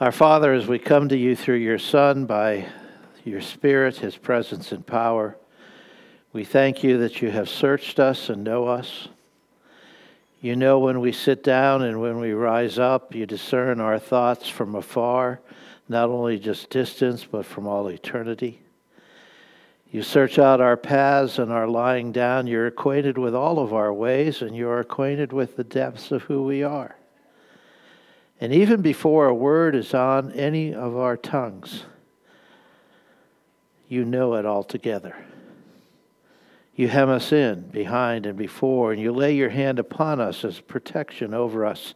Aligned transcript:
Our 0.00 0.10
Father, 0.10 0.52
as 0.52 0.66
we 0.66 0.80
come 0.80 1.08
to 1.10 1.16
you 1.16 1.36
through 1.36 1.58
your 1.58 1.78
Son 1.78 2.26
by 2.26 2.66
your 3.22 3.40
Spirit, 3.40 3.98
his 3.98 4.16
presence 4.16 4.72
and 4.72 4.84
power, 4.84 5.36
we 6.32 6.42
thank 6.42 6.82
you 6.82 6.98
that 6.98 7.22
you 7.22 7.30
have 7.30 7.48
searched 7.48 8.00
us 8.00 8.28
and 8.28 8.42
know 8.42 8.66
us. 8.66 9.06
You 10.40 10.56
know 10.56 10.80
when 10.80 10.98
we 10.98 11.12
sit 11.12 11.44
down 11.44 11.82
and 11.82 12.00
when 12.00 12.18
we 12.18 12.32
rise 12.32 12.76
up, 12.76 13.14
you 13.14 13.24
discern 13.24 13.78
our 13.78 14.00
thoughts 14.00 14.48
from 14.48 14.74
afar, 14.74 15.40
not 15.88 16.08
only 16.08 16.40
just 16.40 16.70
distance, 16.70 17.24
but 17.24 17.46
from 17.46 17.68
all 17.68 17.86
eternity. 17.86 18.60
You 19.92 20.02
search 20.02 20.40
out 20.40 20.60
our 20.60 20.76
paths 20.76 21.38
and 21.38 21.52
our 21.52 21.68
lying 21.68 22.10
down. 22.10 22.48
You're 22.48 22.66
acquainted 22.66 23.16
with 23.16 23.36
all 23.36 23.60
of 23.60 23.72
our 23.72 23.94
ways, 23.94 24.42
and 24.42 24.56
you're 24.56 24.80
acquainted 24.80 25.32
with 25.32 25.54
the 25.54 25.62
depths 25.62 26.10
of 26.10 26.22
who 26.22 26.42
we 26.42 26.64
are. 26.64 26.96
And 28.40 28.52
even 28.52 28.82
before 28.82 29.26
a 29.26 29.34
word 29.34 29.74
is 29.74 29.94
on 29.94 30.32
any 30.32 30.74
of 30.74 30.96
our 30.96 31.16
tongues, 31.16 31.84
you 33.88 34.04
know 34.04 34.34
it 34.34 34.44
altogether. 34.44 35.16
You 36.74 36.88
hem 36.88 37.08
us 37.08 37.32
in 37.32 37.68
behind 37.68 38.26
and 38.26 38.36
before, 38.36 38.92
and 38.92 39.00
you 39.00 39.12
lay 39.12 39.34
your 39.34 39.50
hand 39.50 39.78
upon 39.78 40.20
us 40.20 40.44
as 40.44 40.60
protection 40.60 41.32
over 41.32 41.64
us. 41.64 41.94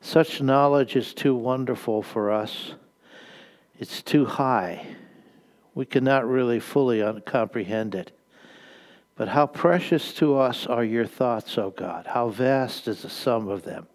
Such 0.00 0.40
knowledge 0.40 0.94
is 0.94 1.12
too 1.12 1.34
wonderful 1.34 2.02
for 2.02 2.30
us. 2.30 2.74
It's 3.78 4.02
too 4.02 4.24
high. 4.24 4.86
We 5.74 5.84
cannot 5.84 6.28
really 6.28 6.60
fully 6.60 7.02
comprehend 7.26 7.96
it. 7.96 8.12
But 9.16 9.28
how 9.28 9.46
precious 9.46 10.12
to 10.14 10.36
us 10.36 10.66
are 10.66 10.84
your 10.84 11.06
thoughts, 11.06 11.58
O 11.58 11.70
God. 11.70 12.06
How 12.06 12.28
vast 12.28 12.86
is 12.86 13.02
the 13.02 13.10
sum 13.10 13.48
of 13.48 13.62
them. 13.62 13.86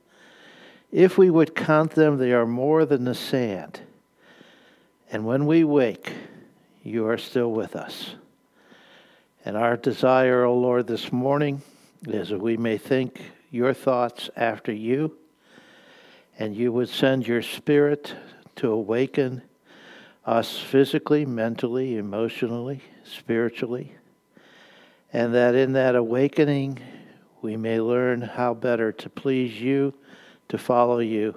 If 0.91 1.17
we 1.17 1.29
would 1.29 1.55
count 1.55 1.91
them, 1.91 2.17
they 2.17 2.33
are 2.33 2.47
more 2.47 2.85
than 2.85 3.03
the 3.03 3.13
sand. 3.13 3.81
And 5.11 5.25
when 5.25 5.45
we 5.45 5.63
wake, 5.63 6.13
you 6.83 7.07
are 7.07 7.17
still 7.17 7.51
with 7.51 7.75
us. 7.75 8.15
And 9.45 9.55
our 9.55 9.77
desire, 9.77 10.43
O 10.43 10.55
Lord, 10.57 10.87
this 10.87 11.11
morning 11.11 11.61
is 12.07 12.29
that 12.29 12.39
we 12.39 12.57
may 12.57 12.77
think 12.77 13.21
your 13.51 13.73
thoughts 13.73 14.29
after 14.35 14.71
you, 14.71 15.15
and 16.37 16.55
you 16.55 16.71
would 16.71 16.89
send 16.89 17.27
your 17.27 17.41
spirit 17.41 18.13
to 18.57 18.71
awaken 18.71 19.41
us 20.25 20.57
physically, 20.57 21.25
mentally, 21.25 21.97
emotionally, 21.97 22.81
spiritually, 23.03 23.93
and 25.11 25.33
that 25.33 25.55
in 25.55 25.73
that 25.73 25.95
awakening 25.95 26.79
we 27.41 27.57
may 27.57 27.79
learn 27.79 28.21
how 28.21 28.53
better 28.53 28.91
to 28.91 29.09
please 29.09 29.59
you, 29.59 29.93
to 30.49 30.57
follow 30.57 30.99
you, 30.99 31.35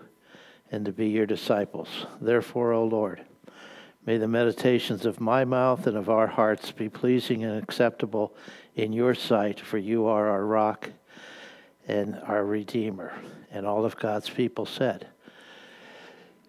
and 0.71 0.85
to 0.85 0.93
be 0.93 1.09
your 1.09 1.27
disciples. 1.27 2.07
Therefore, 2.21 2.73
O 2.73 2.85
Lord, 2.85 3.25
May 4.05 4.19
the 4.19 4.27
meditations 4.27 5.07
of 5.07 5.21
my 5.21 5.45
mouth 5.45 5.87
and 5.87 5.97
of 5.97 6.11
our 6.11 6.27
hearts 6.27 6.73
be 6.73 6.89
pleasing 6.89 7.45
and 7.45 7.63
acceptable 7.63 8.35
in 8.75 8.93
your 8.93 9.15
sight, 9.15 9.61
for 9.61 9.79
you 9.79 10.07
are 10.07 10.29
our 10.29 10.45
rock 10.45 10.91
and 11.87 12.21
our 12.27 12.45
Redeemer. 12.45 13.13
And 13.53 13.65
all 13.65 13.85
of 13.85 13.97
God's 13.97 14.29
people 14.29 14.67
said, 14.67 15.07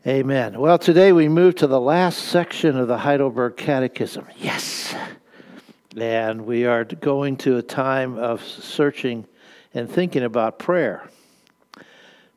Amen. 0.07 0.59
Well, 0.59 0.79
today 0.79 1.11
we 1.11 1.29
move 1.29 1.53
to 1.55 1.67
the 1.67 1.79
last 1.79 2.23
section 2.23 2.75
of 2.75 2.87
the 2.87 2.97
Heidelberg 2.97 3.55
Catechism. 3.55 4.25
Yes! 4.37 4.95
And 5.95 6.47
we 6.47 6.65
are 6.65 6.83
going 6.83 7.37
to 7.37 7.57
a 7.57 7.61
time 7.61 8.17
of 8.17 8.43
searching 8.43 9.27
and 9.75 9.87
thinking 9.87 10.23
about 10.23 10.57
prayer. 10.57 11.07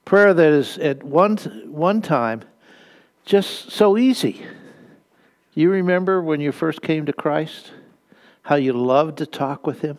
Prayer 0.07 0.33
that 0.33 0.53
is 0.53 0.79
at 0.79 1.03
one, 1.03 1.37
one 1.67 2.01
time 2.01 2.43
just 3.27 3.71
so 3.71 3.99
easy 3.99 4.47
you 5.57 5.71
remember 5.71 6.21
when 6.21 6.39
you 6.43 6.53
first 6.53 6.83
came 6.83 7.07
to 7.07 7.15
Christ? 7.15 7.73
How 8.43 8.57
you 8.57 8.75
loved 8.75 9.17
to 9.19 9.27
talk 9.27 9.67
with 9.67 9.81
Him 9.81 9.99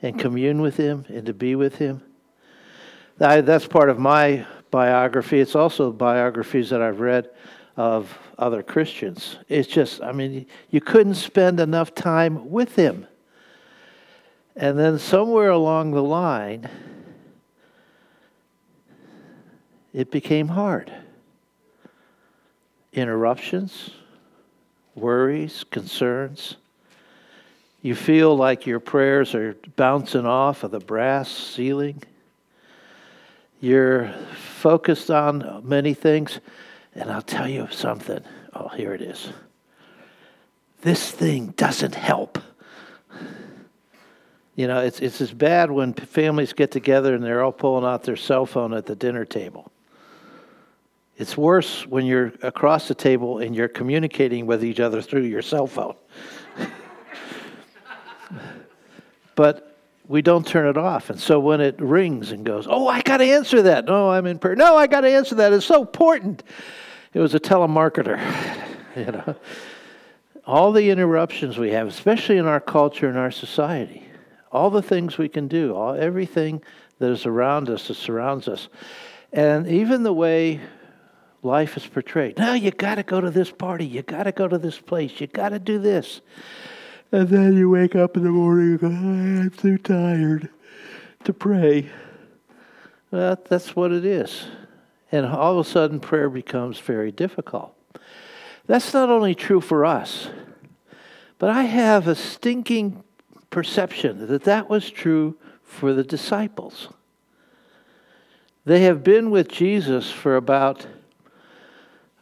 and 0.00 0.16
commune 0.16 0.62
with 0.62 0.76
Him 0.76 1.04
and 1.08 1.26
to 1.26 1.34
be 1.34 1.56
with 1.56 1.74
Him? 1.74 2.02
that's 3.18 3.66
part 3.66 3.90
of 3.90 3.98
my 3.98 4.46
biography. 4.70 5.40
It's 5.40 5.56
also 5.56 5.90
biographies 5.90 6.70
that 6.70 6.80
I've 6.80 7.00
read 7.00 7.28
of 7.76 8.16
other 8.38 8.62
Christians. 8.62 9.36
It's 9.48 9.68
just, 9.68 10.00
I 10.00 10.12
mean, 10.12 10.46
you 10.70 10.80
couldn't 10.80 11.16
spend 11.16 11.58
enough 11.58 11.92
time 11.92 12.48
with 12.48 12.76
Him. 12.76 13.08
And 14.54 14.78
then 14.78 15.00
somewhere 15.00 15.50
along 15.50 15.90
the 15.90 16.02
line, 16.02 16.70
it 19.92 20.10
became 20.10 20.48
hard. 20.48 20.92
Interruptions 22.92 23.90
worries, 24.94 25.64
concerns. 25.70 26.56
You 27.82 27.94
feel 27.94 28.36
like 28.36 28.66
your 28.66 28.80
prayers 28.80 29.34
are 29.34 29.56
bouncing 29.76 30.26
off 30.26 30.64
of 30.64 30.70
the 30.70 30.80
brass 30.80 31.30
ceiling. 31.30 32.02
You're 33.60 34.12
focused 34.34 35.10
on 35.10 35.62
many 35.64 35.94
things. 35.94 36.40
And 36.94 37.10
I'll 37.10 37.22
tell 37.22 37.48
you 37.48 37.68
something. 37.70 38.22
Oh, 38.52 38.68
here 38.68 38.92
it 38.94 39.00
is. 39.00 39.30
This 40.82 41.10
thing 41.10 41.48
doesn't 41.56 41.94
help. 41.94 42.38
You 44.56 44.66
know, 44.66 44.80
it's, 44.80 45.00
it's 45.00 45.20
as 45.20 45.32
bad 45.32 45.70
when 45.70 45.94
families 45.94 46.52
get 46.52 46.70
together 46.70 47.14
and 47.14 47.24
they're 47.24 47.42
all 47.42 47.52
pulling 47.52 47.84
out 47.84 48.02
their 48.02 48.16
cell 48.16 48.44
phone 48.44 48.74
at 48.74 48.86
the 48.86 48.96
dinner 48.96 49.24
table. 49.24 49.70
It's 51.20 51.36
worse 51.36 51.86
when 51.86 52.06
you're 52.06 52.32
across 52.40 52.88
the 52.88 52.94
table 52.94 53.40
and 53.40 53.54
you're 53.54 53.68
communicating 53.68 54.46
with 54.46 54.64
each 54.64 54.80
other 54.80 55.02
through 55.02 55.24
your 55.24 55.42
cell 55.42 55.66
phone. 55.66 55.94
but 59.34 59.76
we 60.08 60.22
don't 60.22 60.46
turn 60.46 60.66
it 60.66 60.78
off. 60.78 61.10
And 61.10 61.20
so 61.20 61.38
when 61.38 61.60
it 61.60 61.78
rings 61.78 62.32
and 62.32 62.42
goes, 62.42 62.66
oh, 62.66 62.88
I 62.88 63.02
got 63.02 63.18
to 63.18 63.24
answer 63.24 63.60
that. 63.60 63.84
No, 63.84 64.10
I'm 64.10 64.24
in 64.24 64.38
prayer. 64.38 64.56
No, 64.56 64.78
I 64.78 64.86
got 64.86 65.02
to 65.02 65.10
answer 65.10 65.34
that. 65.34 65.52
It's 65.52 65.66
so 65.66 65.82
important. 65.82 66.42
It 67.12 67.20
was 67.20 67.34
a 67.34 67.40
telemarketer, 67.40 68.18
you 68.96 69.12
know. 69.12 69.36
All 70.46 70.72
the 70.72 70.88
interruptions 70.88 71.58
we 71.58 71.72
have, 71.72 71.86
especially 71.86 72.38
in 72.38 72.46
our 72.46 72.60
culture 72.60 73.10
and 73.10 73.18
our 73.18 73.30
society, 73.30 74.08
all 74.50 74.70
the 74.70 74.80
things 74.80 75.18
we 75.18 75.28
can 75.28 75.48
do, 75.48 75.74
all 75.74 75.94
everything 75.94 76.62
that 76.98 77.10
is 77.10 77.26
around 77.26 77.68
us, 77.68 77.88
that 77.88 77.96
surrounds 77.96 78.48
us, 78.48 78.70
and 79.34 79.66
even 79.66 80.02
the 80.02 80.14
way 80.14 80.60
life 81.42 81.76
is 81.76 81.86
portrayed. 81.86 82.38
Now 82.38 82.54
you 82.54 82.70
got 82.70 82.96
to 82.96 83.02
go 83.02 83.20
to 83.20 83.30
this 83.30 83.50
party. 83.50 83.86
You 83.86 84.02
got 84.02 84.24
to 84.24 84.32
go 84.32 84.48
to 84.48 84.58
this 84.58 84.78
place. 84.78 85.20
You 85.20 85.26
got 85.26 85.50
to 85.50 85.58
do 85.58 85.78
this. 85.78 86.20
And 87.12 87.28
then 87.28 87.56
you 87.56 87.68
wake 87.70 87.96
up 87.96 88.16
in 88.16 88.22
the 88.22 88.30
morning 88.30 88.70
and 88.72 88.80
go, 88.80 88.86
ah, 88.88 89.42
I'm 89.42 89.50
too 89.50 89.78
tired 89.78 90.48
to 91.24 91.32
pray. 91.32 91.90
Well, 93.10 93.36
that's 93.48 93.74
what 93.74 93.92
it 93.92 94.04
is. 94.04 94.44
And 95.10 95.26
all 95.26 95.58
of 95.58 95.66
a 95.66 95.68
sudden, 95.68 95.98
prayer 95.98 96.30
becomes 96.30 96.78
very 96.78 97.10
difficult. 97.10 97.74
That's 98.66 98.94
not 98.94 99.10
only 99.10 99.34
true 99.34 99.60
for 99.60 99.84
us, 99.84 100.28
but 101.38 101.50
I 101.50 101.64
have 101.64 102.06
a 102.06 102.14
stinking 102.14 103.02
perception 103.50 104.28
that 104.28 104.44
that 104.44 104.70
was 104.70 104.88
true 104.88 105.36
for 105.64 105.92
the 105.92 106.04
disciples. 106.04 106.88
They 108.64 108.82
have 108.82 109.02
been 109.02 109.30
with 109.32 109.48
Jesus 109.48 110.12
for 110.12 110.36
about 110.36 110.86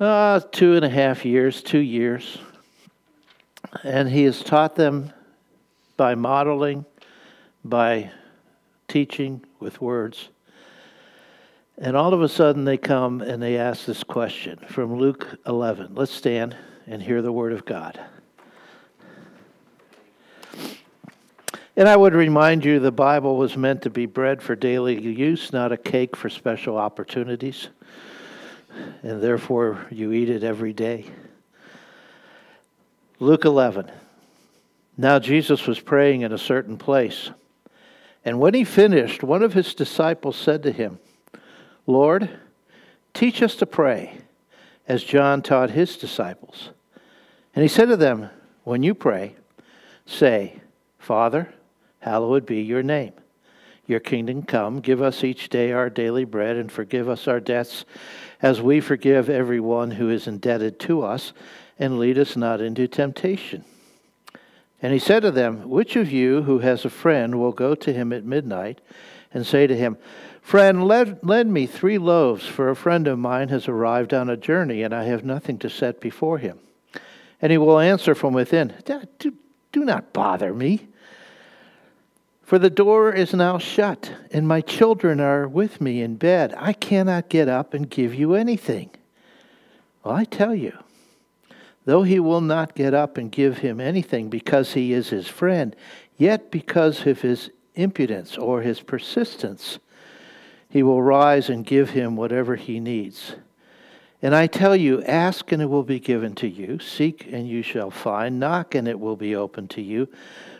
uh, 0.00 0.41
two 0.53 0.75
and 0.75 0.84
a 0.84 0.88
half 0.88 1.25
years, 1.25 1.62
two 1.62 1.78
years. 1.78 2.38
And 3.82 4.09
he 4.09 4.25
has 4.25 4.42
taught 4.42 4.76
them 4.76 5.12
by 5.97 6.14
modeling, 6.14 6.84
by 7.64 8.10
teaching 8.87 9.44
with 9.60 9.81
words. 9.81 10.28
And 11.76 11.97
all 11.97 12.14
of 12.14 12.22
a 12.22 12.28
sudden 12.28 12.64
they 12.64 12.76
come 12.76 13.20
and 13.20 13.42
they 13.42 13.56
ask 13.56 13.84
this 13.84 14.03
question 14.03 14.58
from 14.69 14.97
Luke 14.97 15.38
11. 15.47 15.94
Let's 15.94 16.12
stand 16.12 16.56
and 16.87 17.02
hear 17.02 17.20
the 17.20 17.32
word 17.32 17.52
of 17.52 17.64
God. 17.64 18.00
And 21.76 21.88
I 21.88 21.96
would 21.96 22.14
remind 22.14 22.64
you 22.64 22.81
the 22.81 22.90
Bible 22.90 23.37
was 23.37 23.56
meant 23.56 23.82
to 23.82 23.90
be 23.90 24.06
bread 24.06 24.43
for 24.43 24.56
daily 24.56 25.00
use, 25.00 25.52
not 25.52 25.70
a 25.70 25.76
cake 25.76 26.17
for 26.17 26.28
special 26.28 26.76
opportunities 26.76 27.69
and 29.02 29.22
therefore 29.22 29.86
you 29.90 30.12
eat 30.12 30.30
it 30.30 30.44
every 30.44 30.72
day. 30.72 31.06
Luke 33.20 33.44
11. 33.44 33.90
Now 34.96 35.19
Jesus 35.19 35.66
was 35.66 35.80
praying 35.80 36.22
in 36.22 36.32
a 36.32 36.38
certain 36.38 36.76
place. 36.76 37.30
And 38.25 38.40
when 38.40 38.54
he 38.54 38.64
finished, 38.64 39.22
one 39.22 39.42
of 39.42 39.54
his 39.54 39.75
disciples 39.75 40.36
said 40.36 40.62
to 40.64 40.72
him, 40.72 40.98
Lord, 41.86 42.28
teach 43.14 43.42
us 43.42 43.56
to 43.56 43.66
pray, 43.66 44.19
as 44.86 45.02
John 45.02 45.42
taught 45.42 45.70
his 45.70 45.96
disciples. 45.96 46.70
And 47.54 47.62
he 47.62 47.69
said 47.69 47.88
to 47.88 47.96
them, 47.96 48.30
When 48.64 48.82
you 48.82 48.94
pray, 48.94 49.36
say, 50.04 50.60
Father, 50.98 51.52
hallowed 52.00 52.44
be 52.44 52.60
your 52.60 52.82
name. 52.82 53.12
Your 53.86 54.00
kingdom 54.00 54.42
come. 54.42 54.80
Give 54.80 55.00
us 55.00 55.25
each 55.25 55.48
day 55.48 55.72
our 55.72 55.88
daily 55.88 56.25
bread, 56.25 56.56
and 56.56 56.70
forgive 56.70 57.08
us 57.08 57.26
our 57.26 57.40
debts 57.40 57.86
as 58.40 58.61
we 58.61 58.81
forgive 58.81 59.29
everyone 59.29 59.93
who 59.93 60.11
is 60.11 60.26
indebted 60.26 60.79
to 60.81 61.02
us, 61.02 61.32
and 61.79 61.99
lead 61.99 62.19
us 62.19 62.37
not 62.37 62.61
into 62.61 62.88
temptation. 62.88 63.64
And 64.81 64.93
he 64.93 64.99
said 64.99 65.23
to 65.23 65.31
them, 65.31 65.69
Which 65.69 65.96
of 65.96 66.12
you 66.12 66.43
who 66.43 66.61
has 66.61 66.85
a 66.85 66.90
friend 66.90 67.38
will 67.38 67.52
go 67.52 67.75
to 67.75 67.93
him 67.93 68.12
at 68.12 68.25
midnight 68.25 68.81
and 69.32 69.46
say 69.46 69.67
to 69.67 69.76
him, 69.76 69.96
Friend, 70.40 70.85
lend, 70.87 71.19
lend 71.23 71.52
me 71.52 71.67
three 71.67 71.99
loaves, 71.99 72.46
for 72.46 72.70
a 72.70 72.76
friend 72.76 73.06
of 73.06 73.19
mine 73.19 73.49
has 73.49 73.69
arrived 73.69 74.14
on 74.14 74.31
a 74.31 74.37
journey, 74.37 74.82
and 74.82 74.94
I 74.94 75.05
have 75.05 75.25
nothing 75.25 75.58
to 75.58 75.69
set 75.69 76.00
before 76.00 76.38
him? 76.38 76.58
And 77.43 77.52
he 77.52 77.58
will 77.58 77.79
answer 77.79 78.14
from 78.14 78.32
within, 78.35 78.73
Do, 79.19 79.35
do 79.73 79.85
not 79.85 80.12
bother 80.12 80.55
me. 80.55 80.88
For 82.49 82.59
the 82.59 82.71
door 82.71 83.12
is 83.12 83.35
now 83.35 83.59
shut, 83.59 84.11
and 84.33 84.49
my 84.49 84.62
children 84.62 85.21
are 85.21 85.47
with 85.47 85.83
me 85.83 86.00
in 86.00 86.17
bed. 86.17 86.55
I 86.56 86.73
cannot 86.73 87.29
get 87.29 87.47
up 87.47 87.75
and 87.75 87.91
give 87.91 88.15
you 88.15 88.33
anything. 88.33 88.89
Well, 90.03 90.15
I 90.15 90.25
tell 90.25 90.55
you, 90.55 90.73
though 91.85 92.05
he 92.05 92.19
will 92.19 92.41
not 92.41 92.75
get 92.75 92.95
up 92.95 93.19
and 93.19 93.31
give 93.31 93.59
him 93.59 93.83
anything 93.83 94.31
because 94.31 94.73
he 94.73 94.95
is 94.95 95.11
his 95.11 95.29
friend, 95.29 95.77
yet 96.17 96.50
because 96.50 97.06
of 97.06 97.21
his 97.21 97.50
impudence 97.75 98.39
or 98.39 98.62
his 98.62 98.81
persistence, 98.81 99.79
he 100.71 100.83
will 100.83 101.03
rise 101.03 101.50
and 101.50 101.67
give 101.67 101.91
him 101.91 102.17
whatever 102.17 102.56
he 102.56 102.81
needs. 102.81 103.35
And 104.23 104.35
I 104.35 104.47
tell 104.47 104.75
you, 104.75 105.03
ask 105.05 105.53
and 105.53 105.61
it 105.61 105.67
will 105.67 105.83
be 105.83 106.00
given 106.00 106.35
to 106.37 106.49
you, 106.49 106.79
seek 106.79 107.29
and 107.31 107.47
you 107.47 107.61
shall 107.61 107.91
find, 107.91 108.41
knock 108.41 108.75
and 108.75 108.89
it 108.89 108.99
will 108.99 109.17
be 109.17 109.37
opened 109.37 109.69
to 109.73 109.83
you. 109.83 110.09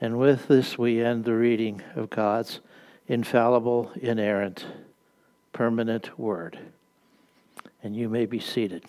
And 0.00 0.18
with 0.18 0.48
this, 0.48 0.76
we 0.76 1.02
end 1.02 1.24
the 1.24 1.34
reading 1.34 1.82
of 1.94 2.10
God's 2.10 2.60
infallible, 3.08 3.90
inerrant, 3.96 4.66
permanent 5.52 6.18
Word. 6.18 6.58
And 7.82 7.96
you 7.96 8.08
may 8.08 8.26
be 8.26 8.40
seated. 8.40 8.84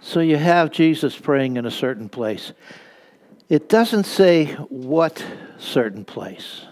So 0.00 0.20
you 0.20 0.36
have 0.36 0.70
Jesus 0.70 1.16
praying 1.16 1.56
in 1.56 1.66
a 1.66 1.70
certain 1.70 2.08
place. 2.08 2.52
It 3.48 3.68
doesn't 3.68 4.04
say 4.04 4.46
what 4.68 5.24
certain 5.58 6.04
place. 6.04 6.62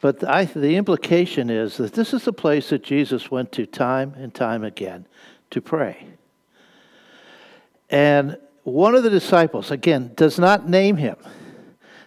But 0.00 0.26
I, 0.26 0.46
the 0.46 0.76
implication 0.76 1.50
is 1.50 1.76
that 1.76 1.92
this 1.92 2.12
is 2.12 2.24
the 2.24 2.32
place 2.32 2.70
that 2.70 2.82
Jesus 2.82 3.30
went 3.30 3.52
to 3.52 3.66
time 3.66 4.14
and 4.16 4.34
time 4.34 4.64
again 4.64 5.06
to 5.50 5.60
pray. 5.60 6.06
And 7.90 8.38
one 8.64 8.94
of 8.94 9.02
the 9.02 9.10
disciples, 9.10 9.70
again, 9.70 10.12
does 10.14 10.38
not 10.38 10.68
name 10.68 10.96
him. 10.96 11.16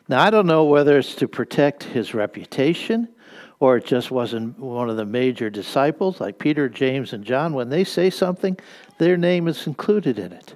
Now, 0.07 0.21
I 0.21 0.29
don't 0.29 0.47
know 0.47 0.65
whether 0.65 0.97
it's 0.97 1.15
to 1.15 1.27
protect 1.27 1.83
his 1.83 2.13
reputation 2.13 3.07
or 3.59 3.77
it 3.77 3.85
just 3.85 4.11
wasn't 4.11 4.59
one 4.59 4.89
of 4.89 4.97
the 4.97 5.05
major 5.05 5.50
disciples 5.50 6.19
like 6.19 6.38
Peter, 6.38 6.67
James, 6.67 7.13
and 7.13 7.23
John. 7.23 7.53
When 7.53 7.69
they 7.69 7.85
say 7.85 8.09
something, 8.09 8.57
their 8.97 9.15
name 9.15 9.47
is 9.47 9.65
included 9.67 10.19
in 10.19 10.33
it. 10.33 10.55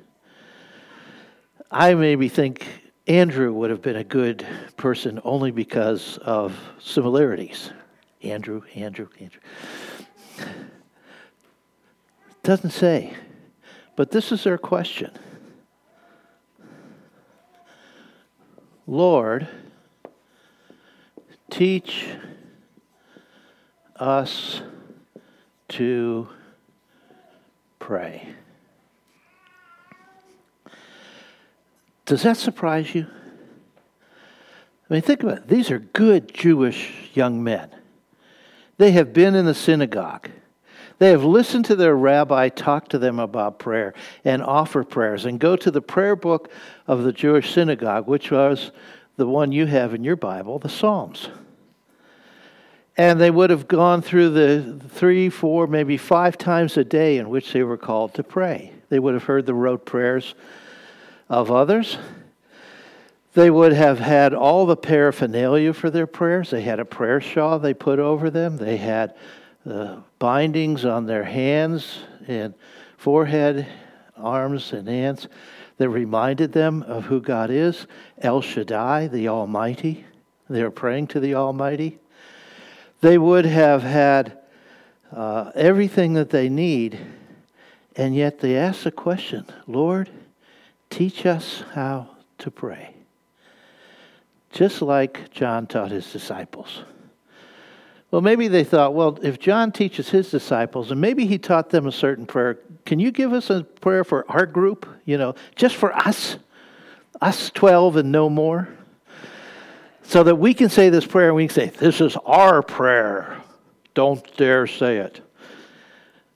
I 1.71 1.93
maybe 1.93 2.27
think 2.27 2.67
Andrew 3.07 3.53
would 3.53 3.69
have 3.69 3.81
been 3.81 3.95
a 3.95 4.03
good 4.03 4.45
person 4.75 5.21
only 5.23 5.51
because 5.51 6.17
of 6.17 6.59
similarities. 6.79 7.71
Andrew, 8.23 8.63
Andrew, 8.75 9.07
Andrew. 9.21 9.41
Doesn't 12.43 12.71
say. 12.71 13.13
But 13.95 14.11
this 14.11 14.33
is 14.33 14.43
their 14.43 14.57
question 14.57 15.11
Lord, 18.87 19.49
teach 21.49 22.07
us 23.97 24.61
to 25.67 26.29
pray. 27.79 28.33
Does 32.05 32.23
that 32.23 32.37
surprise 32.37 32.95
you? 32.95 33.07
I 34.89 34.93
mean, 34.93 35.01
think 35.01 35.21
about 35.21 35.39
it. 35.39 35.47
These 35.49 35.69
are 35.69 35.79
good 35.79 36.33
Jewish 36.33 37.09
young 37.13 37.43
men. 37.43 37.69
They 38.77 38.91
have 38.91 39.11
been 39.11 39.35
in 39.35 39.45
the 39.45 39.53
synagogue. 39.53 40.29
They 40.99 41.11
have 41.11 41.23
listened 41.23 41.65
to 41.65 41.75
their 41.75 41.95
rabbi 41.95 42.49
talk 42.49 42.89
to 42.89 42.97
them 42.97 43.19
about 43.19 43.59
prayer 43.59 43.93
and 44.25 44.41
offer 44.41 44.83
prayers 44.83 45.25
and 45.25 45.39
go 45.39 45.55
to 45.55 45.69
the 45.69 45.81
prayer 45.81 46.15
book 46.15 46.49
of 46.87 47.03
the 47.03 47.13
Jewish 47.13 47.53
synagogue, 47.53 48.07
which 48.07 48.31
was 48.31 48.71
the 49.15 49.27
one 49.27 49.51
you 49.51 49.65
have 49.67 49.93
in 49.93 50.03
your 50.03 50.15
Bible, 50.15 50.57
the 50.59 50.69
Psalms. 50.69 51.29
And 52.95 53.21
they 53.21 53.29
would 53.29 53.51
have 53.51 53.67
gone 53.67 54.01
through 54.01 54.31
the 54.31 54.79
three, 54.89 55.29
four, 55.29 55.67
maybe 55.67 55.97
five 55.97 56.35
times 56.35 56.77
a 56.77 56.83
day 56.83 57.17
in 57.17 57.29
which 57.29 57.53
they 57.53 57.61
were 57.61 57.77
called 57.77 58.15
to 58.15 58.23
pray. 58.23 58.71
They 58.89 58.97
would 58.97 59.13
have 59.13 59.23
heard 59.23 59.45
the 59.45 59.53
rote 59.53 59.85
prayers 59.85 60.33
of 61.29 61.51
others. 61.51 61.97
They 63.33 63.51
would 63.51 63.73
have 63.73 63.99
had 63.99 64.33
all 64.33 64.65
the 64.65 64.75
paraphernalia 64.75 65.73
for 65.73 65.91
their 65.91 66.07
prayers. 66.07 66.49
They 66.49 66.61
had 66.61 66.79
a 66.79 66.85
prayer 66.85 67.21
shawl 67.21 67.59
they 67.59 67.75
put 67.75 67.99
over 67.99 68.31
them. 68.31 68.57
They 68.57 68.77
had 68.77 69.13
the 69.67 70.01
bindings 70.17 70.85
on 70.85 71.05
their 71.05 71.25
hands 71.25 71.99
and 72.25 72.53
forehead, 72.95 73.67
arms, 74.15 74.71
and 74.71 74.87
hands 74.87 75.27
that 75.75 75.89
reminded 75.89 76.53
them 76.53 76.83
of 76.83 77.03
who 77.03 77.19
God 77.19 77.49
is 77.49 77.85
El 78.21 78.39
Shaddai, 78.39 79.07
the 79.07 79.27
Almighty. 79.27 80.05
They 80.49 80.63
were 80.63 80.71
praying 80.71 81.07
to 81.07 81.19
the 81.19 81.35
Almighty. 81.35 81.99
They 83.01 83.17
would 83.17 83.45
have 83.45 83.83
had 83.83 84.37
uh, 85.11 85.51
everything 85.53 86.13
that 86.13 86.29
they 86.29 86.47
need, 86.47 86.97
and 87.97 88.15
yet 88.15 88.39
they 88.39 88.55
ask 88.55 88.83
the 88.83 88.91
question 88.91 89.45
Lord, 89.67 90.09
teach 90.89 91.25
us 91.25 91.65
how 91.73 92.11
to 92.37 92.49
pray. 92.49 92.95
Just 94.49 94.81
like 94.81 95.29
John 95.31 95.67
taught 95.67 95.91
his 95.91 96.09
disciples. 96.09 96.83
Well, 98.09 98.21
maybe 98.21 98.47
they 98.47 98.63
thought, 98.63 98.93
well, 98.93 99.19
if 99.21 99.37
John 99.37 99.71
teaches 99.71 100.09
his 100.09 100.31
disciples, 100.31 100.91
and 100.91 101.01
maybe 101.01 101.25
he 101.25 101.37
taught 101.37 101.69
them 101.69 101.87
a 101.87 101.91
certain 101.91 102.25
prayer, 102.25 102.59
can 102.85 102.99
you 102.99 103.11
give 103.11 103.33
us 103.33 103.49
a 103.49 103.63
prayer 103.63 104.05
for 104.05 104.25
our 104.31 104.45
group? 104.45 104.87
You 105.03 105.17
know, 105.17 105.35
just 105.55 105.75
for 105.75 105.93
us, 105.93 106.37
us 107.21 107.49
12 107.49 107.97
and 107.97 108.11
no 108.11 108.29
more? 108.29 108.69
So 110.03 110.23
that 110.23 110.35
we 110.35 110.53
can 110.53 110.69
say 110.69 110.89
this 110.89 111.05
prayer 111.05 111.27
and 111.27 111.35
we 111.35 111.47
can 111.47 111.53
say, 111.53 111.65
this 111.65 111.99
is 111.99 112.15
our 112.25 112.61
prayer. 112.61 113.41
Don't 113.93 114.23
dare 114.37 114.67
say 114.67 114.97
it. 114.97 115.19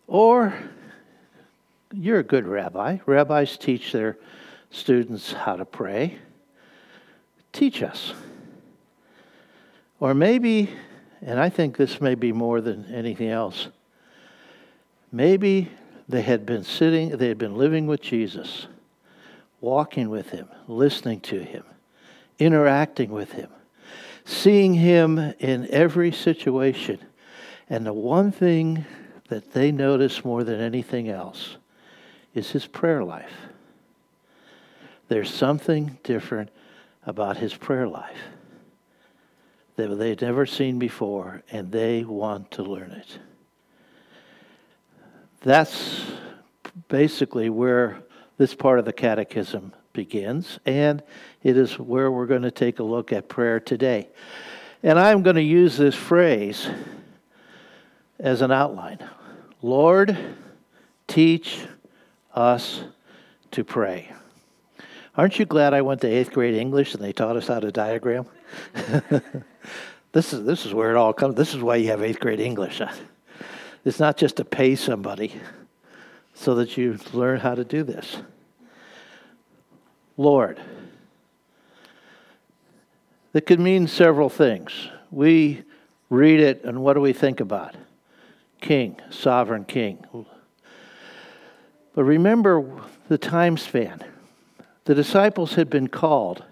Or, 0.07 0.53
you're 1.93 2.19
a 2.19 2.23
good 2.23 2.45
rabbi. 2.45 2.97
Rabbis 3.05 3.55
teach 3.55 3.93
their 3.93 4.17
students 4.71 5.31
how 5.31 5.55
to 5.55 5.63
pray. 5.63 6.17
Teach 7.53 7.81
us. 7.81 8.13
Or 10.01 10.13
maybe 10.13 10.69
and 11.21 11.39
I 11.39 11.49
think 11.49 11.77
this 11.77 12.01
may 12.01 12.15
be 12.15 12.31
more 12.31 12.61
than 12.61 12.85
anything 12.85 13.29
else. 13.29 13.67
Maybe 15.11 15.69
they 16.09 16.21
had 16.21 16.45
been 16.45 16.63
sitting, 16.63 17.17
they 17.17 17.27
had 17.27 17.37
been 17.37 17.57
living 17.57 17.85
with 17.85 18.01
Jesus, 18.01 18.67
walking 19.59 20.09
with 20.09 20.29
him, 20.29 20.47
listening 20.67 21.19
to 21.21 21.43
him, 21.43 21.63
interacting 22.39 23.11
with 23.11 23.33
him, 23.33 23.49
seeing 24.25 24.73
him 24.73 25.19
in 25.39 25.67
every 25.69 26.11
situation. 26.11 26.99
And 27.69 27.85
the 27.85 27.93
one 27.93 28.31
thing 28.31 28.85
that 29.29 29.53
they 29.53 29.71
notice 29.71 30.25
more 30.25 30.43
than 30.43 30.59
anything 30.59 31.07
else 31.07 31.57
is 32.33 32.51
his 32.51 32.65
prayer 32.65 33.03
life. 33.03 33.33
There's 35.07 35.33
something 35.33 35.99
different 36.03 36.49
about 37.05 37.37
his 37.37 37.53
prayer 37.53 37.87
life 37.87 38.17
that 39.88 39.95
they've 39.95 40.21
never 40.21 40.45
seen 40.45 40.79
before, 40.79 41.43
and 41.51 41.71
they 41.71 42.03
want 42.03 42.51
to 42.51 42.63
learn 42.63 42.91
it. 42.91 43.19
That's 45.41 46.03
basically 46.88 47.50
where 47.50 48.03
this 48.38 48.53
part 48.53 48.79
of 48.79 48.85
the 48.85 48.93
catechism 48.93 49.73
begins, 49.93 50.59
and 50.65 51.01
it 51.43 51.57
is 51.57 51.77
where 51.77 52.11
we're 52.11 52.27
going 52.27 52.43
to 52.43 52.51
take 52.51 52.79
a 52.79 52.83
look 52.83 53.11
at 53.11 53.27
prayer 53.27 53.59
today. 53.59 54.09
And 54.83 55.00
I'm 55.00 55.21
going 55.23 55.35
to 55.35 55.41
use 55.41 55.77
this 55.77 55.95
phrase 55.95 56.69
as 58.19 58.41
an 58.41 58.51
outline. 58.51 59.00
Lord, 59.61 60.17
teach 61.07 61.59
us 62.33 62.83
to 63.51 63.63
pray. 63.63 64.11
Aren't 65.15 65.38
you 65.39 65.45
glad 65.45 65.73
I 65.73 65.81
went 65.81 66.01
to 66.01 66.07
eighth 66.07 66.31
grade 66.31 66.55
English 66.55 66.93
and 66.93 67.03
they 67.03 67.11
taught 67.11 67.35
us 67.35 67.47
how 67.47 67.59
to 67.59 67.71
diagram? 67.71 68.25
this, 70.12 70.34
is, 70.34 70.43
this 70.46 70.65
is 70.65 70.74
where 70.74 70.91
it 70.91 70.98
all 70.98 71.13
comes. 71.13 71.36
This 71.36 71.53
is 71.53 71.62
why 71.62 71.77
you 71.77 71.88
have 71.89 72.01
eighth 72.01 72.20
grade 72.20 72.39
English. 72.39 72.81
It's 73.84 74.00
not 74.00 74.17
just 74.17 74.38
to 74.38 74.46
pay 74.46 74.75
somebody 74.75 75.34
so 76.34 76.55
that 76.55 76.77
you 76.77 77.00
learn 77.13 77.39
how 77.39 77.55
to 77.55 77.63
do 77.63 77.84
this. 77.84 78.17
Lord. 80.17 80.60
That 83.34 83.46
could 83.46 83.60
mean 83.60 83.88
several 83.88 84.29
things. 84.29 84.89
We 85.10 85.63
read 86.10 86.39
it, 86.39 86.63
and 86.63 86.84
what 86.84 86.93
do 86.93 87.01
we 87.01 87.13
think 87.13 87.39
about? 87.39 87.75
King, 88.60 89.00
sovereign 89.10 89.63
king. 89.65 90.05
But 91.93 92.03
remember 92.03 92.81
the 93.08 93.17
time 93.17 93.58
span. 93.58 94.03
The 94.86 94.96
disciples 94.96 95.55
had 95.55 95.70
been 95.70 95.88
called. 95.88 96.43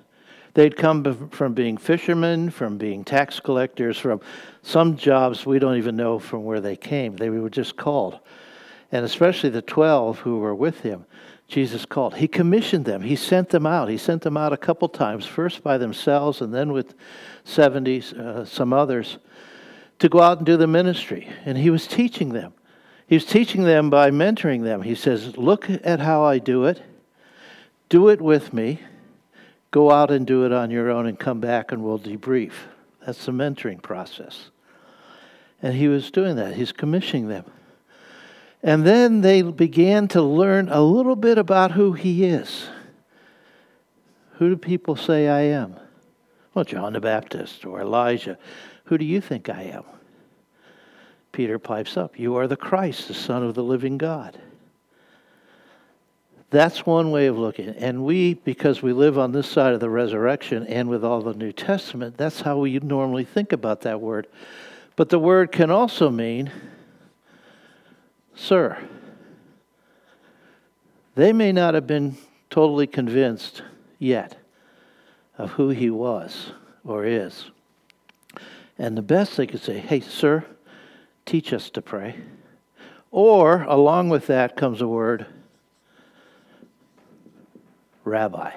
They'd 0.53 0.75
come 0.75 1.29
from 1.29 1.53
being 1.53 1.77
fishermen, 1.77 2.49
from 2.49 2.77
being 2.77 3.03
tax 3.03 3.39
collectors, 3.39 3.97
from 3.97 4.21
some 4.61 4.97
jobs 4.97 5.45
we 5.45 5.59
don't 5.59 5.77
even 5.77 5.95
know 5.95 6.19
from 6.19 6.43
where 6.43 6.59
they 6.59 6.75
came. 6.75 7.15
They 7.15 7.29
were 7.29 7.49
just 7.49 7.77
called. 7.77 8.19
And 8.91 9.05
especially 9.05 9.49
the 9.49 9.61
12 9.61 10.19
who 10.19 10.39
were 10.39 10.55
with 10.55 10.81
him, 10.81 11.05
Jesus 11.47 11.85
called. 11.85 12.15
He 12.15 12.27
commissioned 12.27 12.85
them. 12.85 13.01
He 13.01 13.15
sent 13.15 13.49
them 13.49 13.65
out. 13.65 13.89
He 13.89 13.97
sent 13.97 14.21
them 14.21 14.37
out 14.37 14.53
a 14.53 14.57
couple 14.57 14.87
times, 14.87 15.25
first 15.25 15.63
by 15.63 15.77
themselves 15.77 16.41
and 16.41 16.53
then 16.53 16.71
with 16.71 16.95
70, 17.43 18.03
uh, 18.17 18.45
some 18.45 18.73
others, 18.73 19.17
to 19.99 20.09
go 20.09 20.21
out 20.21 20.37
and 20.37 20.45
do 20.45 20.57
the 20.57 20.67
ministry. 20.67 21.27
And 21.45 21.57
he 21.57 21.69
was 21.69 21.87
teaching 21.87 22.29
them. 22.29 22.53
He 23.07 23.15
was 23.15 23.25
teaching 23.25 23.63
them 23.63 23.89
by 23.89 24.11
mentoring 24.11 24.63
them. 24.63 24.83
He 24.83 24.93
says, 24.93 25.35
Look 25.37 25.67
at 25.69 25.99
how 25.99 26.23
I 26.23 26.37
do 26.37 26.65
it, 26.65 26.81
do 27.89 28.09
it 28.09 28.21
with 28.21 28.53
me, 28.53 28.79
go 29.71 29.91
out 29.91 30.11
and 30.11 30.25
do 30.25 30.45
it 30.45 30.51
on 30.51 30.71
your 30.71 30.89
own, 30.89 31.05
and 31.05 31.19
come 31.19 31.39
back 31.39 31.71
and 31.71 31.83
we'll 31.83 31.99
debrief. 31.99 32.53
That's 33.05 33.25
the 33.25 33.31
mentoring 33.31 33.81
process. 33.81 34.49
And 35.61 35.75
he 35.75 35.87
was 35.87 36.11
doing 36.11 36.35
that, 36.37 36.55
he's 36.55 36.71
commissioning 36.71 37.27
them. 37.27 37.45
And 38.61 38.85
then 38.85 39.21
they 39.21 39.41
began 39.41 40.07
to 40.09 40.21
learn 40.21 40.69
a 40.69 40.81
little 40.81 41.15
bit 41.15 41.37
about 41.37 41.71
who 41.71 41.93
he 41.93 42.25
is. 42.25 42.69
Who 44.33 44.49
do 44.49 44.57
people 44.57 44.95
say 44.95 45.27
I 45.27 45.41
am? 45.41 45.75
Well, 46.53 46.65
John 46.65 46.93
the 46.93 46.99
Baptist 46.99 47.65
or 47.65 47.81
Elijah. 47.81 48.37
Who 48.85 48.97
do 48.97 49.05
you 49.05 49.21
think 49.21 49.49
I 49.49 49.63
am? 49.63 49.83
Peter 51.31 51.59
pipes 51.59 51.95
up, 51.95 52.17
You 52.19 52.35
are 52.35 52.47
the 52.47 52.57
Christ, 52.57 53.07
the 53.07 53.13
Son 53.13 53.43
of 53.43 53.53
the 53.53 53.63
living 53.63 53.97
God. 53.97 54.39
That's 56.51 56.85
one 56.85 57.11
way 57.11 57.27
of 57.27 57.37
looking. 57.37 57.69
And 57.69 58.03
we, 58.03 58.33
because 58.33 58.81
we 58.81 58.91
live 58.91 59.19
on 59.19 59.31
this 59.31 59.47
side 59.47 59.73
of 59.73 59.79
the 59.79 59.89
resurrection 59.89 60.65
and 60.65 60.89
with 60.89 61.03
all 61.03 61.21
the 61.21 61.33
New 61.33 61.51
Testament, 61.51 62.17
that's 62.17 62.41
how 62.41 62.57
we 62.57 62.79
normally 62.79 63.23
think 63.23 63.51
about 63.51 63.81
that 63.81 64.01
word. 64.01 64.27
But 64.95 65.09
the 65.09 65.19
word 65.19 65.51
can 65.51 65.69
also 65.69 66.09
mean 66.09 66.51
Sir, 68.39 68.77
they 71.15 71.33
may 71.33 71.51
not 71.51 71.73
have 71.73 71.85
been 71.85 72.15
totally 72.49 72.87
convinced 72.87 73.61
yet 73.99 74.37
of 75.37 75.51
who 75.51 75.69
he 75.69 75.89
was 75.89 76.53
or 76.85 77.03
is. 77.03 77.51
And 78.77 78.97
the 78.97 79.01
best 79.01 79.35
they 79.35 79.45
could 79.45 79.61
say, 79.61 79.79
hey, 79.79 79.99
sir, 79.99 80.45
teach 81.25 81.51
us 81.51 81.69
to 81.71 81.81
pray. 81.81 82.15
Or, 83.11 83.63
along 83.63 84.07
with 84.07 84.27
that 84.27 84.55
comes 84.55 84.81
a 84.81 84.87
word, 84.87 85.25
rabbi. 88.09 88.51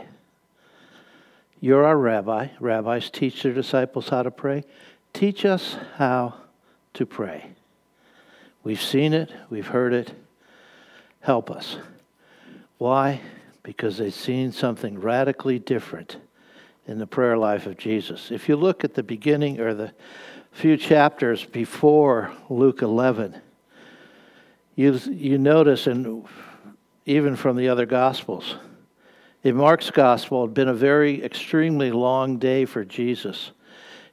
You're 1.61 1.85
our 1.85 1.97
rabbi. 1.97 2.49
Rabbis 2.59 3.11
teach 3.11 3.43
their 3.43 3.53
disciples 3.53 4.09
how 4.09 4.25
to 4.25 4.31
pray. 4.33 4.65
Teach 5.13 5.45
us 5.45 5.77
how 5.97 6.35
to 6.95 7.07
pray. 7.07 7.51
We've 8.65 8.83
seen 8.83 9.13
it, 9.13 9.33
we've 9.51 9.69
heard 9.69 9.93
it. 9.93 10.13
Help 11.21 11.51
us. 11.51 11.77
Why? 12.79 13.21
Because 13.63 13.99
they've 13.99 14.13
seen 14.13 14.51
something 14.51 14.99
radically 14.99 15.61
different 15.61 16.17
in 16.89 16.99
the 16.99 17.07
prayer 17.07 17.37
life 17.37 17.67
of 17.67 17.79
Jesus. 17.79 18.33
If 18.33 18.49
you 18.49 18.57
look 18.57 18.83
at 18.83 18.95
the 18.95 19.05
beginning 19.05 19.61
or 19.61 19.73
the 19.73 19.93
few 20.51 20.77
chapters 20.77 21.45
before 21.45 22.33
Luke 22.51 22.83
11, 22.83 23.41
you, 24.75 24.95
you 25.11 25.39
notice, 25.39 25.87
and 25.87 26.25
even 27.07 27.37
from 27.37 27.57
the 27.57 27.69
other 27.69 27.87
Gospels, 27.87 28.57
in 29.43 29.57
Mark's 29.57 29.91
Gospel, 29.91 30.45
it 30.45 30.49
had 30.49 30.55
been 30.55 30.69
a 30.69 30.75
very 30.75 31.23
extremely 31.23 31.91
long 31.91 32.39
day 32.39 32.65
for 32.65 32.85
Jesus. 32.85 33.51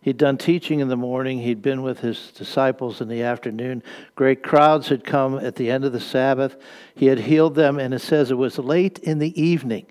He'd 0.01 0.17
done 0.17 0.37
teaching 0.37 0.79
in 0.79 0.87
the 0.87 0.95
morning. 0.95 1.39
He'd 1.39 1.61
been 1.61 1.81
with 1.81 1.99
his 1.99 2.31
disciples 2.31 3.01
in 3.01 3.09
the 3.09 3.21
afternoon. 3.21 3.83
Great 4.15 4.41
crowds 4.41 4.87
had 4.87 5.03
come 5.03 5.37
at 5.37 5.55
the 5.55 5.69
end 5.69 5.83
of 5.83 5.91
the 5.91 5.99
Sabbath. 5.99 6.55
He 6.95 7.07
had 7.07 7.19
healed 7.19 7.55
them, 7.55 7.79
and 7.79 7.93
it 7.93 7.99
says 7.99 8.31
it 8.31 8.35
was 8.35 8.57
late 8.57 8.99
in 8.99 9.19
the 9.19 9.39
evening, 9.39 9.87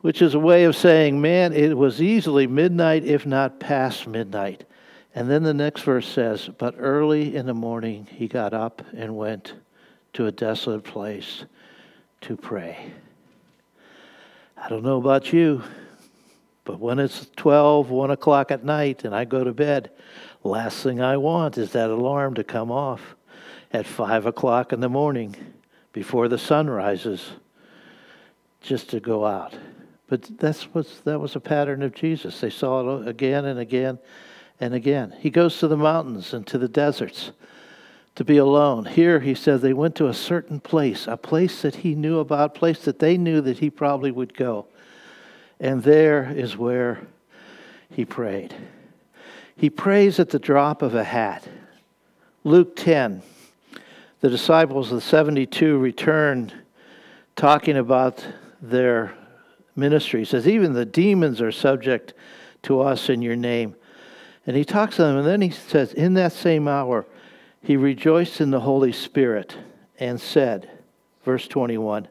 which 0.00 0.20
is 0.20 0.34
a 0.34 0.40
way 0.40 0.64
of 0.64 0.74
saying, 0.74 1.20
man, 1.20 1.52
it 1.52 1.76
was 1.76 2.02
easily 2.02 2.48
midnight, 2.48 3.04
if 3.04 3.24
not 3.24 3.60
past 3.60 4.08
midnight. 4.08 4.64
And 5.14 5.30
then 5.30 5.44
the 5.44 5.54
next 5.54 5.82
verse 5.82 6.08
says, 6.08 6.50
But 6.58 6.74
early 6.78 7.36
in 7.36 7.46
the 7.46 7.54
morning 7.54 8.08
he 8.10 8.26
got 8.26 8.52
up 8.52 8.82
and 8.92 9.16
went 9.16 9.54
to 10.14 10.26
a 10.26 10.32
desolate 10.32 10.84
place 10.84 11.44
to 12.22 12.36
pray. 12.36 12.92
I 14.64 14.68
don't 14.68 14.84
know 14.84 14.98
about 14.98 15.32
you. 15.32 15.64
But 16.62 16.78
when 16.78 17.00
it's 17.00 17.26
12, 17.36 17.90
1 17.90 18.10
o'clock 18.12 18.52
at 18.52 18.64
night, 18.64 19.04
and 19.04 19.12
I 19.12 19.24
go 19.24 19.42
to 19.42 19.52
bed, 19.52 19.90
last 20.44 20.84
thing 20.84 21.00
I 21.00 21.16
want 21.16 21.58
is 21.58 21.72
that 21.72 21.90
alarm 21.90 22.34
to 22.34 22.44
come 22.44 22.70
off 22.70 23.16
at 23.72 23.86
5 23.86 24.26
o'clock 24.26 24.72
in 24.72 24.78
the 24.78 24.88
morning 24.88 25.34
before 25.92 26.28
the 26.28 26.38
sun 26.38 26.70
rises 26.70 27.30
just 28.60 28.88
to 28.90 29.00
go 29.00 29.26
out. 29.26 29.52
But 30.06 30.38
that's 30.38 30.62
what's, 30.72 31.00
that 31.00 31.18
was 31.18 31.34
a 31.34 31.40
pattern 31.40 31.82
of 31.82 31.92
Jesus. 31.92 32.40
They 32.40 32.50
saw 32.50 33.00
it 33.00 33.08
again 33.08 33.46
and 33.46 33.58
again 33.58 33.98
and 34.60 34.74
again. 34.74 35.12
He 35.18 35.30
goes 35.30 35.58
to 35.58 35.66
the 35.66 35.76
mountains 35.76 36.32
and 36.32 36.46
to 36.46 36.58
the 36.58 36.68
deserts 36.68 37.32
to 38.14 38.24
be 38.24 38.36
alone. 38.36 38.84
Here 38.84 39.20
he 39.20 39.34
says 39.34 39.60
they 39.60 39.72
went 39.72 39.94
to 39.96 40.08
a 40.08 40.14
certain 40.14 40.60
place, 40.60 41.06
a 41.06 41.16
place 41.16 41.62
that 41.62 41.76
he 41.76 41.94
knew 41.94 42.18
about, 42.18 42.54
place 42.54 42.80
that 42.84 42.98
they 42.98 43.16
knew 43.16 43.40
that 43.40 43.58
he 43.58 43.70
probably 43.70 44.10
would 44.10 44.36
go. 44.36 44.66
And 45.58 45.82
there 45.82 46.30
is 46.30 46.56
where 46.56 47.00
he 47.90 48.04
prayed. 48.04 48.54
He 49.56 49.70
prays 49.70 50.18
at 50.18 50.30
the 50.30 50.38
drop 50.38 50.82
of 50.82 50.94
a 50.94 51.04
hat. 51.04 51.46
Luke 52.44 52.74
10, 52.76 53.22
the 54.20 54.28
disciples 54.28 54.90
of 54.90 54.96
the 54.96 55.02
72 55.02 55.78
returned 55.78 56.52
talking 57.36 57.76
about 57.76 58.26
their 58.60 59.14
ministry. 59.76 60.20
He 60.20 60.24
says, 60.24 60.48
Even 60.48 60.72
the 60.72 60.84
demons 60.84 61.40
are 61.40 61.52
subject 61.52 62.14
to 62.62 62.80
us 62.80 63.08
in 63.08 63.22
your 63.22 63.36
name. 63.36 63.76
And 64.46 64.56
he 64.56 64.64
talks 64.64 64.96
to 64.96 65.02
them, 65.02 65.18
and 65.18 65.26
then 65.26 65.40
he 65.40 65.50
says, 65.50 65.92
In 65.92 66.14
that 66.14 66.32
same 66.32 66.66
hour, 66.66 67.06
he 67.62 67.76
rejoiced 67.76 68.40
in 68.40 68.50
the 68.50 68.60
Holy 68.60 68.92
Spirit 68.92 69.56
and 69.98 70.20
said, 70.20 70.68
verse 71.24 71.46
21, 71.46 72.08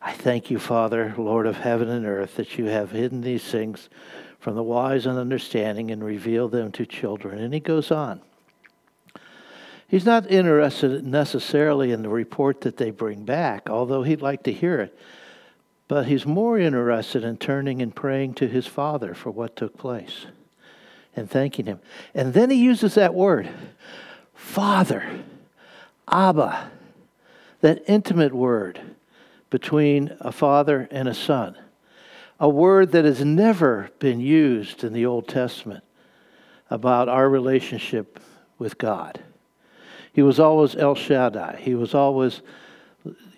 I 0.00 0.12
thank 0.12 0.50
you, 0.50 0.58
Father, 0.58 1.14
Lord 1.18 1.46
of 1.46 1.58
heaven 1.58 1.88
and 1.88 2.06
earth, 2.06 2.36
that 2.36 2.58
you 2.58 2.66
have 2.66 2.92
hidden 2.92 3.20
these 3.20 3.44
things 3.44 3.88
from 4.38 4.54
the 4.54 4.62
wise 4.62 5.06
and 5.06 5.18
understanding 5.18 5.90
and 5.90 6.04
revealed 6.04 6.52
them 6.52 6.72
to 6.72 6.86
children. 6.86 7.38
And 7.38 7.52
he 7.52 7.60
goes 7.60 7.90
on. 7.90 8.22
He's 9.88 10.04
not 10.04 10.30
interested 10.30 11.06
necessarily 11.06 11.92
in 11.92 12.02
the 12.02 12.08
report 12.08 12.62
that 12.62 12.76
they 12.76 12.90
bring 12.90 13.24
back, 13.24 13.68
although 13.68 14.02
he'd 14.02 14.22
like 14.22 14.42
to 14.44 14.52
hear 14.52 14.80
it. 14.80 14.98
But 15.88 16.06
he's 16.06 16.26
more 16.26 16.58
interested 16.58 17.22
in 17.22 17.36
turning 17.36 17.80
and 17.80 17.94
praying 17.94 18.34
to 18.34 18.48
his 18.48 18.66
Father 18.66 19.14
for 19.14 19.30
what 19.30 19.54
took 19.54 19.76
place 19.76 20.26
and 21.14 21.30
thanking 21.30 21.66
him. 21.66 21.80
And 22.14 22.34
then 22.34 22.50
he 22.50 22.56
uses 22.56 22.94
that 22.94 23.14
word, 23.14 23.48
Father, 24.36 25.24
Abba, 26.08 26.70
that 27.62 27.82
intimate 27.88 28.34
word 28.34 28.80
between 29.50 30.16
a 30.20 30.30
father 30.30 30.86
and 30.90 31.08
a 31.08 31.14
son, 31.14 31.56
a 32.38 32.48
word 32.48 32.92
that 32.92 33.04
has 33.04 33.24
never 33.24 33.90
been 33.98 34.20
used 34.20 34.84
in 34.84 34.92
the 34.92 35.06
Old 35.06 35.26
Testament 35.26 35.82
about 36.70 37.08
our 37.08 37.28
relationship 37.28 38.20
with 38.58 38.76
God. 38.78 39.20
He 40.12 40.22
was 40.22 40.38
always 40.38 40.76
El 40.76 40.94
Shaddai, 40.94 41.58
he 41.60 41.74
was 41.74 41.94
always 41.94 42.42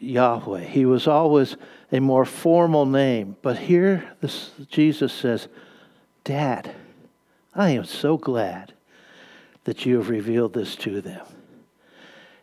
Yahweh, 0.00 0.64
he 0.64 0.85
was 0.85 1.07
always 1.07 1.57
a 1.93 2.00
more 2.00 2.25
formal 2.25 2.87
name. 2.87 3.37
But 3.40 3.59
here 3.59 4.12
this, 4.21 4.50
Jesus 4.69 5.12
says, 5.12 5.49
Dad, 6.25 6.75
I 7.55 7.71
am 7.71 7.85
so 7.85 8.17
glad 8.17 8.75
that 9.68 9.84
you 9.84 9.98
have 9.98 10.08
revealed 10.08 10.54
this 10.54 10.75
to 10.76 11.02
them. 11.02 11.26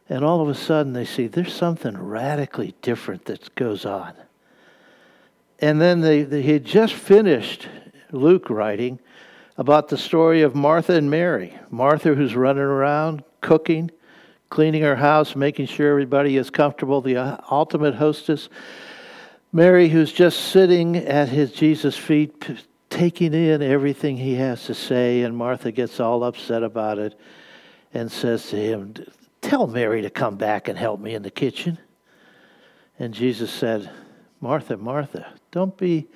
And 0.08 0.24
all 0.24 0.41
of 0.41 0.48
a 0.48 0.53
sudden 0.53 0.94
they 0.94 1.05
see 1.05 1.25
there's 1.25 1.55
something 1.55 1.98
radically 1.98 2.75
different 2.84 3.25
that 3.25 3.55
goes 3.55 3.84
on. 3.84 4.13
And 5.58 5.82
then 5.82 6.01
they, 6.01 6.22
they, 6.22 6.44
he 6.44 6.51
had 6.51 6.65
just 6.65 6.94
finished 6.94 7.67
Luke 8.12 8.51
writing 8.51 9.00
about 9.58 9.88
the 9.88 9.98
story 9.98 10.44
of 10.44 10.53
Martha 10.53 10.94
and 10.94 11.10
Mary. 11.10 11.58
Martha, 11.72 12.13
who's 12.13 12.36
running 12.36 12.62
around 12.62 13.24
cooking, 13.41 13.89
cleaning 14.51 14.84
her 14.84 14.98
house, 14.98 15.36
making 15.36 15.65
sure 15.65 15.89
everybody 15.89 16.38
is 16.38 16.51
comfortable, 16.51 17.01
the 17.01 17.17
uh, 17.17 17.38
ultimate 17.50 17.96
hostess. 17.96 18.50
Mary, 19.51 19.89
who's 19.89 20.13
just 20.13 20.51
sitting 20.51 20.96
at 20.96 21.29
his 21.29 21.51
Jesus' 21.51 21.98
feet, 21.98 22.46
taking 22.96 23.34
in 23.34 23.62
everything 23.62 24.16
he 24.16 24.36
has 24.36 24.64
to 24.64 24.74
say, 24.74 25.24
and 25.24 25.36
Martha 25.36 25.70
gets 25.70 26.00
all 26.00 26.24
upset 26.24 26.64
about 26.64 26.98
it 26.98 27.20
and 27.94 28.10
says 28.10 28.48
to 28.50 28.56
him, 28.56 28.94
Tell 29.42 29.68
Mary 29.68 30.02
to 30.02 30.10
come 30.10 30.38
back 30.38 30.70
and 30.70 30.78
help 30.78 31.02
me 31.02 31.14
in 31.14 31.22
the 31.22 31.30
kitchen. 31.30 31.78
And 32.98 33.14
Jesus 33.14 33.52
said, 33.52 33.92
Martha, 34.40 34.78
Martha, 34.78 35.34
don't 35.52 35.75
be 35.75 36.08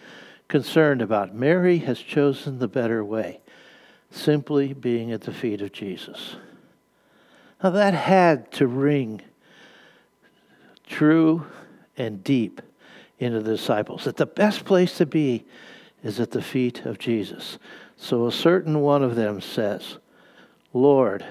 concerned 0.48 1.02
about. 1.02 1.36
Mary 1.36 1.80
has 1.80 2.00
chosen 2.00 2.60
the 2.60 2.68
better 2.70 3.04
way, 3.04 3.42
simply 4.10 4.72
being 4.72 5.12
at 5.12 5.22
the 5.22 5.34
feet 5.34 5.62
of 5.62 5.74
Jesus. 5.74 6.38
Now 7.62 7.72
that 7.72 7.94
had 7.94 8.54
to 8.54 8.68
ring 8.68 9.22
true 10.88 11.46
and 11.98 12.24
deep 12.24 12.62
into 13.20 13.42
the 13.42 13.58
disciples 13.58 14.06
that 14.06 14.16
the 14.16 14.26
best 14.26 14.64
place 14.64 14.98
to 14.98 15.06
be 15.06 15.46
is 16.04 16.20
at 16.20 16.32
the 16.32 16.42
feet 16.42 16.86
of 16.86 16.98
Jesus. 16.98 17.58
So 17.98 18.28
a 18.28 18.32
certain 18.32 18.80
one 18.80 19.04
of 19.04 19.16
them 19.16 19.42
says, 19.42 19.98
Lord, 20.74 21.26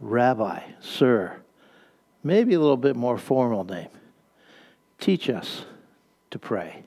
Rabbi, 0.00 0.60
Sir, 0.80 1.40
maybe 2.22 2.54
a 2.54 2.60
little 2.60 2.76
bit 2.76 2.96
more 2.96 3.18
formal 3.18 3.64
name, 3.64 3.88
teach 4.98 5.28
us 5.28 5.64
to 6.30 6.38
pray. 6.38 6.84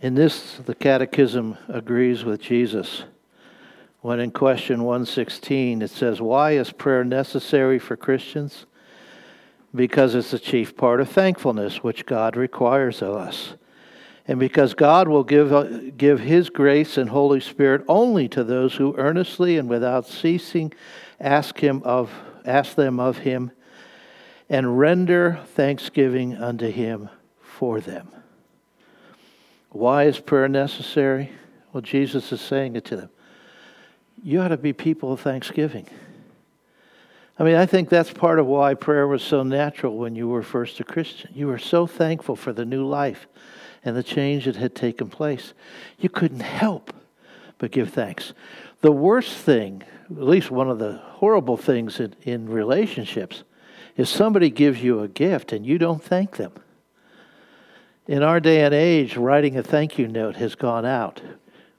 In 0.00 0.14
this, 0.14 0.56
the 0.64 0.74
Catechism 0.74 1.58
agrees 1.68 2.24
with 2.24 2.40
Jesus. 2.40 3.04
When 4.00 4.20
in 4.20 4.30
question 4.30 4.84
116, 4.84 5.82
it 5.82 5.90
says, 5.90 6.20
Why 6.20 6.52
is 6.52 6.70
prayer 6.70 7.02
necessary 7.02 7.80
for 7.80 7.96
Christians? 7.96 8.66
Because 9.74 10.14
it's 10.14 10.30
the 10.30 10.38
chief 10.38 10.76
part 10.76 11.00
of 11.00 11.10
thankfulness 11.10 11.82
which 11.82 12.06
God 12.06 12.36
requires 12.36 13.02
of 13.02 13.14
us. 13.14 13.54
And 14.26 14.38
because 14.38 14.74
God 14.74 15.08
will 15.08 15.24
give, 15.24 15.52
uh, 15.52 15.90
give 15.96 16.20
His 16.20 16.50
grace 16.50 16.98
and 16.98 17.08
Holy 17.08 17.40
Spirit 17.40 17.82
only 17.88 18.28
to 18.28 18.44
those 18.44 18.74
who 18.74 18.94
earnestly 18.96 19.56
and 19.56 19.68
without 19.68 20.06
ceasing 20.06 20.72
ask, 21.18 21.58
him 21.58 21.82
of, 21.84 22.12
ask 22.44 22.74
them 22.74 23.00
of 23.00 23.18
Him 23.18 23.50
and 24.50 24.78
render 24.78 25.40
thanksgiving 25.54 26.36
unto 26.36 26.70
Him 26.70 27.08
for 27.40 27.80
them. 27.80 28.08
Why 29.70 30.04
is 30.04 30.20
prayer 30.20 30.48
necessary? 30.48 31.32
Well, 31.72 31.82
Jesus 31.82 32.32
is 32.32 32.40
saying 32.40 32.76
it 32.76 32.84
to 32.86 32.96
them. 32.96 33.10
You 34.22 34.40
ought 34.40 34.48
to 34.48 34.56
be 34.56 34.72
people 34.72 35.12
of 35.12 35.20
thanksgiving. 35.20 35.86
I 37.38 37.44
mean, 37.44 37.54
I 37.54 37.66
think 37.66 37.88
that's 37.88 38.12
part 38.12 38.40
of 38.40 38.46
why 38.46 38.74
prayer 38.74 39.06
was 39.06 39.22
so 39.22 39.44
natural 39.44 39.96
when 39.96 40.16
you 40.16 40.26
were 40.28 40.42
first 40.42 40.80
a 40.80 40.84
Christian. 40.84 41.30
You 41.34 41.46
were 41.46 41.58
so 41.58 41.86
thankful 41.86 42.34
for 42.34 42.52
the 42.52 42.64
new 42.64 42.84
life 42.84 43.28
and 43.84 43.96
the 43.96 44.02
change 44.02 44.46
that 44.46 44.56
had 44.56 44.74
taken 44.74 45.08
place. 45.08 45.54
You 45.98 46.08
couldn't 46.08 46.40
help 46.40 46.92
but 47.58 47.70
give 47.70 47.90
thanks. 47.90 48.32
The 48.80 48.92
worst 48.92 49.32
thing, 49.32 49.84
at 50.10 50.22
least 50.22 50.50
one 50.50 50.68
of 50.68 50.78
the 50.78 51.00
horrible 51.04 51.56
things 51.56 52.00
in, 52.00 52.14
in 52.22 52.48
relationships, 52.48 53.44
is 53.96 54.08
somebody 54.08 54.50
gives 54.50 54.82
you 54.82 55.00
a 55.00 55.08
gift 55.08 55.52
and 55.52 55.64
you 55.64 55.78
don't 55.78 56.02
thank 56.02 56.36
them. 56.36 56.52
In 58.06 58.22
our 58.22 58.40
day 58.40 58.64
and 58.64 58.74
age, 58.74 59.16
writing 59.16 59.56
a 59.56 59.62
thank 59.62 59.98
you 59.98 60.08
note 60.08 60.36
has 60.36 60.54
gone 60.54 60.86
out. 60.86 61.20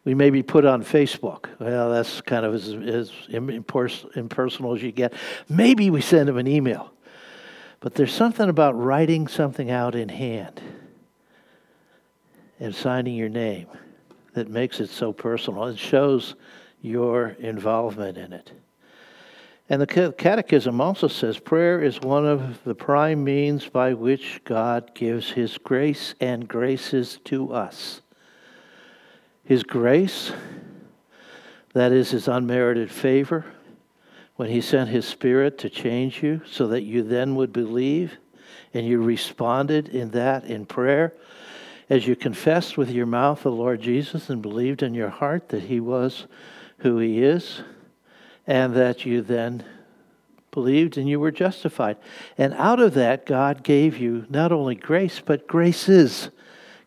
We 0.10 0.16
may 0.16 0.32
be 0.32 0.42
put 0.42 0.66
on 0.66 0.84
Facebook. 0.84 1.50
Well, 1.60 1.92
that's 1.92 2.20
kind 2.22 2.44
of 2.44 2.56
as, 2.56 2.70
as 2.74 3.12
impersonal 3.30 4.74
as 4.74 4.82
you 4.82 4.92
get. 4.92 5.14
Maybe 5.48 5.92
we 5.92 6.02
send 6.02 6.28
them 6.28 6.40
an 6.40 6.48
email. 6.48 6.92
But 7.80 7.94
there's 7.94 8.12
something 8.12 8.50
about 8.50 8.76
writing 8.76 9.28
something 9.28 9.70
out 9.70 9.94
in 9.94 10.10
hand 10.10 10.60
and 12.60 12.74
signing 12.74 13.14
your 13.14 13.30
name 13.30 13.68
that 14.34 14.50
makes 14.50 14.80
it 14.80 14.90
so 14.90 15.14
personal. 15.14 15.66
It 15.66 15.78
shows 15.78 16.34
your 16.82 17.36
involvement 17.38 18.18
in 18.18 18.34
it. 18.34 18.52
And 19.70 19.80
the 19.80 20.14
Catechism 20.18 20.82
also 20.82 21.08
says 21.08 21.38
prayer 21.38 21.84
is 21.84 22.02
one 22.02 22.26
of 22.26 22.64
the 22.64 22.74
prime 22.74 23.24
means 23.24 23.70
by 23.70 23.94
which 23.94 24.42
God 24.44 24.96
gives 24.96 25.30
His 25.30 25.60
grace 25.60 26.16
and 26.20 26.48
graces 26.48 27.20
to 27.26 27.54
us. 27.54 28.02
His 29.50 29.64
grace, 29.64 30.32
that 31.74 31.92
is 31.92 32.12
His 32.12 32.28
unmerited 32.28 32.92
favor, 32.92 33.46
when 34.36 34.48
He 34.48 34.62
sent 34.62 34.92
His 34.92 35.08
Spirit 35.08 35.58
to 35.58 35.72
change 35.72 36.22
you 36.22 36.44
so 36.46 36.68
that 36.68 36.84
you 36.84 37.02
then 37.02 37.34
would 37.34 37.52
believe 37.52 38.20
and 38.76 38.86
you 38.86 39.02
responded 39.02 39.90
in 39.90 40.12
that 40.12 40.44
in 40.44 40.68
prayer 40.68 41.16
as 41.90 42.06
you 42.06 42.16
confessed 42.16 42.78
with 42.78 42.92
your 42.92 43.08
mouth 43.08 43.42
the 43.42 43.50
Lord 43.50 43.82
Jesus 43.82 44.30
and 44.30 44.40
believed 44.40 44.84
in 44.84 44.94
your 44.94 45.10
heart 45.10 45.50
that 45.50 45.64
He 45.64 45.80
was 45.80 46.28
who 46.78 47.00
He 47.00 47.24
is 47.24 47.64
and 48.46 48.76
that 48.76 49.04
you 49.04 49.24
then 49.24 49.66
believed 50.52 50.96
and 50.96 51.10
you 51.10 51.20
were 51.20 51.32
justified. 51.32 51.98
And 52.38 52.54
out 52.54 52.80
of 52.80 52.94
that, 52.94 53.26
God 53.26 53.64
gave 53.64 53.98
you 53.98 54.28
not 54.30 54.52
only 54.52 54.76
grace, 54.76 55.20
but 55.26 55.48
graces, 55.48 56.30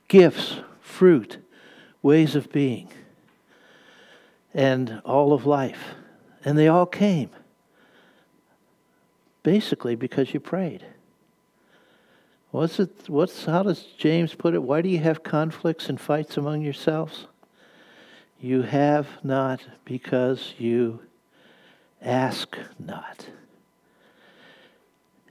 gifts, 0.06 0.60
fruit, 0.80 1.41
ways 2.02 2.34
of 2.34 2.52
being, 2.52 2.88
and 4.52 5.00
all 5.04 5.32
of 5.32 5.46
life. 5.46 5.94
And 6.44 6.58
they 6.58 6.68
all 6.68 6.86
came 6.86 7.30
basically 9.42 9.94
because 9.94 10.32
you 10.34 10.40
prayed. 10.40 10.84
What's 12.50 12.78
it, 12.78 12.90
what's, 13.08 13.46
how 13.46 13.62
does 13.62 13.82
James 13.96 14.34
put 14.34 14.54
it? 14.54 14.62
Why 14.62 14.82
do 14.82 14.88
you 14.88 14.98
have 14.98 15.22
conflicts 15.22 15.88
and 15.88 16.00
fights 16.00 16.36
among 16.36 16.62
yourselves? 16.62 17.26
You 18.40 18.62
have 18.62 19.08
not 19.22 19.62
because 19.84 20.54
you 20.58 21.00
ask 22.02 22.56
not. 22.78 23.26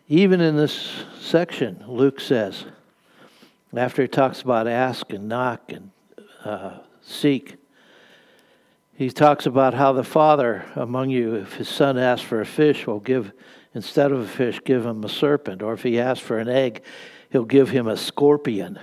Even 0.07 0.41
in 0.41 0.57
this 0.57 1.05
section, 1.19 1.84
Luke 1.88 2.19
says, 2.19 2.65
after 3.73 4.01
he 4.01 4.07
talks 4.07 4.41
about 4.41 4.67
ask 4.67 5.13
and 5.13 5.29
knock 5.29 5.71
and 5.71 5.90
uh, 6.43 6.80
seek, 7.01 7.58
he 8.93 9.10
talks 9.10 9.45
about 9.45 9.73
how 9.73 9.93
the 9.93 10.04
father 10.04 10.65
among 10.75 11.10
you, 11.10 11.36
if 11.36 11.54
his 11.54 11.69
son 11.69 11.97
asks 11.97 12.25
for 12.25 12.41
a 12.41 12.45
fish, 12.45 12.86
will 12.86 12.99
give, 12.99 13.32
instead 13.73 14.12
of 14.12 14.19
a 14.19 14.27
fish, 14.27 14.60
give 14.63 14.86
him 14.86 15.04
a 15.04 15.10
serpent. 15.10 15.63
Or 15.63 15.73
if 15.73 15.84
he 15.84 15.99
asks 15.99 16.23
for 16.23 16.38
an 16.38 16.47
egg, 16.47 16.84
he'll 17.32 17.45
give 17.45 17.69
him 17.69 17.88
a 17.88 17.97
scorpion. 17.97 18.80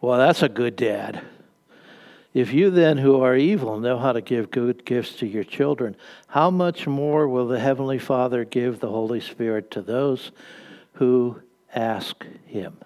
Well, 0.00 0.18
that's 0.18 0.42
a 0.42 0.48
good 0.48 0.76
dad. 0.76 1.22
If 2.34 2.54
you 2.54 2.70
then, 2.70 2.96
who 2.96 3.20
are 3.20 3.36
evil, 3.36 3.78
know 3.78 3.98
how 3.98 4.12
to 4.12 4.22
give 4.22 4.50
good 4.50 4.86
gifts 4.86 5.16
to 5.16 5.26
your 5.26 5.44
children, 5.44 5.94
how 6.28 6.50
much 6.50 6.86
more 6.86 7.28
will 7.28 7.46
the 7.46 7.60
Heavenly 7.60 7.98
Father 7.98 8.44
give 8.44 8.80
the 8.80 8.88
Holy 8.88 9.20
Spirit 9.20 9.70
to 9.72 9.82
those 9.82 10.32
who 10.94 11.42
ask 11.74 12.24
Him? 12.46 12.78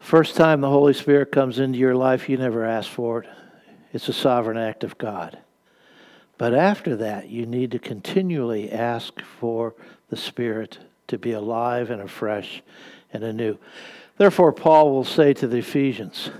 First 0.00 0.34
time 0.34 0.60
the 0.60 0.68
Holy 0.68 0.94
Spirit 0.94 1.30
comes 1.30 1.58
into 1.60 1.78
your 1.78 1.94
life, 1.94 2.28
you 2.28 2.36
never 2.36 2.64
ask 2.64 2.90
for 2.90 3.22
it. 3.22 3.30
It's 3.92 4.08
a 4.08 4.12
sovereign 4.12 4.56
act 4.56 4.82
of 4.82 4.98
God. 4.98 5.38
But 6.38 6.54
after 6.54 6.96
that, 6.96 7.28
you 7.28 7.46
need 7.46 7.70
to 7.72 7.78
continually 7.78 8.72
ask 8.72 9.20
for 9.20 9.74
the 10.08 10.16
Spirit 10.16 10.78
to 11.08 11.18
be 11.18 11.32
alive 11.32 11.90
and 11.90 12.00
afresh 12.00 12.62
and 13.12 13.22
anew. 13.22 13.58
Therefore, 14.16 14.52
Paul 14.52 14.90
will 14.90 15.04
say 15.04 15.34
to 15.34 15.46
the 15.46 15.58
Ephesians, 15.58 16.30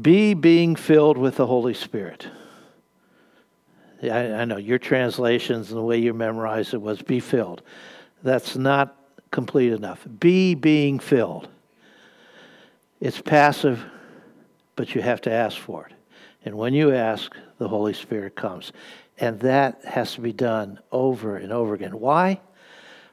be 0.00 0.34
being 0.34 0.74
filled 0.74 1.18
with 1.18 1.36
the 1.36 1.46
Holy 1.46 1.74
Spirit. 1.74 2.26
I, 4.02 4.32
I 4.32 4.44
know 4.44 4.56
your 4.56 4.78
translations 4.78 5.70
and 5.70 5.78
the 5.78 5.84
way 5.84 5.98
you 5.98 6.12
memorize 6.12 6.74
it 6.74 6.80
was 6.80 7.02
be 7.02 7.20
filled. 7.20 7.62
That's 8.22 8.56
not 8.56 8.96
complete 9.30 9.72
enough. 9.72 10.06
Be 10.18 10.54
being 10.54 10.98
filled. 10.98 11.48
It's 13.00 13.20
passive, 13.20 13.84
but 14.76 14.94
you 14.94 15.02
have 15.02 15.20
to 15.22 15.32
ask 15.32 15.58
for 15.58 15.86
it. 15.86 15.94
And 16.44 16.56
when 16.56 16.74
you 16.74 16.92
ask, 16.94 17.34
the 17.58 17.68
Holy 17.68 17.94
Spirit 17.94 18.34
comes. 18.36 18.72
And 19.18 19.40
that 19.40 19.84
has 19.84 20.14
to 20.14 20.20
be 20.20 20.32
done 20.32 20.80
over 20.90 21.36
and 21.36 21.52
over 21.52 21.74
again. 21.74 21.98
Why? 21.98 22.40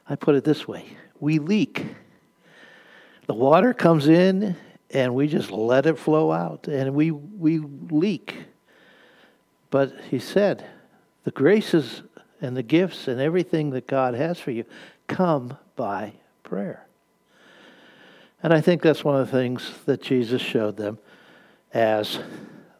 I 0.08 0.16
put 0.16 0.34
it 0.34 0.44
this 0.44 0.66
way 0.66 0.86
we 1.20 1.38
leak. 1.38 1.86
The 3.26 3.34
water 3.34 3.72
comes 3.72 4.08
in 4.08 4.56
and 4.90 5.14
we 5.14 5.28
just 5.28 5.50
let 5.50 5.86
it 5.86 5.98
flow 5.98 6.32
out 6.32 6.66
and 6.68 6.94
we 6.94 7.12
we 7.12 7.58
leak 7.58 8.34
but 9.72 9.94
he 10.10 10.20
said 10.20 10.64
The 11.24 11.30
graces 11.32 12.02
and 12.40 12.56
the 12.56 12.62
gifts 12.62 13.08
and 13.08 13.20
everything 13.20 13.70
that 13.70 13.86
God 13.86 14.14
has 14.14 14.38
for 14.38 14.50
you 14.50 14.64
come 15.08 15.56
by 15.76 16.12
prayer. 16.42 16.86
And 18.42 18.52
I 18.52 18.60
think 18.60 18.82
that's 18.82 19.04
one 19.04 19.20
of 19.20 19.30
the 19.30 19.32
things 19.32 19.72
that 19.86 20.02
Jesus 20.02 20.42
showed 20.42 20.76
them 20.76 20.98
as 21.72 22.18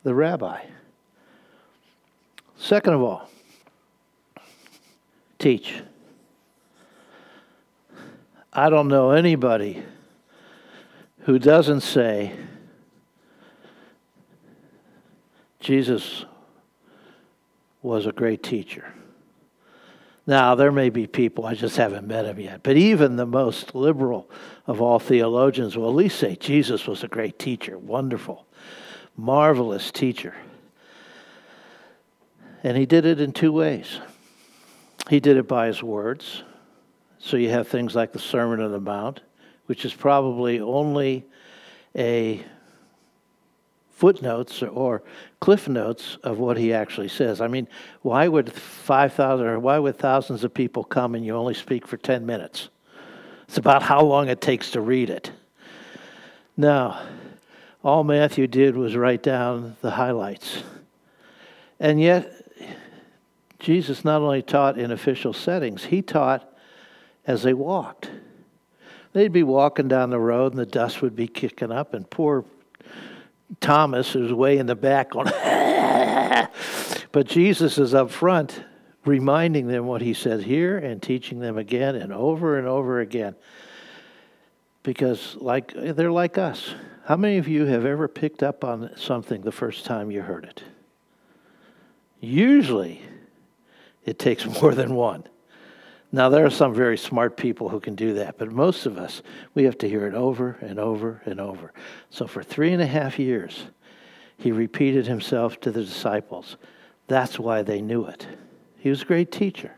the 0.03 0.15
rabbi. 0.15 0.65
Second 2.57 2.95
of 2.95 3.03
all, 3.03 3.29
teach. 5.39 5.83
I 8.53 8.71
don't 8.71 8.89
know 8.89 9.13
anybody 9.13 9.83
who 11.21 11.39
doesn't 11.39 11.81
say, 11.81 12.35
Jesus 15.61 16.25
was 17.83 18.07
a 18.07 18.13
great 18.13 18.43
teacher. 18.43 18.93
Now, 20.27 20.55
there 20.55 20.71
may 20.71 20.89
be 20.89 21.07
people, 21.07 21.47
I 21.47 21.55
just 21.55 21.77
haven't 21.77 22.07
met 22.07 22.27
him 22.27 22.39
yet, 22.39 22.63
but 22.63 22.77
even 22.77 23.17
the 23.17 23.27
most 23.27 23.75
liberal 23.75 24.31
of 24.67 24.81
all 24.81 25.01
theologians 25.01 25.77
will 25.77 25.89
at 25.89 25.97
least 25.97 26.19
say 26.19 26.37
Jesus 26.37 26.87
was 26.87 27.03
a 27.03 27.09
great 27.09 27.39
teacher, 27.39 27.77
wonderful, 27.77 28.47
marvelous 29.17 29.91
teacher. 29.91 30.35
And 32.63 32.77
he 32.77 32.87
did 32.87 33.05
it 33.05 33.21
in 33.21 33.33
two 33.33 33.51
ways. 33.51 33.99
He 35.11 35.19
did 35.19 35.37
it 35.37 35.49
by 35.49 35.67
his 35.67 35.83
words. 35.83 36.45
So 37.19 37.37
you 37.37 37.51
have 37.51 37.67
things 37.67 37.97
like 37.97 38.13
the 38.13 38.21
Sermon 38.21 38.61
on 38.61 38.71
the 38.71 38.81
Mount, 38.81 39.21
which 39.67 39.85
is 39.85 39.93
probably 39.93 40.61
only 40.61 41.25
a 41.97 42.45
footnotes 44.03 44.65
or 44.65 45.01
cliff 45.39 45.69
notes 45.69 46.19
of 46.25 46.37
what 46.37 46.57
he 46.57 46.73
actually 46.73 47.07
says. 47.07 47.41
I 47.41 47.47
mean, 47.47 47.69
why 48.01 48.27
would 48.27 48.53
5,000 48.53 49.47
or 49.47 49.61
why 49.61 49.79
would 49.79 49.97
thousands 49.97 50.43
of 50.43 50.53
people 50.53 50.83
come 50.83 51.15
and 51.15 51.25
you 51.25 51.37
only 51.37 51.55
speak 51.55 51.87
for 51.87 51.97
10 51.97 52.27
minutes? 52.27 52.69
It's 53.47 53.59
about 53.59 53.85
how 53.85 54.01
long 54.01 54.29
it 54.29 54.41
takes 54.41 54.73
to 54.73 54.81
read 54.81 55.09
it. 55.09 55.31
Now, 56.57 57.01
all 57.85 58.03
Matthew 58.03 58.49
did 58.49 58.77
was 58.77 58.97
write 58.97 59.23
down 59.23 59.77
the 59.83 59.93
highlights. 59.93 60.65
And 61.79 62.01
yet, 62.01 62.29
Jesus 63.61 64.05
not 64.05 64.21
only 64.21 64.43
taught 64.43 64.81
in 64.81 64.91
official 64.91 65.33
settings, 65.33 65.85
he 65.85 66.03
taught 66.03 66.53
as 67.25 67.45
they 67.45 67.55
walked. 67.55 68.11
They'd 69.13 69.31
be 69.31 69.45
walking 69.45 69.87
down 69.87 70.11
the 70.11 70.19
road 70.19 70.55
and 70.55 70.59
the 70.59 70.67
dust 70.67 71.03
would 71.03 71.15
be 71.15 71.29
kicking 71.29 71.71
up, 71.71 71.95
and 71.95 72.11
poor 72.11 72.45
Thomas, 73.61 74.13
who's 74.13 74.33
way 74.33 74.59
in 74.59 74.67
the 74.67 74.75
back, 74.75 75.11
going, 75.11 75.27
but 77.13 77.27
Jesus 77.27 77.79
is 77.79 77.95
up 77.95 78.11
front 78.11 78.65
reminding 79.05 79.67
them 79.67 79.87
what 79.87 80.01
he 80.01 80.15
said 80.15 80.43
here 80.43 80.79
and 80.79 81.03
teaching 81.03 81.41
them 81.41 81.59
again 81.59 81.97
and 81.97 82.13
over 82.13 82.59
and 82.59 82.69
over 82.69 83.01
again. 83.01 83.35
Because 84.83 85.37
like 85.37 85.73
they're 85.75 86.13
like 86.13 86.39
us. 86.39 86.75
How 87.05 87.17
many 87.17 87.39
of 87.39 87.49
you 87.49 87.67
have 87.67 87.85
ever 87.85 88.07
picked 88.07 88.43
up 88.43 88.65
on 88.65 88.91
something 88.97 89.43
the 89.43 89.53
first 89.53 89.85
time 89.85 90.11
you 90.11 90.23
heard 90.23 90.45
it? 90.45 90.63
Usually 92.21 93.03
it 94.05 94.19
takes 94.19 94.47
more 94.63 94.75
than 94.75 94.95
one. 94.95 95.25
Now, 96.15 96.29
there 96.29 96.45
are 96.45 96.51
some 96.51 96.75
very 96.75 96.99
smart 96.99 97.39
people 97.39 97.71
who 97.71 97.81
can 97.81 97.95
do 97.95 98.13
that, 98.15 98.37
but 98.37 98.53
most 98.53 98.85
of 98.85 98.99
us, 98.99 99.23
we 99.55 99.65
have 99.65 99.79
to 99.79 99.89
hear 99.89 100.07
it 100.07 100.13
over 100.13 100.59
and 100.61 100.79
over 100.79 101.23
and 101.25 101.41
over. 101.41 101.73
So, 102.11 102.27
for 102.27 102.43
three 102.43 102.75
and 102.75 102.83
a 102.83 102.87
half 102.87 103.19
years, 103.19 103.65
he 104.37 104.53
repeated 104.53 105.07
himself 105.07 105.59
to 105.61 105.71
the 105.71 105.83
disciples. 105.83 106.59
That's 107.07 107.39
why 107.39 107.63
they 107.63 107.81
knew 107.81 108.05
it. 108.05 108.27
He 108.77 108.91
was 108.91 109.03
a 109.03 109.07
great 109.07 109.33
teacher. 109.33 109.73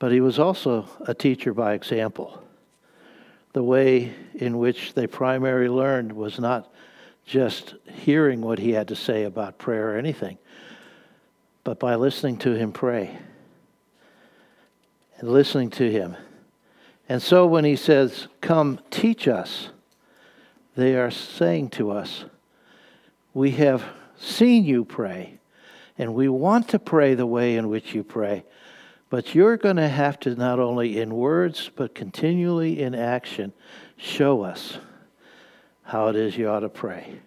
But 0.00 0.10
he 0.10 0.20
was 0.20 0.38
also 0.38 0.88
a 1.06 1.14
teacher 1.14 1.54
by 1.54 1.74
example. 1.74 2.42
The 3.52 3.62
way 3.62 4.14
in 4.34 4.58
which 4.58 4.94
they 4.94 5.06
primarily 5.06 5.68
learned 5.68 6.12
was 6.12 6.40
not 6.40 6.72
just 7.24 7.74
hearing 7.86 8.40
what 8.40 8.58
he 8.58 8.72
had 8.72 8.88
to 8.88 8.96
say 8.96 9.24
about 9.24 9.58
prayer 9.58 9.92
or 9.92 9.96
anything, 9.96 10.38
but 11.62 11.78
by 11.78 11.94
listening 11.94 12.38
to 12.38 12.54
him 12.54 12.72
pray 12.72 13.18
and 15.20 15.28
listening 15.30 15.70
to 15.70 15.90
him. 15.90 16.16
And 17.08 17.22
so 17.22 17.46
when 17.46 17.64
he 17.64 17.76
says, 17.76 18.26
Come 18.40 18.80
teach 18.90 19.28
us, 19.28 19.70
they 20.76 20.96
are 20.96 21.10
saying 21.10 21.70
to 21.70 21.90
us, 21.90 22.24
We 23.34 23.52
have 23.52 23.84
seen 24.16 24.64
you 24.64 24.84
pray, 24.84 25.38
and 25.98 26.14
we 26.14 26.28
want 26.28 26.68
to 26.68 26.78
pray 26.78 27.14
the 27.14 27.26
way 27.26 27.56
in 27.56 27.68
which 27.68 27.94
you 27.94 28.02
pray. 28.02 28.44
But 29.10 29.34
you're 29.34 29.56
going 29.56 29.76
to 29.76 29.88
have 29.88 30.20
to 30.20 30.34
not 30.36 30.60
only 30.60 31.00
in 31.00 31.14
words, 31.14 31.70
but 31.74 31.94
continually 31.94 32.80
in 32.80 32.94
action, 32.94 33.52
show 33.96 34.42
us 34.42 34.78
how 35.82 36.08
it 36.08 36.16
is 36.16 36.36
you 36.36 36.48
ought 36.48 36.60
to 36.60 36.68
pray. 36.68 37.18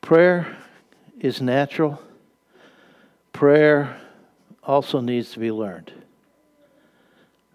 Prayer 0.00 0.56
is 1.20 1.42
natural. 1.42 2.00
Prayer 3.32 4.00
also 4.62 5.00
needs 5.00 5.32
to 5.32 5.38
be 5.38 5.52
learned. 5.52 5.92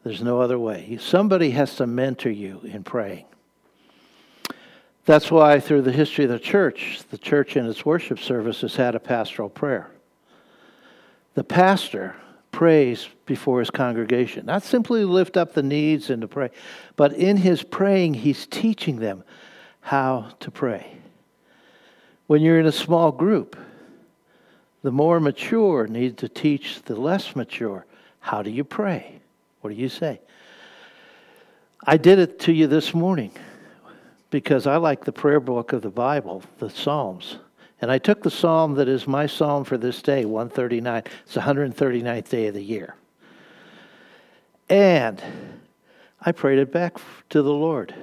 There's 0.03 0.21
no 0.21 0.39
other 0.39 0.57
way. 0.57 0.97
Somebody 1.01 1.51
has 1.51 1.75
to 1.75 1.87
mentor 1.87 2.29
you 2.29 2.61
in 2.63 2.83
praying. 2.83 3.25
That's 5.05 5.31
why, 5.31 5.59
through 5.59 5.81
the 5.81 5.91
history 5.91 6.25
of 6.25 6.31
the 6.31 6.39
church, 6.39 7.01
the 7.09 7.17
church 7.17 7.57
in 7.57 7.65
its 7.65 7.85
worship 7.85 8.19
service 8.19 8.61
has 8.61 8.75
had 8.75 8.95
a 8.95 8.99
pastoral 8.99 9.49
prayer. 9.49 9.89
The 11.33 11.43
pastor 11.43 12.15
prays 12.51 13.07
before 13.25 13.59
his 13.59 13.71
congregation, 13.71 14.45
not 14.45 14.63
simply 14.63 15.05
lift 15.05 15.37
up 15.37 15.53
the 15.53 15.63
needs 15.63 16.09
and 16.09 16.21
to 16.21 16.27
pray, 16.27 16.51
but 16.95 17.13
in 17.13 17.37
his 17.37 17.63
praying, 17.63 18.15
he's 18.15 18.45
teaching 18.47 18.97
them 18.97 19.23
how 19.81 20.29
to 20.39 20.51
pray. 20.51 20.97
When 22.27 22.41
you're 22.41 22.59
in 22.59 22.65
a 22.65 22.71
small 22.71 23.11
group, 23.11 23.57
the 24.81 24.91
more 24.91 25.19
mature 25.19 25.87
need 25.87 26.17
to 26.17 26.29
teach 26.29 26.81
the 26.83 26.95
less 26.95 27.35
mature 27.35 27.85
how 28.19 28.41
do 28.41 28.49
you 28.49 28.63
pray? 28.63 29.18
What 29.61 29.71
do 29.71 29.75
you 29.75 29.89
say? 29.89 30.21
I 31.85 31.97
did 31.97 32.19
it 32.19 32.39
to 32.41 32.53
you 32.53 32.67
this 32.67 32.93
morning 32.93 33.31
because 34.29 34.67
I 34.67 34.77
like 34.77 35.05
the 35.05 35.11
prayer 35.11 35.39
book 35.39 35.73
of 35.73 35.81
the 35.81 35.89
Bible, 35.89 36.43
the 36.59 36.69
Psalms. 36.69 37.37
And 37.81 37.89
I 37.89 37.97
took 37.97 38.23
the 38.23 38.31
psalm 38.31 38.75
that 38.75 38.89
is 38.89 39.07
my 39.07 39.25
psalm 39.25 39.63
for 39.63 39.77
this 39.77 40.01
day, 40.01 40.25
139. 40.25 41.03
It's 41.23 41.33
the 41.33 41.41
139th 41.41 42.29
day 42.29 42.47
of 42.47 42.53
the 42.53 42.63
year. 42.63 42.95
And 44.69 45.21
I 46.21 46.33
prayed 46.33 46.59
it 46.59 46.71
back 46.71 46.97
to 47.29 47.41
the 47.41 47.53
Lord. 47.53 47.95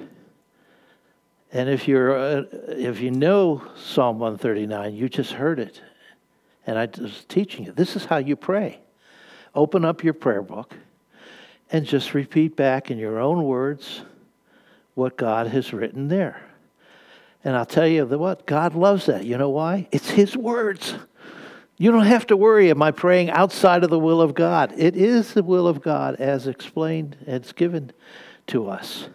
And 1.53 1.69
if 1.69 1.87
you're 1.87 2.17
uh, 2.17 2.43
if 2.69 2.99
you 2.99 3.11
know 3.11 3.63
Psalm 3.77 4.19
139, 4.19 4.95
you 4.95 5.07
just 5.07 5.31
heard 5.31 5.59
it. 5.59 5.81
And 6.65 6.77
I 6.77 6.89
was 6.99 7.23
teaching 7.29 7.65
you. 7.65 7.71
This 7.71 7.95
is 7.95 8.05
how 8.05 8.17
you 8.17 8.35
pray. 8.35 8.81
Open 9.55 9.85
up 9.85 10.03
your 10.03 10.13
prayer 10.13 10.41
book 10.41 10.75
and 11.71 11.85
just 11.85 12.13
repeat 12.13 12.55
back 12.55 12.89
in 12.91 12.97
your 12.97 13.19
own 13.19 13.43
words 13.43 14.01
what 14.93 15.17
God 15.17 15.47
has 15.47 15.73
written 15.73 16.07
there. 16.07 16.41
And 17.43 17.55
I'll 17.55 17.65
tell 17.65 17.87
you 17.87 18.05
what, 18.05 18.45
God 18.45 18.75
loves 18.75 19.05
that. 19.05 19.25
You 19.25 19.37
know 19.37 19.49
why? 19.49 19.87
It's 19.91 20.09
His 20.09 20.35
words. 20.35 20.95
You 21.77 21.91
don't 21.91 22.05
have 22.05 22.25
to 22.27 22.37
worry, 22.37 22.71
am 22.71 22.81
I 22.81 22.91
praying 22.91 23.29
outside 23.29 23.83
of 23.83 23.91
the 23.91 23.99
will 23.99 24.21
of 24.21 24.33
God? 24.33 24.73
It 24.75 24.95
is 24.95 25.33
the 25.33 25.43
will 25.43 25.67
of 25.67 25.81
God 25.81 26.15
as 26.15 26.47
explained, 26.47 27.15
as 27.27 27.51
given 27.51 27.91
to 28.47 28.67
us. 28.67 29.09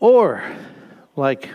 Or, 0.00 0.42
like 1.14 1.50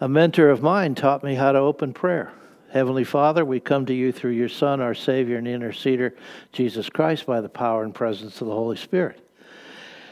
a 0.00 0.08
mentor 0.08 0.50
of 0.50 0.62
mine 0.62 0.96
taught 0.96 1.22
me 1.22 1.36
how 1.36 1.52
to 1.52 1.58
open 1.58 1.92
prayer. 1.92 2.32
Heavenly 2.74 3.04
Father, 3.04 3.44
we 3.44 3.60
come 3.60 3.86
to 3.86 3.94
you 3.94 4.10
through 4.10 4.32
your 4.32 4.48
Son, 4.48 4.80
our 4.80 4.94
Savior 4.94 5.36
and 5.36 5.46
interceder, 5.46 6.10
Jesus 6.50 6.88
Christ, 6.88 7.24
by 7.24 7.40
the 7.40 7.48
power 7.48 7.84
and 7.84 7.94
presence 7.94 8.40
of 8.40 8.48
the 8.48 8.52
Holy 8.52 8.76
Spirit. 8.76 9.20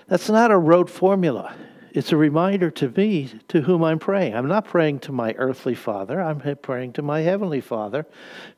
That's 0.07 0.29
not 0.29 0.53
a 0.53 0.57
rote 0.57 0.89
formula. 0.89 1.57
It's 1.91 2.13
a 2.13 2.17
reminder 2.17 2.71
to 2.71 2.89
me 2.89 3.33
to 3.49 3.63
whom 3.63 3.83
I'm 3.83 3.99
praying. 3.99 4.37
I'm 4.37 4.47
not 4.47 4.65
praying 4.65 5.01
to 5.01 5.13
my 5.13 5.35
earthly 5.39 5.75
Father, 5.75 6.21
I'm 6.21 6.39
praying 6.63 6.93
to 6.93 7.03
my 7.03 7.23
Heavenly 7.23 7.61
Father, 7.61 8.07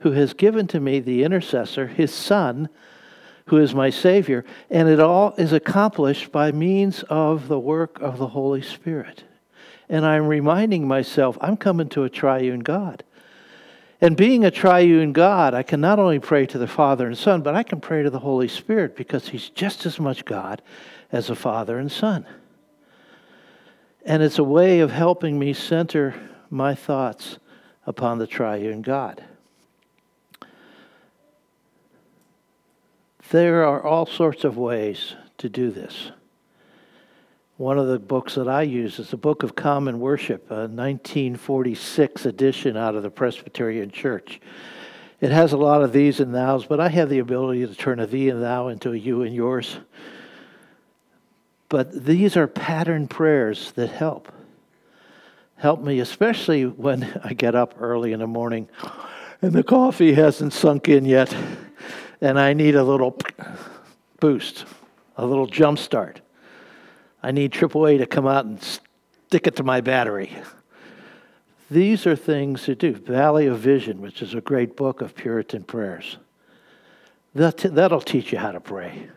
who 0.00 0.10
has 0.10 0.34
given 0.34 0.66
to 0.66 0.80
me 0.80 1.00
the 1.00 1.24
intercessor, 1.24 1.86
his 1.86 2.12
Son, 2.12 2.68
who 3.46 3.56
is 3.56 3.74
my 3.74 3.88
Savior, 3.88 4.44
and 4.68 4.86
it 4.86 5.00
all 5.00 5.32
is 5.38 5.54
accomplished 5.54 6.30
by 6.30 6.52
means 6.52 7.04
of 7.04 7.48
the 7.48 7.58
work 7.58 7.98
of 8.02 8.18
the 8.18 8.28
Holy 8.28 8.60
Spirit. 8.60 9.24
And 9.88 10.04
I'm 10.04 10.26
reminding 10.26 10.86
myself, 10.86 11.38
I'm 11.40 11.56
coming 11.56 11.88
to 11.88 12.04
a 12.04 12.10
triune 12.10 12.60
God. 12.60 13.02
And 14.04 14.18
being 14.18 14.44
a 14.44 14.50
triune 14.50 15.14
God, 15.14 15.54
I 15.54 15.62
can 15.62 15.80
not 15.80 15.98
only 15.98 16.18
pray 16.18 16.44
to 16.44 16.58
the 16.58 16.66
Father 16.66 17.06
and 17.06 17.16
Son, 17.16 17.40
but 17.40 17.54
I 17.54 17.62
can 17.62 17.80
pray 17.80 18.02
to 18.02 18.10
the 18.10 18.18
Holy 18.18 18.48
Spirit 18.48 18.96
because 18.96 19.28
He's 19.28 19.48
just 19.48 19.86
as 19.86 19.98
much 19.98 20.26
God 20.26 20.60
as 21.10 21.28
the 21.28 21.34
Father 21.34 21.78
and 21.78 21.90
Son. 21.90 22.26
And 24.04 24.22
it's 24.22 24.38
a 24.38 24.44
way 24.44 24.80
of 24.80 24.90
helping 24.90 25.38
me 25.38 25.54
center 25.54 26.14
my 26.50 26.74
thoughts 26.74 27.38
upon 27.86 28.18
the 28.18 28.26
triune 28.26 28.82
God. 28.82 29.24
There 33.30 33.64
are 33.64 33.82
all 33.82 34.04
sorts 34.04 34.44
of 34.44 34.58
ways 34.58 35.14
to 35.38 35.48
do 35.48 35.70
this. 35.70 36.12
One 37.56 37.78
of 37.78 37.86
the 37.86 38.00
books 38.00 38.34
that 38.34 38.48
I 38.48 38.62
use 38.62 38.98
is 38.98 39.10
the 39.10 39.16
Book 39.16 39.44
of 39.44 39.54
Common 39.54 40.00
Worship, 40.00 40.50
a 40.50 40.66
1946 40.66 42.26
edition 42.26 42.76
out 42.76 42.96
of 42.96 43.04
the 43.04 43.10
Presbyterian 43.10 43.92
Church. 43.92 44.40
It 45.20 45.30
has 45.30 45.52
a 45.52 45.56
lot 45.56 45.84
of 45.84 45.92
these 45.92 46.18
and 46.18 46.32
thous, 46.32 46.66
but 46.66 46.80
I 46.80 46.88
have 46.88 47.08
the 47.08 47.20
ability 47.20 47.64
to 47.64 47.74
turn 47.76 48.00
a 48.00 48.08
thee 48.08 48.28
and 48.28 48.42
thou 48.42 48.66
into 48.66 48.90
a 48.90 48.96
you 48.96 49.22
and 49.22 49.32
yours. 49.32 49.78
But 51.68 52.04
these 52.04 52.36
are 52.36 52.48
pattern 52.48 53.06
prayers 53.06 53.70
that 53.76 53.90
help. 53.90 54.32
Help 55.54 55.80
me, 55.80 56.00
especially 56.00 56.66
when 56.66 57.04
I 57.24 57.34
get 57.34 57.54
up 57.54 57.76
early 57.78 58.12
in 58.12 58.18
the 58.18 58.26
morning 58.26 58.68
and 59.42 59.52
the 59.52 59.62
coffee 59.62 60.14
hasn't 60.14 60.54
sunk 60.54 60.88
in 60.88 61.04
yet, 61.04 61.32
and 62.20 62.36
I 62.36 62.52
need 62.52 62.74
a 62.74 62.82
little 62.82 63.16
boost, 64.18 64.64
a 65.16 65.24
little 65.24 65.46
jump 65.46 65.78
start. 65.78 66.20
I 67.24 67.30
need 67.30 67.52
AAA 67.52 67.98
to 67.98 68.06
come 68.06 68.26
out 68.26 68.44
and 68.44 68.62
stick 68.62 69.46
it 69.46 69.56
to 69.56 69.62
my 69.62 69.80
battery. 69.80 70.36
These 71.70 72.06
are 72.06 72.14
things 72.14 72.64
to 72.64 72.74
do. 72.74 72.92
Valley 72.92 73.46
of 73.46 73.58
Vision, 73.60 74.02
which 74.02 74.20
is 74.20 74.34
a 74.34 74.42
great 74.42 74.76
book 74.76 75.00
of 75.00 75.14
Puritan 75.14 75.64
prayers. 75.64 76.18
That, 77.34 77.56
that'll 77.56 78.02
teach 78.02 78.30
you 78.30 78.36
how 78.36 78.52
to 78.52 78.60
pray 78.60 79.08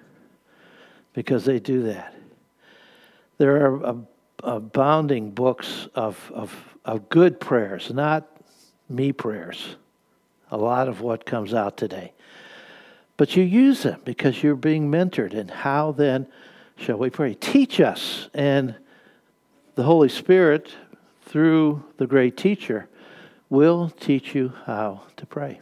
because 1.11 1.43
they 1.43 1.59
do 1.59 1.83
that. 1.83 2.15
There 3.39 3.67
are 3.67 3.97
abounding 4.41 5.31
books 5.31 5.89
of, 5.93 6.31
of, 6.33 6.55
of 6.85 7.09
good 7.09 7.41
prayers, 7.41 7.91
not 7.93 8.25
me 8.87 9.11
prayers. 9.11 9.75
A 10.49 10.55
lot 10.55 10.87
of 10.87 11.01
what 11.01 11.25
comes 11.25 11.53
out 11.53 11.75
today. 11.75 12.13
But 13.17 13.35
you 13.35 13.43
use 13.43 13.83
them 13.83 13.99
because 14.05 14.41
you're 14.41 14.55
being 14.55 14.89
mentored. 14.89 15.33
And 15.33 15.51
how 15.51 15.91
then 15.91 16.27
shall 16.77 16.97
we 16.97 17.09
pray? 17.09 17.33
Teach 17.33 17.79
us. 17.81 18.29
And 18.33 18.75
the 19.75 19.83
Holy 19.83 20.09
Spirit, 20.09 20.73
through 21.23 21.83
the 21.97 22.07
great 22.07 22.37
teacher, 22.37 22.87
will 23.49 23.89
teach 23.89 24.33
you 24.33 24.53
how 24.65 25.03
to 25.17 25.25
pray. 25.25 25.59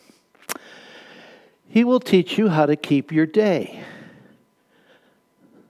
He 1.68 1.84
will 1.84 2.00
teach 2.00 2.38
you 2.38 2.50
how 2.50 2.66
to 2.66 2.76
keep 2.76 3.12
your 3.12 3.26
day 3.26 3.84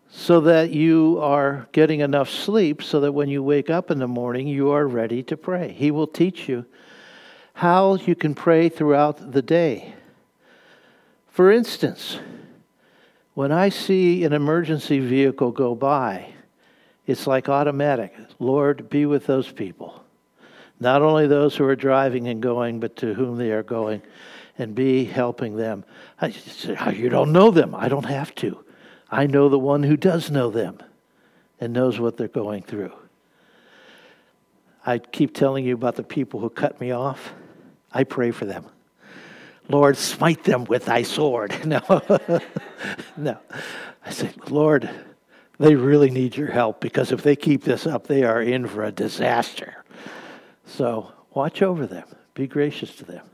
so 0.09 0.41
that 0.41 0.71
you 0.71 1.19
are 1.21 1.67
getting 1.71 1.99
enough 1.99 2.29
sleep 2.29 2.81
so 2.81 3.01
that 3.01 3.11
when 3.11 3.27
you 3.27 3.43
wake 3.43 3.69
up 3.69 3.91
in 3.91 3.99
the 3.99 4.07
morning, 4.07 4.47
you 4.47 4.71
are 4.71 4.87
ready 4.87 5.21
to 5.23 5.35
pray. 5.35 5.73
He 5.73 5.91
will 5.91 6.07
teach 6.07 6.47
you 6.47 6.65
how 7.53 7.95
you 7.95 8.15
can 8.15 8.33
pray 8.33 8.69
throughout 8.69 9.31
the 9.31 9.41
day. 9.41 9.93
For 11.27 11.51
instance, 11.51 12.19
when 13.35 13.51
I 13.51 13.69
see 13.69 14.23
an 14.23 14.33
emergency 14.33 14.99
vehicle 14.99 15.51
go 15.51 15.75
by, 15.75 16.33
it's 17.05 17.27
like 17.27 17.49
automatic. 17.49 18.15
Lord, 18.39 18.89
be 18.89 19.05
with 19.05 19.27
those 19.27 19.51
people. 19.51 20.03
Not 20.79 21.01
only 21.01 21.27
those 21.27 21.55
who 21.55 21.65
are 21.65 21.75
driving 21.75 22.27
and 22.27 22.41
going, 22.41 22.79
but 22.79 22.95
to 22.97 23.13
whom 23.13 23.37
they 23.37 23.51
are 23.51 23.63
going, 23.63 24.01
and 24.57 24.73
be 24.73 25.03
helping 25.03 25.57
them. 25.57 25.83
I, 26.19 26.31
say, 26.31 26.75
ah, 26.79 26.89
you 26.89 27.09
don't 27.09 27.33
know 27.33 27.51
them. 27.51 27.75
I 27.75 27.89
don't 27.89 28.05
have 28.05 28.33
to. 28.35 28.63
I 29.11 29.27
know 29.27 29.49
the 29.49 29.59
one 29.59 29.83
who 29.83 29.97
does 29.97 30.31
know 30.31 30.49
them 30.49 30.79
and 31.59 31.73
knows 31.73 31.99
what 31.99 32.17
they're 32.17 32.27
going 32.27 32.63
through. 32.63 32.93
I 34.85 34.99
keep 34.99 35.33
telling 35.33 35.65
you 35.65 35.73
about 35.73 35.95
the 35.95 36.03
people 36.03 36.39
who 36.39 36.49
cut 36.49 36.79
me 36.79 36.91
off. 36.91 37.33
I 37.91 38.05
pray 38.05 38.31
for 38.31 38.45
them. 38.45 38.65
Lord, 39.69 39.97
smite 39.97 40.43
them 40.43 40.65
with 40.65 40.85
thy 40.85 41.01
sword. 41.01 41.55
No, 41.65 41.81
no. 43.17 43.37
I 44.05 44.11
say, 44.11 44.29
Lord, 44.49 44.89
they 45.57 45.75
really 45.75 46.11
need 46.11 46.35
your 46.37 46.51
help 46.51 46.79
because 46.79 47.11
if 47.11 47.23
they 47.23 47.35
keep 47.35 47.63
this 47.63 47.87
up, 47.87 48.07
they 48.07 48.23
are 48.23 48.41
in 48.41 48.67
for 48.67 48.83
a 48.83 48.91
disaster. 48.91 49.83
So 50.65 51.11
watch 51.33 51.61
over 51.61 51.87
them, 51.87 52.07
be 52.33 52.47
gracious 52.47 52.95
to 52.97 53.05
them. 53.05 53.25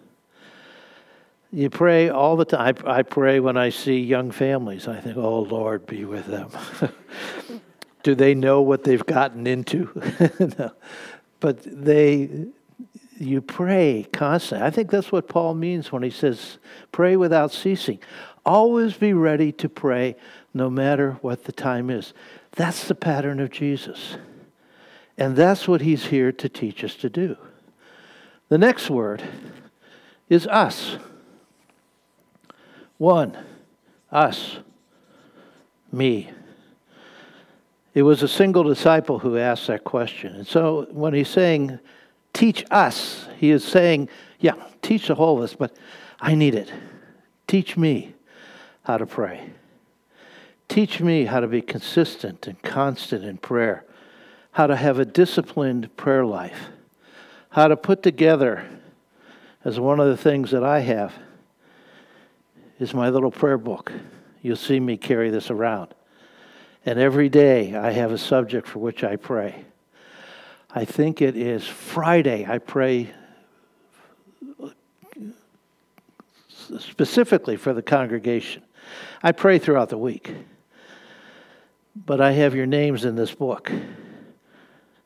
You 1.52 1.70
pray 1.70 2.10
all 2.10 2.38
the 2.38 2.46
time. 2.46 2.78
I, 2.86 3.00
I 3.00 3.02
pray 3.04 3.41
when 3.41 3.58
I 3.58 3.70
see 3.70 4.00
young 4.00 4.32
families. 4.32 4.88
I 4.88 5.02
think, 5.02 5.17
oh, 5.17 5.41
Lord, 5.41 5.86
be 5.86 6.06
with 6.06 6.26
them. 6.28 6.50
Do 8.04 8.15
they 8.15 8.34
know 8.34 8.62
what 8.62 8.84
they've 8.84 9.06
gotten 9.06 9.46
into? 9.46 9.91
no. 10.58 10.72
But 11.41 11.60
they, 11.63 12.48
you 13.22 13.42
pray 13.42 14.08
constantly. 14.12 14.66
I 14.66 14.72
think 14.72 14.90
that's 14.90 15.12
what 15.12 15.28
Paul 15.28 15.54
means 15.54 15.92
when 15.92 16.04
he 16.04 16.10
says, 16.10 16.58
pray 16.92 17.16
without 17.16 17.52
ceasing. 17.52 18.00
Always 18.46 18.96
be 18.96 19.14
ready 19.14 19.52
to 19.54 19.70
pray 19.70 20.16
no 20.54 20.70
matter 20.70 21.14
what 21.22 21.44
the 21.44 21.52
time 21.52 21.90
is. 21.90 22.14
That's 22.54 22.88
the 22.88 22.96
pattern 22.96 23.40
of 23.40 23.52
Jesus. 23.52 24.18
And 25.18 25.36
that's 25.36 25.68
what 25.68 25.82
he's 25.82 26.06
here 26.06 26.32
to 26.32 26.50
teach 26.50 26.84
us 26.84 26.96
to 26.96 27.10
do. 27.10 27.38
The 28.50 28.58
next 28.58 28.90
word 28.90 29.24
is 30.28 30.48
us. 30.48 30.98
One, 32.98 33.38
us, 34.12 34.58
me. 35.92 36.32
It 37.94 38.04
was 38.04 38.24
a 38.24 38.28
single 38.28 38.64
disciple 38.64 39.20
who 39.20 39.38
asked 39.38 39.68
that 39.68 39.84
question. 39.84 40.36
And 40.36 40.48
so 40.48 40.88
when 40.92 41.14
he's 41.14 41.30
saying, 41.30 41.80
teach 42.34 42.65
us, 42.72 43.28
he 43.38 43.52
is 43.52 43.63
saying, 43.63 44.10
yeah, 44.39 44.56
teach 44.82 45.08
the 45.08 45.15
whole 45.15 45.38
of 45.38 45.44
us, 45.44 45.56
but 45.56 45.76
I 46.20 46.36
need 46.36 46.56
it. 46.56 46.72
Teach 47.48 47.78
me 47.78 48.13
how 48.84 48.98
to 48.98 49.06
pray. 49.06 49.50
Teach 50.67 51.02
me 51.02 51.26
how 51.26 51.41
to 51.41 51.48
be 51.48 51.62
consistent 51.62 52.48
and 52.48 52.62
constant 52.62 53.26
in 53.26 53.38
prayer, 53.38 53.86
how 54.52 54.67
to 54.67 54.76
have 54.76 55.00
a 55.00 55.06
disciplined 55.06 55.96
prayer 55.98 56.26
life, 56.26 56.70
how 57.50 57.67
to 57.67 57.76
put 57.76 58.04
together, 58.04 58.65
as 59.65 59.80
one 59.80 60.00
of 60.00 60.08
the 60.08 60.17
things 60.17 60.52
that 60.52 60.63
I 60.63 60.80
have, 60.80 61.13
is 62.80 62.94
my 62.94 63.10
little 63.10 63.32
prayer 63.32 63.58
book. 63.58 63.91
You'll 64.41 64.56
see 64.56 64.80
me 64.80 64.98
carry 64.98 65.30
this 65.30 65.52
around. 65.52 65.94
And 66.86 66.98
every 66.98 67.30
day 67.30 67.76
I 67.76 67.91
have 67.91 68.12
a 68.12 68.17
subject 68.17 68.67
for 68.67 68.80
which 68.80 69.04
I 69.04 69.17
pray. 69.17 69.65
I 70.74 70.86
think 70.86 71.22
it 71.22 71.36
is 71.36 71.68
Friday. 71.68 72.46
I 72.48 72.58
pray 72.58 73.14
specifically 76.80 77.58
for 77.58 77.74
the 77.74 77.82
congregation. 77.82 78.64
I 79.22 79.34
pray 79.34 79.60
throughout 79.60 79.90
the 79.90 79.98
week. 79.98 80.34
But 81.94 82.22
I 82.22 82.32
have 82.32 82.56
your 82.56 82.66
names 82.66 83.04
in 83.04 83.16
this 83.16 83.36
book. 83.36 83.70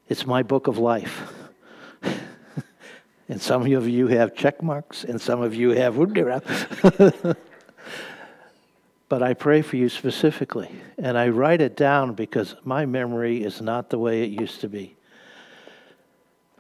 It's 0.07 0.27
my 0.27 0.43
book 0.43 0.67
of 0.67 0.77
life. 0.77 1.33
and 3.27 3.41
some 3.41 3.63
of 3.73 3.89
you 3.89 4.05
have 4.07 4.35
check 4.35 4.61
marks, 4.61 5.03
and 5.03 5.19
some 5.19 5.41
of 5.41 5.55
you 5.55 5.71
have. 5.71 5.97
but 9.09 9.23
I 9.23 9.33
pray 9.33 9.63
for 9.63 9.77
you 9.77 9.89
specifically. 9.89 10.69
And 10.99 11.17
I 11.17 11.29
write 11.29 11.61
it 11.61 11.75
down 11.75 12.13
because 12.13 12.55
my 12.63 12.85
memory 12.85 13.43
is 13.43 13.61
not 13.61 13.89
the 13.89 13.97
way 13.97 14.23
it 14.23 14.29
used 14.29 14.61
to 14.61 14.69
be. 14.69 14.94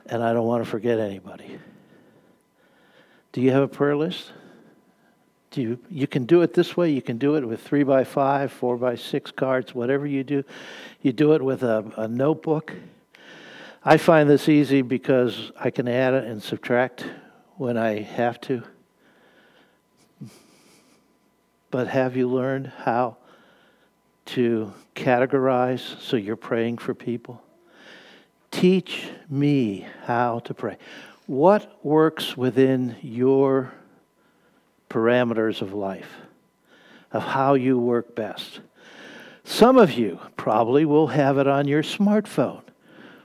And 0.07 0.23
I 0.23 0.33
don't 0.33 0.45
want 0.45 0.63
to 0.63 0.69
forget 0.69 0.99
anybody. 0.99 1.59
Do 3.31 3.41
you 3.41 3.51
have 3.51 3.63
a 3.63 3.67
prayer 3.67 3.95
list? 3.95 4.31
Do 5.51 5.61
you, 5.61 5.79
you 5.89 6.05
can 6.05 6.25
do 6.25 6.41
it 6.41 6.53
this 6.53 6.75
way. 6.75 6.89
You 6.89 7.01
can 7.01 7.17
do 7.17 7.35
it 7.35 7.47
with 7.47 7.61
three 7.61 7.83
by 7.83 8.03
five, 8.03 8.51
four 8.51 8.77
by 8.77 8.95
six 8.95 9.31
cards, 9.31 9.73
whatever 9.73 10.05
you 10.05 10.23
do. 10.23 10.43
You 11.01 11.13
do 11.13 11.33
it 11.33 11.41
with 11.41 11.63
a, 11.63 11.91
a 11.95 12.07
notebook. 12.07 12.73
I 13.83 13.97
find 13.97 14.29
this 14.29 14.49
easy 14.49 14.81
because 14.81 15.51
I 15.59 15.69
can 15.69 15.87
add 15.87 16.13
it 16.13 16.25
and 16.25 16.41
subtract 16.41 17.05
when 17.55 17.77
I 17.77 18.01
have 18.01 18.41
to. 18.41 18.63
But 21.71 21.87
have 21.87 22.17
you 22.17 22.27
learned 22.27 22.67
how 22.67 23.17
to 24.25 24.73
categorize 24.95 26.01
so 26.01 26.17
you're 26.17 26.35
praying 26.35 26.79
for 26.79 26.93
people? 26.93 27.41
Teach 28.55 29.09
me 29.29 29.85
how 30.05 30.39
to 30.39 30.53
pray. 30.53 30.77
What 31.25 31.77
works 31.83 32.37
within 32.37 32.95
your 33.01 33.73
parameters 34.89 35.61
of 35.61 35.73
life, 35.73 36.09
of 37.11 37.21
how 37.21 37.55
you 37.55 37.77
work 37.77 38.15
best? 38.15 38.61
Some 39.43 39.77
of 39.77 39.91
you 39.91 40.21
probably 40.37 40.85
will 40.85 41.07
have 41.07 41.37
it 41.37 41.47
on 41.47 41.67
your 41.67 41.83
smartphone 41.83 42.61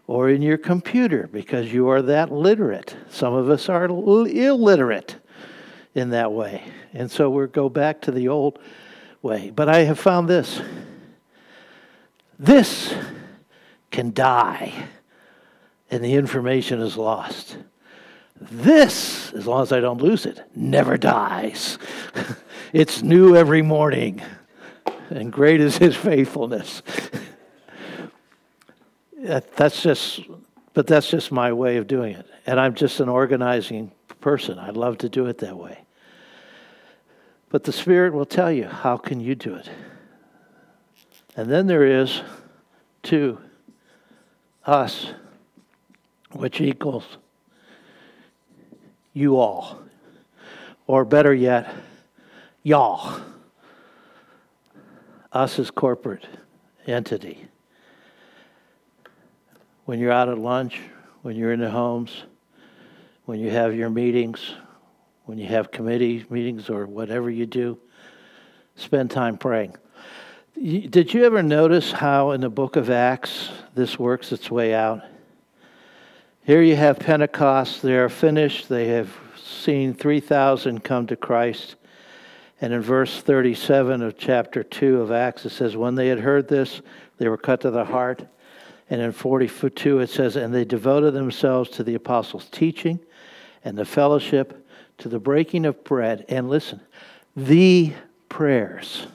or 0.08 0.28
in 0.28 0.42
your 0.42 0.58
computer 0.58 1.28
because 1.32 1.72
you 1.72 1.88
are 1.88 2.02
that 2.02 2.32
literate. 2.32 2.96
Some 3.08 3.32
of 3.32 3.48
us 3.50 3.68
are 3.68 3.84
illiterate 3.84 5.14
in 5.94 6.10
that 6.10 6.32
way. 6.32 6.64
And 6.92 7.08
so 7.08 7.30
we 7.30 7.46
go 7.46 7.68
back 7.68 8.00
to 8.00 8.10
the 8.10 8.26
old 8.26 8.58
way. 9.22 9.52
But 9.54 9.68
I 9.68 9.84
have 9.84 10.00
found 10.00 10.28
this 10.28 10.60
this 12.36 12.92
can 13.92 14.12
die, 14.12 14.88
and 15.90 16.04
the 16.04 16.14
information 16.14 16.80
is 16.80 16.96
lost. 16.96 17.56
This, 18.40 19.32
as 19.32 19.46
long 19.46 19.62
as 19.62 19.72
I 19.72 19.80
don't 19.80 20.00
lose 20.00 20.24
it, 20.24 20.40
never 20.54 20.96
dies. 20.96 21.78
it's 22.72 23.02
new 23.02 23.36
every 23.36 23.62
morning. 23.62 24.22
and 25.10 25.32
great 25.32 25.60
is 25.60 25.76
his 25.76 25.94
faithfulness. 25.94 26.82
that's 29.20 29.82
just, 29.82 30.20
but 30.72 30.86
that's 30.86 31.10
just 31.10 31.30
my 31.30 31.52
way 31.52 31.76
of 31.76 31.86
doing 31.86 32.14
it. 32.14 32.26
And 32.46 32.58
I'm 32.58 32.74
just 32.74 33.00
an 33.00 33.08
organizing 33.08 33.92
person. 34.20 34.58
I 34.58 34.70
love 34.70 34.98
to 34.98 35.08
do 35.08 35.26
it 35.26 35.38
that 35.38 35.56
way. 35.56 35.80
But 37.50 37.64
the 37.64 37.72
Spirit 37.72 38.14
will 38.14 38.26
tell 38.26 38.50
you, 38.50 38.64
how 38.64 38.96
can 38.96 39.20
you 39.20 39.34
do 39.34 39.54
it? 39.54 39.68
And 41.36 41.50
then 41.50 41.66
there 41.66 41.84
is 41.84 42.22
to 43.04 43.38
us, 44.64 45.12
which 46.32 46.60
equals 46.60 47.18
you 49.12 49.36
all. 49.36 49.80
Or 50.86 51.04
better 51.04 51.34
yet, 51.34 51.72
y'all. 52.62 53.20
Us 55.32 55.58
as 55.58 55.70
corporate 55.70 56.26
entity. 56.86 57.46
When 59.84 59.98
you're 59.98 60.12
out 60.12 60.28
at 60.28 60.38
lunch, 60.38 60.80
when 61.22 61.36
you're 61.36 61.52
in 61.52 61.60
the 61.60 61.70
homes, 61.70 62.24
when 63.26 63.38
you 63.38 63.50
have 63.50 63.74
your 63.74 63.90
meetings, 63.90 64.54
when 65.26 65.38
you 65.38 65.46
have 65.46 65.70
committee 65.70 66.24
meetings 66.30 66.68
or 66.68 66.86
whatever 66.86 67.30
you 67.30 67.46
do, 67.46 67.78
spend 68.74 69.10
time 69.10 69.36
praying. 69.38 69.76
Did 70.56 71.14
you 71.14 71.24
ever 71.24 71.42
notice 71.42 71.92
how 71.92 72.32
in 72.32 72.40
the 72.40 72.50
book 72.50 72.76
of 72.76 72.90
Acts 72.90 73.50
this 73.74 73.98
works 73.98 74.32
its 74.32 74.50
way 74.50 74.74
out? 74.74 75.02
Here 76.42 76.62
you 76.62 76.74
have 76.74 76.98
Pentecost, 76.98 77.82
they 77.82 77.96
are 77.96 78.08
finished, 78.08 78.68
they 78.68 78.88
have 78.88 79.14
seen 79.36 79.92
3,000 79.92 80.82
come 80.82 81.06
to 81.06 81.16
Christ. 81.16 81.76
And 82.62 82.72
in 82.72 82.80
verse 82.80 83.20
37 83.20 84.02
of 84.02 84.16
chapter 84.16 84.62
2 84.62 85.02
of 85.02 85.12
Acts, 85.12 85.44
it 85.44 85.50
says, 85.50 85.76
When 85.76 85.94
they 85.94 86.08
had 86.08 86.20
heard 86.20 86.48
this, 86.48 86.80
they 87.18 87.28
were 87.28 87.36
cut 87.36 87.60
to 87.62 87.70
the 87.70 87.84
heart. 87.84 88.26
And 88.88 89.00
in 89.00 89.12
42, 89.12 90.00
it 90.00 90.08
says, 90.08 90.36
And 90.36 90.54
they 90.54 90.64
devoted 90.64 91.12
themselves 91.12 91.70
to 91.70 91.84
the 91.84 91.94
apostles' 91.94 92.48
teaching 92.50 93.00
and 93.62 93.76
the 93.76 93.84
fellowship, 93.84 94.66
to 94.98 95.08
the 95.08 95.18
breaking 95.18 95.66
of 95.66 95.84
bread. 95.84 96.24
And 96.28 96.48
listen, 96.48 96.80
the 97.36 97.92
prayers. 98.30 99.06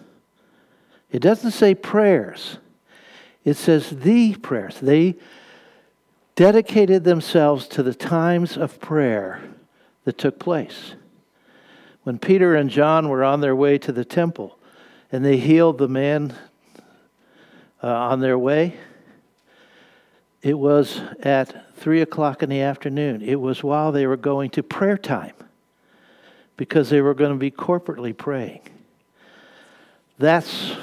It 1.11 1.21
doesn't 1.21 1.51
say 1.51 1.73
prayers, 1.73 2.57
it 3.43 3.55
says 3.55 3.89
the 3.89 4.35
prayers. 4.35 4.79
They 4.79 5.15
dedicated 6.35 7.03
themselves 7.03 7.67
to 7.69 7.81
the 7.81 7.93
times 7.93 8.57
of 8.57 8.79
prayer 8.79 9.41
that 10.03 10.17
took 10.17 10.37
place. 10.37 10.95
When 12.03 12.19
Peter 12.19 12.55
and 12.55 12.69
John 12.69 13.09
were 13.09 13.23
on 13.23 13.41
their 13.41 13.55
way 13.55 13.77
to 13.79 13.91
the 13.91 14.05
temple 14.05 14.59
and 15.11 15.23
they 15.23 15.37
healed 15.37 15.77
the 15.77 15.87
man 15.87 16.35
uh, 17.81 17.87
on 17.87 18.19
their 18.19 18.37
way, 18.37 18.75
it 20.41 20.57
was 20.59 21.01
at 21.21 21.75
3 21.77 22.01
o'clock 22.01 22.43
in 22.43 22.49
the 22.49 22.61
afternoon. 22.61 23.21
It 23.21 23.39
was 23.39 23.63
while 23.63 23.91
they 23.91 24.05
were 24.05 24.17
going 24.17 24.51
to 24.51 24.63
prayer 24.63 24.97
time 24.97 25.33
because 26.57 26.89
they 26.89 27.01
were 27.01 27.15
going 27.15 27.31
to 27.31 27.37
be 27.37 27.49
corporately 27.49 28.15
praying. 28.15 28.61
That's 30.19 30.73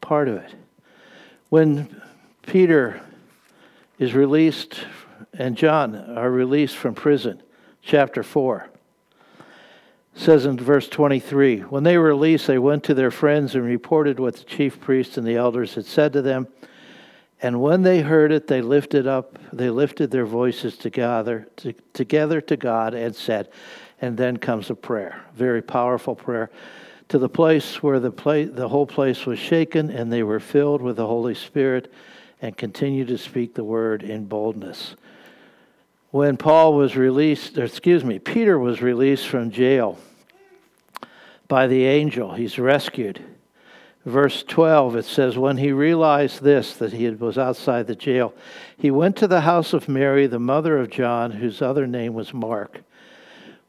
part 0.00 0.28
of 0.28 0.36
it. 0.36 0.54
When 1.50 2.02
Peter 2.42 3.00
is 4.00 4.14
released 4.14 4.84
and 5.34 5.56
John 5.56 5.94
are 5.94 6.30
released 6.30 6.76
from 6.76 6.96
prison, 6.96 7.40
chapter 7.82 8.24
4 8.24 8.68
says 10.14 10.44
in 10.44 10.56
verse 10.56 10.88
23 10.88 11.60
When 11.60 11.84
they 11.84 11.96
were 11.96 12.08
released, 12.08 12.46
they 12.46 12.58
went 12.58 12.84
to 12.84 12.94
their 12.94 13.10
friends 13.10 13.54
and 13.54 13.64
reported 13.64 14.18
what 14.18 14.36
the 14.36 14.44
chief 14.44 14.80
priests 14.80 15.16
and 15.16 15.26
the 15.26 15.36
elders 15.36 15.74
had 15.74 15.86
said 15.86 16.12
to 16.14 16.22
them. 16.22 16.48
And 17.42 17.62
when 17.62 17.82
they 17.82 18.00
heard 18.00 18.32
it, 18.32 18.46
they 18.46 18.60
lifted 18.60 19.06
up, 19.06 19.38
they 19.52 19.70
lifted 19.70 20.10
their 20.10 20.26
voices 20.26 20.76
together, 20.76 21.48
to, 21.56 21.72
together 21.94 22.40
to 22.42 22.56
God 22.56 22.92
and 22.92 23.14
said, 23.14 23.48
and 24.00 24.16
then 24.16 24.36
comes 24.36 24.68
a 24.68 24.74
prayer, 24.74 25.22
very 25.34 25.62
powerful 25.62 26.14
prayer 26.14 26.50
to 27.08 27.18
the 27.18 27.28
place 27.28 27.82
where 27.82 27.98
the, 27.98 28.10
place, 28.10 28.50
the 28.52 28.68
whole 28.68 28.86
place 28.86 29.24
was 29.24 29.38
shaken, 29.38 29.90
and 29.90 30.12
they 30.12 30.22
were 30.22 30.40
filled 30.40 30.82
with 30.82 30.96
the 30.96 31.06
Holy 31.06 31.34
Spirit 31.34 31.90
and 32.42 32.56
continue 32.56 33.04
to 33.04 33.18
speak 33.18 33.54
the 33.54 33.64
word 33.64 34.02
in 34.02 34.26
boldness. 34.26 34.94
When 36.10 36.36
Paul 36.36 36.74
was 36.74 36.96
released, 36.96 37.58
excuse 37.58 38.04
me, 38.04 38.18
Peter 38.18 38.58
was 38.58 38.82
released 38.82 39.28
from 39.28 39.50
jail 39.50 39.98
by 41.46 41.66
the 41.66 41.84
angel, 41.84 42.34
he's 42.34 42.58
rescued. 42.58 43.22
Verse 44.06 44.42
12, 44.42 44.96
it 44.96 45.04
says, 45.04 45.36
When 45.36 45.58
he 45.58 45.72
realized 45.72 46.42
this, 46.42 46.74
that 46.76 46.92
he 46.92 47.10
was 47.10 47.36
outside 47.36 47.86
the 47.86 47.94
jail, 47.94 48.32
he 48.78 48.90
went 48.90 49.16
to 49.16 49.26
the 49.26 49.42
house 49.42 49.72
of 49.72 49.88
Mary, 49.88 50.26
the 50.26 50.38
mother 50.38 50.78
of 50.78 50.90
John, 50.90 51.32
whose 51.32 51.60
other 51.60 51.86
name 51.86 52.14
was 52.14 52.32
Mark 52.32 52.80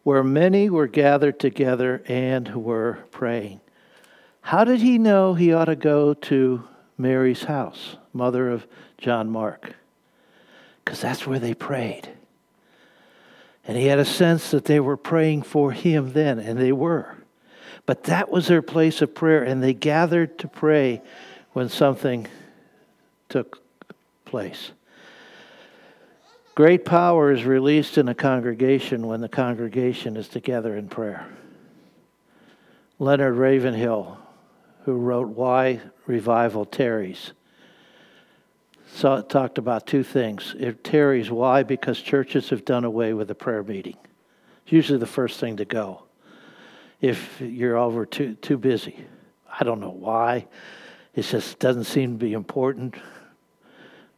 where 0.03 0.23
many 0.23 0.69
were 0.69 0.87
gathered 0.87 1.39
together 1.39 2.01
and 2.07 2.55
were 2.55 2.99
praying. 3.11 3.59
How 4.41 4.63
did 4.63 4.81
he 4.81 4.97
know 4.97 5.35
he 5.35 5.53
ought 5.53 5.65
to 5.65 5.75
go 5.75 6.13
to 6.15 6.63
Mary's 7.01 7.43
house, 7.43 7.97
mother 8.13 8.49
of 8.49 8.67
John 8.97 9.29
Mark? 9.29 9.75
Because 10.83 11.01
that's 11.01 11.25
where 11.25 11.39
they 11.39 11.53
prayed. 11.53 12.09
And 13.67 13.77
he 13.77 13.85
had 13.85 13.99
a 13.99 14.05
sense 14.05 14.51
that 14.51 14.65
they 14.65 14.79
were 14.79 14.97
praying 14.97 15.43
for 15.43 15.71
him 15.71 16.13
then, 16.13 16.39
and 16.39 16.59
they 16.59 16.71
were. 16.71 17.15
But 17.85 18.03
that 18.03 18.31
was 18.31 18.47
their 18.47 18.61
place 18.61 19.01
of 19.01 19.15
prayer, 19.15 19.43
and 19.43 19.61
they 19.61 19.73
gathered 19.73 20.39
to 20.39 20.47
pray 20.47 21.01
when 21.53 21.69
something 21.69 22.27
took 23.29 23.61
place. 24.25 24.71
Great 26.55 26.85
power 26.85 27.31
is 27.31 27.45
released 27.45 27.97
in 27.97 28.07
a 28.07 28.15
congregation 28.15 29.07
when 29.07 29.21
the 29.21 29.29
congregation 29.29 30.17
is 30.17 30.27
together 30.27 30.75
in 30.75 30.89
prayer. 30.89 31.27
Leonard 32.99 33.35
Ravenhill, 33.35 34.17
who 34.83 34.93
wrote 34.93 35.29
Why 35.29 35.81
Revival 36.07 36.65
Tarries, 36.65 37.33
saw, 38.93 39.21
talked 39.21 39.57
about 39.57 39.87
two 39.87 40.03
things. 40.03 40.55
It 40.59 40.83
tarries, 40.83 41.29
why? 41.29 41.63
Because 41.63 42.01
churches 42.01 42.49
have 42.49 42.65
done 42.65 42.83
away 42.83 43.13
with 43.13 43.27
the 43.27 43.35
prayer 43.35 43.63
meeting. 43.63 43.97
It's 44.63 44.71
usually 44.71 44.99
the 44.99 45.05
first 45.05 45.39
thing 45.39 45.57
to 45.57 45.65
go 45.65 46.03
if 47.01 47.41
you're 47.41 47.77
over 47.77 48.05
too, 48.05 48.35
too 48.35 48.57
busy. 48.57 49.05
I 49.59 49.63
don't 49.63 49.79
know 49.79 49.89
why. 49.89 50.47
It 51.15 51.23
just 51.23 51.59
doesn't 51.59 51.85
seem 51.85 52.17
to 52.17 52.25
be 52.25 52.33
important. 52.33 52.95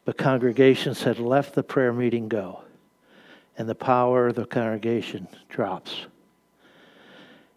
But 0.06 0.18
congregations 0.18 1.02
had 1.04 1.18
left 1.18 1.56
the 1.56 1.64
prayer 1.64 1.94
meeting 1.94 2.28
go, 2.28 2.62
and 3.58 3.70
the 3.70 3.76
power 3.76 4.28
of 4.28 4.36
the 4.36 4.46
congregation 4.46 5.30
drops. 5.48 6.06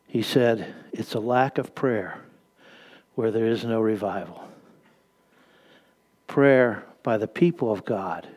He 0.07 0.23
said, 0.23 0.75
It's 0.93 1.15
a 1.15 1.21
lack 1.21 1.59
of 1.59 1.75
prayer 1.75 2.21
where 3.17 3.31
there 3.31 3.47
is 3.47 3.65
no 3.65 3.81
revival. 3.81 4.45
Prayer 6.29 6.85
by 7.03 7.17
the 7.17 7.27
people 7.27 7.73
of 7.73 7.85
God 7.85 8.29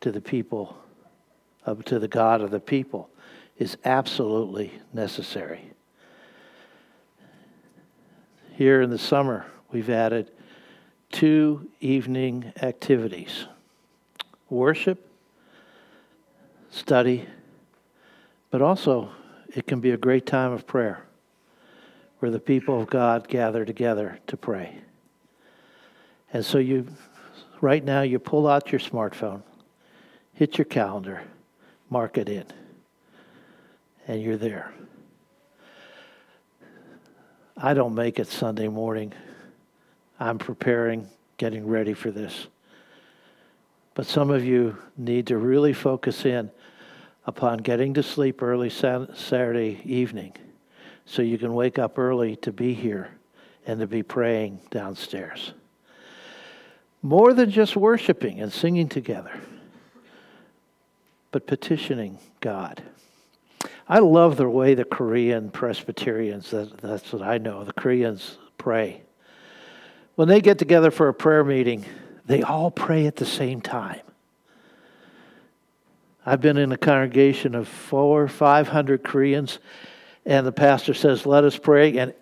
to 0.00 0.10
the 0.10 0.20
people, 0.20 0.76
of, 1.64 1.84
to 1.84 1.98
the 1.98 2.08
God 2.08 2.40
of 2.40 2.50
the 2.50 2.58
people, 2.58 3.08
is 3.58 3.76
absolutely 3.84 4.72
necessary. 4.92 5.70
Here 8.54 8.80
in 8.80 8.90
the 8.90 8.98
summer, 8.98 9.46
we've 9.70 9.90
added 9.90 10.30
two 11.10 11.68
evening 11.80 12.52
activities 12.60 13.46
worship, 14.48 15.06
study, 16.70 17.26
but 18.50 18.60
also 18.60 19.10
it 19.54 19.66
can 19.66 19.80
be 19.80 19.90
a 19.90 19.96
great 19.96 20.26
time 20.26 20.52
of 20.52 20.66
prayer 20.66 21.04
where 22.22 22.30
the 22.30 22.38
people 22.38 22.80
of 22.80 22.88
God 22.88 23.26
gather 23.26 23.64
together 23.64 24.16
to 24.28 24.36
pray. 24.36 24.76
And 26.32 26.46
so 26.46 26.58
you, 26.58 26.86
right 27.60 27.82
now, 27.82 28.02
you 28.02 28.20
pull 28.20 28.46
out 28.46 28.70
your 28.70 28.78
smartphone, 28.78 29.42
hit 30.32 30.56
your 30.56 30.64
calendar, 30.66 31.24
mark 31.90 32.16
it 32.18 32.28
in, 32.28 32.44
and 34.06 34.22
you're 34.22 34.36
there. 34.36 34.72
I 37.56 37.74
don't 37.74 37.92
make 37.92 38.20
it 38.20 38.28
Sunday 38.28 38.68
morning. 38.68 39.12
I'm 40.20 40.38
preparing, 40.38 41.08
getting 41.38 41.66
ready 41.66 41.92
for 41.92 42.12
this. 42.12 42.46
But 43.94 44.06
some 44.06 44.30
of 44.30 44.44
you 44.44 44.76
need 44.96 45.26
to 45.26 45.38
really 45.38 45.72
focus 45.72 46.24
in 46.24 46.52
upon 47.26 47.58
getting 47.58 47.94
to 47.94 48.02
sleep 48.04 48.42
early 48.42 48.70
Saturday 48.70 49.80
evening 49.84 50.34
so 51.04 51.22
you 51.22 51.38
can 51.38 51.54
wake 51.54 51.78
up 51.78 51.98
early 51.98 52.36
to 52.36 52.52
be 52.52 52.74
here 52.74 53.10
and 53.66 53.80
to 53.80 53.86
be 53.86 54.02
praying 54.02 54.60
downstairs. 54.70 55.52
More 57.02 57.32
than 57.32 57.50
just 57.50 57.76
worshiping 57.76 58.40
and 58.40 58.52
singing 58.52 58.88
together, 58.88 59.32
but 61.30 61.46
petitioning 61.46 62.18
God. 62.40 62.82
I 63.88 63.98
love 63.98 64.36
the 64.36 64.48
way 64.48 64.74
the 64.74 64.84
Korean 64.84 65.50
Presbyterians, 65.50 66.50
that, 66.50 66.78
that's 66.78 67.12
what 67.12 67.22
I 67.22 67.38
know, 67.38 67.64
the 67.64 67.72
Koreans 67.72 68.38
pray. 68.56 69.02
when 70.14 70.28
they 70.28 70.40
get 70.40 70.58
together 70.58 70.90
for 70.90 71.08
a 71.08 71.14
prayer 71.14 71.44
meeting, 71.44 71.84
they 72.26 72.42
all 72.42 72.70
pray 72.70 73.06
at 73.06 73.16
the 73.16 73.26
same 73.26 73.60
time. 73.60 74.00
I've 76.24 76.40
been 76.40 76.56
in 76.56 76.70
a 76.70 76.76
congregation 76.76 77.54
of 77.54 77.66
four, 77.66 78.22
or 78.22 78.28
five 78.28 78.68
hundred 78.68 79.02
Koreans, 79.02 79.58
and 80.24 80.46
the 80.46 80.52
pastor 80.52 80.94
says, 80.94 81.26
Let 81.26 81.44
us 81.44 81.56
pray, 81.56 81.98
and 81.98 82.14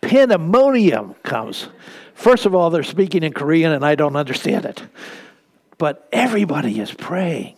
pandemonium 0.00 1.14
comes. 1.22 1.68
First 2.14 2.46
of 2.46 2.54
all, 2.54 2.70
they're 2.70 2.82
speaking 2.82 3.22
in 3.22 3.32
Korean, 3.32 3.72
and 3.72 3.84
I 3.84 3.94
don't 3.94 4.16
understand 4.16 4.64
it. 4.64 4.82
But 5.78 6.08
everybody 6.12 6.78
is 6.80 6.92
praying. 6.92 7.56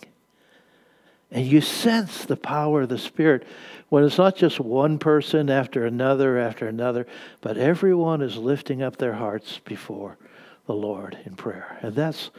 And 1.31 1.47
you 1.47 1.61
sense 1.61 2.25
the 2.25 2.37
power 2.37 2.83
of 2.83 2.91
the 2.91 2.99
Spirit 2.99 3.47
when 3.89 4.05
it's 4.05 4.19
not 4.19 4.37
just 4.37 4.61
one 4.61 4.99
person 4.99 5.51
after 5.51 5.85
another 5.85 6.39
after 6.39 6.69
another, 6.69 7.07
but 7.41 7.57
everyone 7.57 8.23
is 8.23 8.37
lifting 8.37 8.83
up 8.83 8.97
their 8.97 9.15
hearts 9.15 9.61
before 9.65 10.19
the 10.67 10.75
Lord 10.75 11.19
in 11.25 11.35
prayer. 11.35 11.79
And 11.83 11.95
that's 11.95 12.31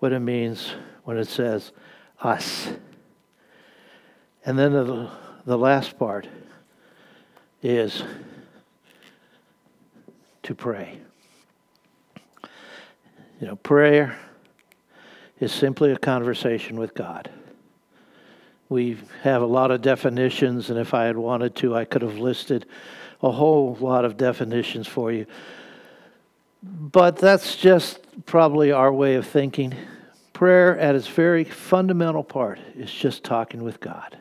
what 0.00 0.12
it 0.12 0.20
means 0.20 0.74
when 1.04 1.16
it 1.16 1.28
says 1.28 1.72
us. 2.20 2.68
And 4.44 4.58
then 4.58 4.72
the, 4.72 5.10
the 5.46 5.58
last 5.58 5.98
part 5.98 6.28
is 7.62 8.02
to 10.42 10.54
pray. 10.54 10.98
You 13.40 13.48
know, 13.48 13.56
prayer 13.56 14.16
is 15.38 15.52
simply 15.52 15.92
a 15.92 15.98
conversation 15.98 16.78
with 16.78 16.94
God. 16.94 17.30
We 18.68 18.98
have 19.22 19.42
a 19.42 19.46
lot 19.46 19.70
of 19.70 19.82
definitions, 19.82 20.70
and 20.70 20.78
if 20.78 20.94
I 20.94 21.04
had 21.04 21.16
wanted 21.16 21.56
to, 21.56 21.74
I 21.74 21.84
could 21.84 22.02
have 22.02 22.18
listed 22.18 22.66
a 23.22 23.30
whole 23.30 23.76
lot 23.80 24.04
of 24.04 24.16
definitions 24.16 24.86
for 24.86 25.10
you. 25.10 25.26
But 26.62 27.16
that's 27.16 27.56
just 27.56 28.00
probably 28.26 28.70
our 28.70 28.92
way 28.92 29.14
of 29.14 29.26
thinking. 29.26 29.74
Prayer, 30.32 30.78
at 30.78 30.94
its 30.94 31.06
very 31.06 31.44
fundamental 31.44 32.22
part, 32.22 32.60
is 32.76 32.92
just 32.92 33.24
talking 33.24 33.62
with 33.62 33.80
God. 33.80 34.18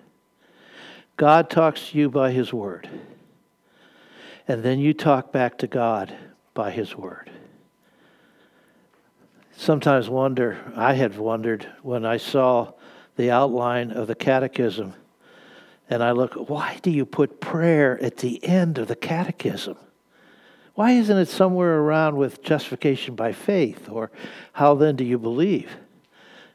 God 1.17 1.49
talks 1.49 1.89
to 1.89 1.97
you 1.97 2.09
by 2.09 2.31
His 2.31 2.53
Word, 2.53 2.89
and 4.49 4.63
then 4.63 4.79
you 4.79 4.95
talk 4.95 5.31
back 5.31 5.59
to 5.59 5.67
God 5.67 6.11
by 6.55 6.71
His 6.71 6.95
Word. 6.95 7.29
Sometimes 9.55 10.09
wonder, 10.09 10.57
I 10.75 10.93
had 10.93 11.15
wondered 11.19 11.67
when 11.83 12.03
I 12.03 12.17
saw 12.17 12.73
the 13.15 13.29
outline 13.29 13.91
of 13.91 14.07
the 14.07 14.15
catechism 14.15 14.95
and 15.87 16.01
I 16.01 16.11
look, 16.11 16.49
why 16.49 16.79
do 16.81 16.89
you 16.89 17.05
put 17.05 17.39
prayer 17.39 18.01
at 18.01 18.17
the 18.17 18.43
end 18.43 18.79
of 18.79 18.87
the 18.87 18.95
catechism? 18.95 19.77
Why 20.73 20.91
isn't 20.93 21.17
it 21.17 21.27
somewhere 21.27 21.79
around 21.79 22.17
with 22.17 22.41
justification 22.41 23.13
by 23.13 23.33
faith 23.33 23.87
or 23.87 24.09
how 24.53 24.73
then 24.73 24.95
do 24.95 25.03
you 25.03 25.19
believe? 25.19 25.77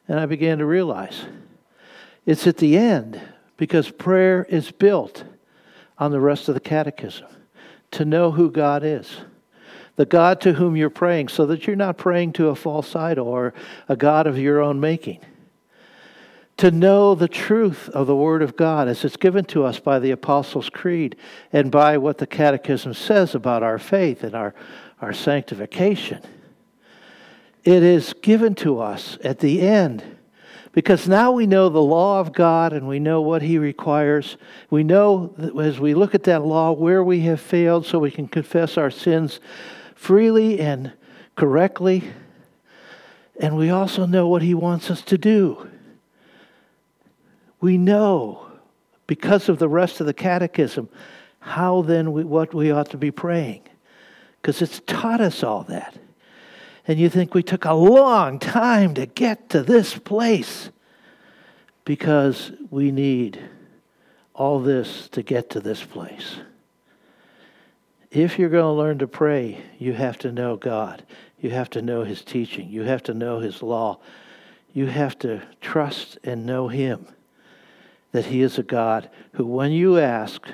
And 0.09 0.18
I 0.18 0.26
began 0.26 0.59
to 0.59 0.66
realize 0.66 1.26
it's 2.26 2.49
at 2.49 2.57
the 2.57 2.76
end 2.76 3.20
because 3.57 3.88
prayer 3.88 4.45
is 4.49 4.72
built 4.72 5.24
on 5.97 6.11
the 6.11 6.20
rest 6.20 6.49
of 6.49 6.55
the 6.55 6.61
catechism 6.61 7.28
to 7.95 8.05
know 8.05 8.30
who 8.30 8.51
God 8.51 8.82
is. 8.84 9.18
The 9.97 10.07
God 10.07 10.40
to 10.42 10.55
whom 10.55 10.76
you're 10.76 10.90
praying, 10.90 11.28
so 11.28 11.47
that 11.47 11.66
you're 11.66 11.76
not 11.76 11.97
praying 11.97 12.32
to 12.34 12.49
a 12.49 12.57
false 12.57 12.97
idol 12.97 13.28
or 13.28 13.55
a 13.88 13.97
God 13.97 14.26
of 14.26 14.38
your 14.38 14.61
own 14.61 14.80
making. 14.80 15.20
To 16.59 16.70
know 16.70 17.14
the 17.14 17.28
truth 17.28 17.88
of 17.90 18.07
the 18.07 18.16
Word 18.16 18.42
of 18.42 18.57
God 18.57 18.88
as 18.88 19.05
it's 19.05 19.16
given 19.16 19.45
to 19.47 19.64
us 19.64 19.80
by 19.80 19.99
the 19.99 20.11
Apostles' 20.11 20.70
Creed 20.70 21.16
and 21.53 21.70
by 21.70 21.99
what 21.99 22.18
the 22.18 22.26
Catechism 22.26 22.95
says 22.95 23.34
about 23.34 23.62
our 23.62 23.78
faith 23.78 24.22
and 24.22 24.34
our, 24.34 24.55
our 25.01 25.12
sanctification. 25.12 26.20
It 27.64 27.82
is 27.82 28.12
given 28.14 28.55
to 28.57 28.80
us 28.80 29.18
at 29.24 29.38
the 29.38 29.62
end 29.62 30.14
because 30.75 31.07
now 31.07 31.31
we 31.31 31.47
know 31.47 31.68
the 31.68 31.81
law 31.81 32.18
of 32.18 32.33
God 32.33 32.72
and 32.72 32.89
we 32.89 32.99
know 32.99 33.22
what 33.22 33.43
He 33.43 33.59
requires. 33.59 34.37
We 34.70 34.83
know 34.83 35.33
as 35.61 35.79
we 35.79 35.95
look 35.95 36.16
at 36.16 36.25
that 36.25 36.45
law 36.45 36.72
where 36.72 37.03
we 37.03 37.20
have 37.20 37.41
failed 37.41 37.87
so 37.87 38.01
we 38.01 38.11
can 38.11 38.27
confess 38.27 38.77
our 38.77 38.91
sins 38.91 39.39
freely 39.95 40.59
and 40.59 40.93
correctly. 41.37 42.03
And 43.41 43.57
we 43.57 43.70
also 43.70 44.05
know 44.05 44.27
what 44.27 44.43
He 44.43 44.53
wants 44.53 44.91
us 44.91 45.01
to 45.03 45.16
do. 45.16 45.70
We 47.61 47.79
know, 47.79 48.49
because 49.07 49.49
of 49.49 49.61
the 49.61 49.68
rest 49.68 50.01
of 50.01 50.07
the 50.07 50.14
catechism, 50.14 50.89
how 51.39 51.83
then 51.83 52.12
we, 52.12 52.25
what 52.25 52.53
we 52.53 52.72
ought 52.72 52.91
to 52.91 52.97
be 52.97 53.12
praying. 53.12 53.62
Because 54.43 54.61
it's 54.61 54.81
taught 54.87 55.20
us 55.20 55.45
all 55.45 55.62
that 55.64 55.97
and 56.87 56.99
you 56.99 57.09
think 57.09 57.35
we 57.35 57.43
took 57.43 57.64
a 57.64 57.72
long 57.72 58.39
time 58.39 58.95
to 58.95 59.07
get 59.07 59.49
to 59.51 59.62
this 59.62 59.97
place 59.97 60.70
because 61.85 62.53
we 62.70 62.91
need 62.91 63.41
all 64.35 64.61
this 64.61 65.09
to 65.09 65.22
get 65.22 65.51
to 65.51 65.61
this 65.61 65.82
place. 65.82 66.37
If 68.11 68.39
you're 68.39 68.49
going 68.49 68.62
to 68.62 68.70
learn 68.70 68.99
to 68.99 69.07
pray, 69.07 69.59
you 69.78 69.93
have 69.95 70.18
to 70.18 70.32
know 70.32 70.57
God. 70.57 71.05
You 71.41 71.51
have 71.51 71.70
to 71.70 71.82
know 71.82 72.05
His 72.05 72.22
teaching. 72.22 72.68
You 72.68 72.82
have 72.82 73.03
to 73.05 73.14
know 73.14 73.41
His 73.41 73.62
law. 73.62 73.99
You 74.72 74.87
have 74.87 75.18
to 75.20 75.43
trust 75.61 76.18
and 76.22 76.47
know 76.47 76.68
Him 76.68 77.07
that 78.12 78.26
He 78.26 78.43
is 78.43 78.59
a 78.59 78.62
God 78.62 79.11
who, 79.32 79.45
when 79.45 79.72
you 79.72 79.99
ask, 79.99 80.47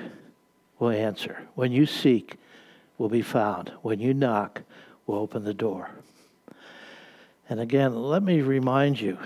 will 0.79 0.89
answer. 0.89 1.47
When 1.55 1.71
you 1.71 1.85
seek, 1.85 2.37
will 2.97 3.09
be 3.09 3.21
found. 3.21 3.71
When 3.81 3.99
you 3.99 4.13
knock, 4.13 4.61
will 5.05 5.17
open 5.17 5.43
the 5.43 5.53
door. 5.53 5.91
And 7.51 7.59
again, 7.59 7.93
let 7.93 8.23
me 8.23 8.39
remind 8.39 9.01
you, 9.01 9.17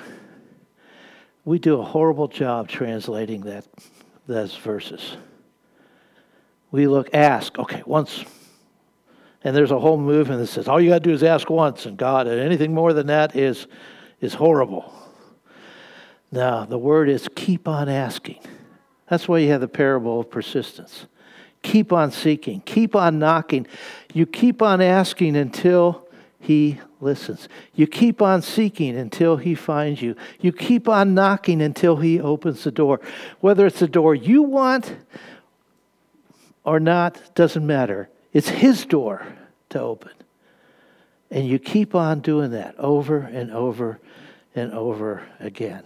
we 1.44 1.60
do 1.60 1.80
a 1.80 1.84
horrible 1.84 2.28
job 2.28 2.68
translating 2.68 3.42
that 3.42 3.68
those 4.26 4.56
verses. 4.56 5.16
We 6.72 6.88
look, 6.88 7.14
ask, 7.14 7.60
okay, 7.60 7.84
once. 7.86 8.26
And 9.44 9.56
there's 9.56 9.70
a 9.70 9.78
whole 9.78 10.00
movement 10.00 10.40
that 10.40 10.48
says 10.48 10.68
all 10.68 10.82
you 10.82 10.90
got 10.90 11.04
to 11.04 11.10
do 11.10 11.14
is 11.14 11.22
ask 11.22 11.52
once, 11.52 11.86
and 11.86 11.98
God, 11.98 12.26
and 12.26 12.42
anything 12.42 12.74
more 12.74 12.94
than 12.94 13.06
that 13.06 13.36
is, 13.36 13.68
is 14.20 14.34
horrible. 14.34 14.92
Now, 16.32 16.66
the 16.66 16.80
word 16.80 17.10
is 17.10 17.30
keep 17.36 17.68
on 17.68 17.90
asking. 17.90 18.40
That's 19.08 19.28
why 19.28 19.38
you 19.38 19.52
have 19.52 19.62
the 19.62 19.68
parable 19.68 20.22
of 20.22 20.32
persistence. 20.32 21.06
Keep 21.62 21.94
on 21.94 22.10
seeking, 22.10 22.62
keep 22.62 22.96
on 22.96 23.20
knocking. 23.20 23.68
You 24.16 24.26
keep 24.26 24.64
on 24.64 24.82
asking 24.82 25.38
until 25.38 26.05
he 26.46 26.80
listens. 27.02 27.50
You 27.74 27.88
keep 27.88 28.22
on 28.22 28.44
seeking 28.44 28.96
until 28.96 29.38
he 29.38 29.56
finds 29.56 30.00
you. 30.02 30.16
You 30.40 30.52
keep 30.52 30.88
on 30.88 31.16
knocking 31.16 31.60
until 31.60 31.96
he 31.96 32.20
opens 32.20 32.64
the 32.64 32.72
door. 32.72 33.02
Whether 33.40 33.66
it's 33.66 33.80
the 33.80 33.88
door 33.88 34.14
you 34.14 34.44
want 34.44 34.96
or 36.64 36.80
not 36.80 37.34
doesn't 37.34 37.66
matter. 37.66 38.10
It's 38.32 38.50
his 38.50 38.86
door 38.86 39.26
to 39.70 39.82
open. 39.82 40.12
And 41.32 41.48
you 41.48 41.58
keep 41.58 41.96
on 41.96 42.20
doing 42.20 42.52
that 42.52 42.78
over 42.78 43.18
and 43.18 43.52
over 43.52 44.00
and 44.54 44.72
over 44.72 45.24
again. 45.40 45.84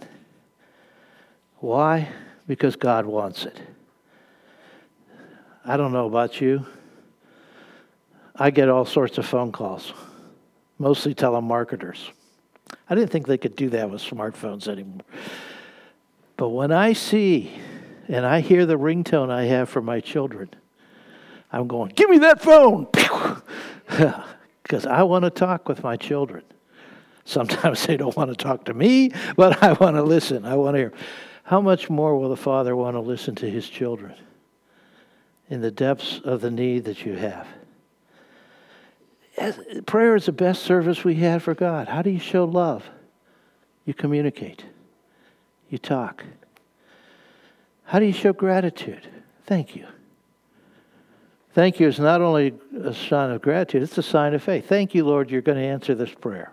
Why? 1.56 2.08
Because 2.46 2.76
God 2.76 3.06
wants 3.06 3.46
it. 3.46 3.58
I 5.64 5.78
don't 5.78 5.92
know 5.92 6.06
about 6.06 6.38
you. 6.38 6.66
I 8.36 8.50
get 8.50 8.68
all 8.68 8.84
sorts 8.84 9.16
of 9.16 9.24
phone 9.24 9.52
calls 9.52 9.94
mostly 10.80 11.14
telemarketers. 11.14 12.10
I 12.88 12.94
didn't 12.96 13.10
think 13.10 13.26
they 13.26 13.38
could 13.38 13.54
do 13.54 13.68
that 13.70 13.90
with 13.90 14.00
smartphones 14.00 14.66
anymore. 14.66 15.02
But 16.36 16.48
when 16.48 16.72
I 16.72 16.94
see 16.94 17.52
and 18.08 18.26
I 18.26 18.40
hear 18.40 18.66
the 18.66 18.78
ringtone 18.78 19.30
I 19.30 19.44
have 19.44 19.68
for 19.68 19.82
my 19.82 20.00
children, 20.00 20.50
I'm 21.52 21.68
going, 21.68 21.92
give 21.94 22.10
me 22.10 22.18
that 22.18 22.42
phone! 22.42 22.88
Because 24.70 24.86
I 24.86 25.02
want 25.02 25.24
to 25.24 25.30
talk 25.30 25.68
with 25.68 25.82
my 25.82 25.96
children. 25.96 26.44
Sometimes 27.24 27.86
they 27.86 27.96
don't 27.96 28.16
want 28.16 28.30
to 28.30 28.36
talk 28.36 28.66
to 28.66 28.74
me, 28.74 29.10
but 29.34 29.60
I 29.64 29.72
want 29.72 29.96
to 29.96 30.02
listen. 30.04 30.44
I 30.44 30.54
want 30.54 30.76
to 30.76 30.78
hear. 30.78 30.92
How 31.42 31.60
much 31.60 31.90
more 31.90 32.16
will 32.16 32.28
the 32.28 32.36
Father 32.36 32.76
want 32.76 32.94
to 32.94 33.00
listen 33.00 33.34
to 33.36 33.50
his 33.50 33.68
children 33.68 34.14
in 35.48 35.60
the 35.60 35.72
depths 35.72 36.20
of 36.22 36.40
the 36.40 36.52
need 36.52 36.84
that 36.84 37.04
you 37.04 37.14
have? 37.14 37.48
Prayer 39.86 40.16
is 40.16 40.26
the 40.26 40.32
best 40.32 40.62
service 40.62 41.04
we 41.04 41.16
have 41.16 41.42
for 41.42 41.54
God. 41.54 41.88
How 41.88 42.02
do 42.02 42.10
you 42.10 42.18
show 42.18 42.44
love? 42.44 42.88
You 43.84 43.94
communicate, 43.94 44.64
you 45.68 45.78
talk. 45.78 46.24
How 47.84 47.98
do 47.98 48.04
you 48.04 48.12
show 48.12 48.32
gratitude? 48.32 49.08
Thank 49.46 49.74
you. 49.74 49.86
Thank 51.52 51.80
you 51.80 51.88
is 51.88 51.98
not 51.98 52.20
only 52.20 52.54
a 52.84 52.94
sign 52.94 53.30
of 53.30 53.42
gratitude, 53.42 53.82
it's 53.82 53.98
a 53.98 54.02
sign 54.02 54.34
of 54.34 54.42
faith. 54.42 54.68
Thank 54.68 54.94
you, 54.94 55.04
Lord, 55.04 55.30
you're 55.30 55.40
going 55.40 55.58
to 55.58 55.64
answer 55.64 55.94
this 55.94 56.14
prayer. 56.14 56.52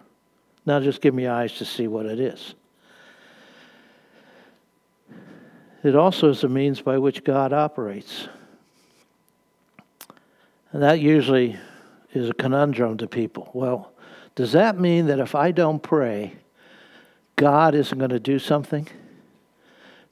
Now 0.65 0.79
just 0.79 1.01
give 1.01 1.13
me 1.13 1.27
eyes 1.27 1.53
to 1.59 1.65
see 1.65 1.88
what 1.88 2.07
it 2.07 2.19
is. 2.19 2.55
It 5.83 5.95
also 5.95 6.29
is 6.29 6.43
a 6.43 6.49
means 6.49 6.81
by 6.81 6.97
which 6.97 7.23
God 7.23 7.53
operates. 7.53 8.27
And 10.71 10.81
that 10.81 10.99
usually 10.99 11.57
is 12.18 12.30
a 12.30 12.34
conundrum 12.34 12.97
to 12.97 13.07
people. 13.07 13.49
Well, 13.53 13.91
Does 14.38 14.51
that 14.51 14.80
mean 14.80 15.07
that 15.07 15.20
if 15.20 15.34
I 15.34 15.49
don't 15.51 15.82
pray, 15.82 16.36
God 17.36 17.74
isn't 17.74 17.97
going 17.97 18.11
to 18.11 18.20
do 18.20 18.38
something? 18.38 18.88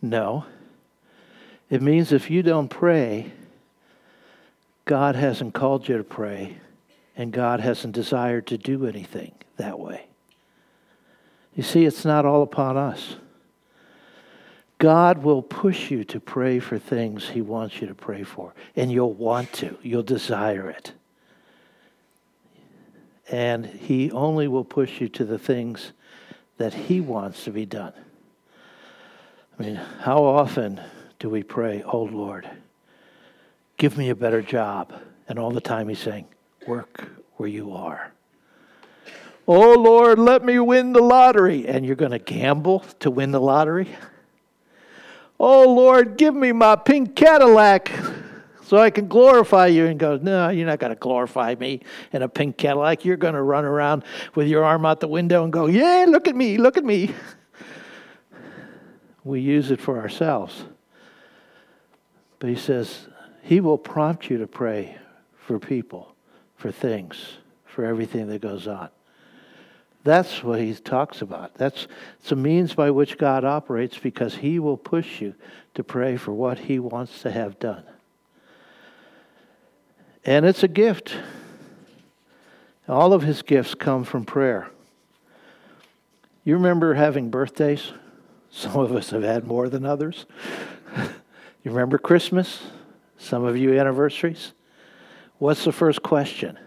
No. 0.01 0.45
It 1.69 1.83
means 1.83 2.11
if 2.11 2.31
you 2.31 2.41
don't 2.41 2.67
pray, 2.67 3.31
God 4.85 5.15
hasn't 5.15 5.53
called 5.53 5.87
you 5.87 5.97
to 5.97 6.03
pray, 6.03 6.57
and 7.15 7.31
God 7.31 7.59
hasn't 7.59 7.93
desired 7.93 8.47
to 8.47 8.57
do 8.57 8.87
anything 8.87 9.33
that 9.57 9.79
way. 9.79 10.07
You 11.53 11.61
see, 11.61 11.85
it's 11.85 12.03
not 12.03 12.25
all 12.25 12.41
upon 12.41 12.77
us. 12.77 13.17
God 14.79 15.19
will 15.19 15.43
push 15.43 15.91
you 15.91 16.03
to 16.05 16.19
pray 16.19 16.59
for 16.59 16.79
things 16.79 17.29
He 17.29 17.41
wants 17.41 17.79
you 17.79 17.87
to 17.87 17.95
pray 17.95 18.23
for, 18.23 18.55
and 18.75 18.91
you'll 18.91 19.13
want 19.13 19.53
to, 19.53 19.77
you'll 19.83 20.03
desire 20.03 20.67
it. 20.67 20.93
And 23.31 23.65
He 23.65 24.11
only 24.11 24.47
will 24.47 24.63
push 24.63 25.01
you 25.01 25.09
to 25.09 25.25
the 25.25 25.39
things 25.39 25.93
that 26.57 26.73
He 26.73 27.01
wants 27.01 27.43
to 27.45 27.51
be 27.51 27.65
done. 27.65 27.93
I 29.57 29.63
mean, 29.63 29.75
how 29.75 30.23
often 30.23 30.81
do 31.19 31.29
we 31.29 31.43
pray, 31.43 31.83
Oh 31.83 32.03
Lord, 32.03 32.49
give 33.77 33.97
me 33.97 34.09
a 34.09 34.15
better 34.15 34.41
job? 34.41 34.93
And 35.27 35.39
all 35.39 35.51
the 35.51 35.61
time 35.61 35.87
He's 35.87 35.99
saying, 35.99 36.25
Work 36.67 37.09
where 37.37 37.49
you 37.49 37.73
are. 37.73 38.11
Oh 39.47 39.73
Lord, 39.73 40.17
let 40.17 40.43
me 40.43 40.59
win 40.59 40.93
the 40.93 41.01
lottery. 41.01 41.67
And 41.67 41.85
you're 41.85 41.95
going 41.95 42.11
to 42.11 42.19
gamble 42.19 42.79
to 42.99 43.11
win 43.11 43.31
the 43.31 43.41
lottery? 43.41 43.89
Oh 45.39 45.73
Lord, 45.73 46.17
give 46.17 46.33
me 46.33 46.51
my 46.51 46.75
pink 46.75 47.15
Cadillac 47.15 47.91
so 48.65 48.77
I 48.77 48.89
can 48.89 49.07
glorify 49.07 49.67
you. 49.67 49.85
And 49.85 49.99
goes, 49.99 50.21
No, 50.21 50.49
you're 50.49 50.65
not 50.65 50.79
going 50.79 50.93
to 50.93 50.99
glorify 50.99 51.55
me 51.59 51.81
in 52.11 52.21
a 52.21 52.29
pink 52.29 52.57
Cadillac. 52.57 53.05
You're 53.05 53.17
going 53.17 53.35
to 53.35 53.41
run 53.41 53.63
around 53.63 54.03
with 54.33 54.47
your 54.47 54.63
arm 54.63 54.85
out 54.85 54.99
the 54.99 55.07
window 55.07 55.43
and 55.43 55.53
go, 55.53 55.67
Yeah, 55.67 56.05
look 56.07 56.27
at 56.27 56.35
me, 56.35 56.57
look 56.57 56.77
at 56.77 56.83
me. 56.83 57.13
We 59.23 59.39
use 59.39 59.71
it 59.71 59.81
for 59.81 59.99
ourselves. 59.99 60.65
But 62.39 62.49
he 62.49 62.55
says, 62.55 63.07
He 63.41 63.59
will 63.59 63.77
prompt 63.77 64.29
you 64.29 64.37
to 64.39 64.47
pray 64.47 64.97
for 65.35 65.59
people, 65.59 66.15
for 66.57 66.71
things, 66.71 67.37
for 67.65 67.85
everything 67.85 68.27
that 68.27 68.41
goes 68.41 68.67
on. 68.67 68.89
That's 70.03 70.43
what 70.43 70.59
he 70.59 70.75
talks 70.75 71.23
about. 71.23 71.55
That's 71.55 71.87
it's 72.19 72.31
a 72.31 72.35
means 72.35 72.75
by 72.75 72.91
which 72.91 73.17
God 73.17 73.43
operates 73.43 73.97
because 73.97 74.35
he 74.35 74.59
will 74.59 74.77
push 74.77 75.19
you 75.19 75.33
to 75.73 75.83
pray 75.83 76.15
for 76.15 76.31
what 76.31 76.59
he 76.59 76.77
wants 76.77 77.23
to 77.23 77.31
have 77.31 77.57
done. 77.57 77.83
And 80.25 80.45
it's 80.45 80.63
a 80.63 80.67
gift. 80.67 81.15
All 82.87 83.13
of 83.13 83.21
his 83.21 83.41
gifts 83.41 83.75
come 83.75 84.03
from 84.03 84.25
prayer. 84.25 84.69
You 86.43 86.55
remember 86.55 86.93
having 86.95 87.29
birthdays? 87.29 87.91
Some 88.49 88.77
of 88.77 88.91
us 88.91 89.11
have 89.11 89.23
had 89.23 89.45
more 89.45 89.69
than 89.69 89.85
others. 89.85 90.25
you 90.97 91.71
remember 91.71 91.97
Christmas? 91.97 92.63
Some 93.17 93.43
of 93.43 93.57
you 93.57 93.79
anniversaries? 93.79 94.53
What's 95.37 95.63
the 95.63 95.71
first 95.71 96.01
question? 96.01 96.57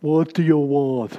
What 0.00 0.34
do 0.34 0.42
you 0.42 0.58
want? 0.58 1.18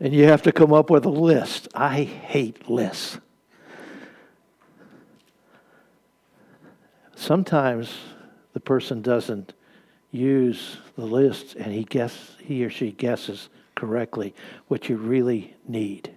and 0.00 0.14
you 0.14 0.24
have 0.24 0.42
to 0.42 0.52
come 0.52 0.72
up 0.72 0.90
with 0.90 1.04
a 1.04 1.10
list. 1.10 1.68
I 1.74 2.02
hate 2.04 2.68
lists. 2.70 3.18
Sometimes 7.16 7.92
the 8.52 8.60
person 8.60 9.02
doesn't 9.02 9.54
use 10.10 10.78
the 10.96 11.04
list 11.04 11.54
and 11.54 11.72
he 11.72 11.84
guess 11.84 12.36
he 12.42 12.64
or 12.64 12.70
she 12.70 12.92
guesses 12.92 13.48
correctly 13.74 14.34
what 14.68 14.88
you 14.88 14.96
really 14.96 15.54
need. 15.66 16.10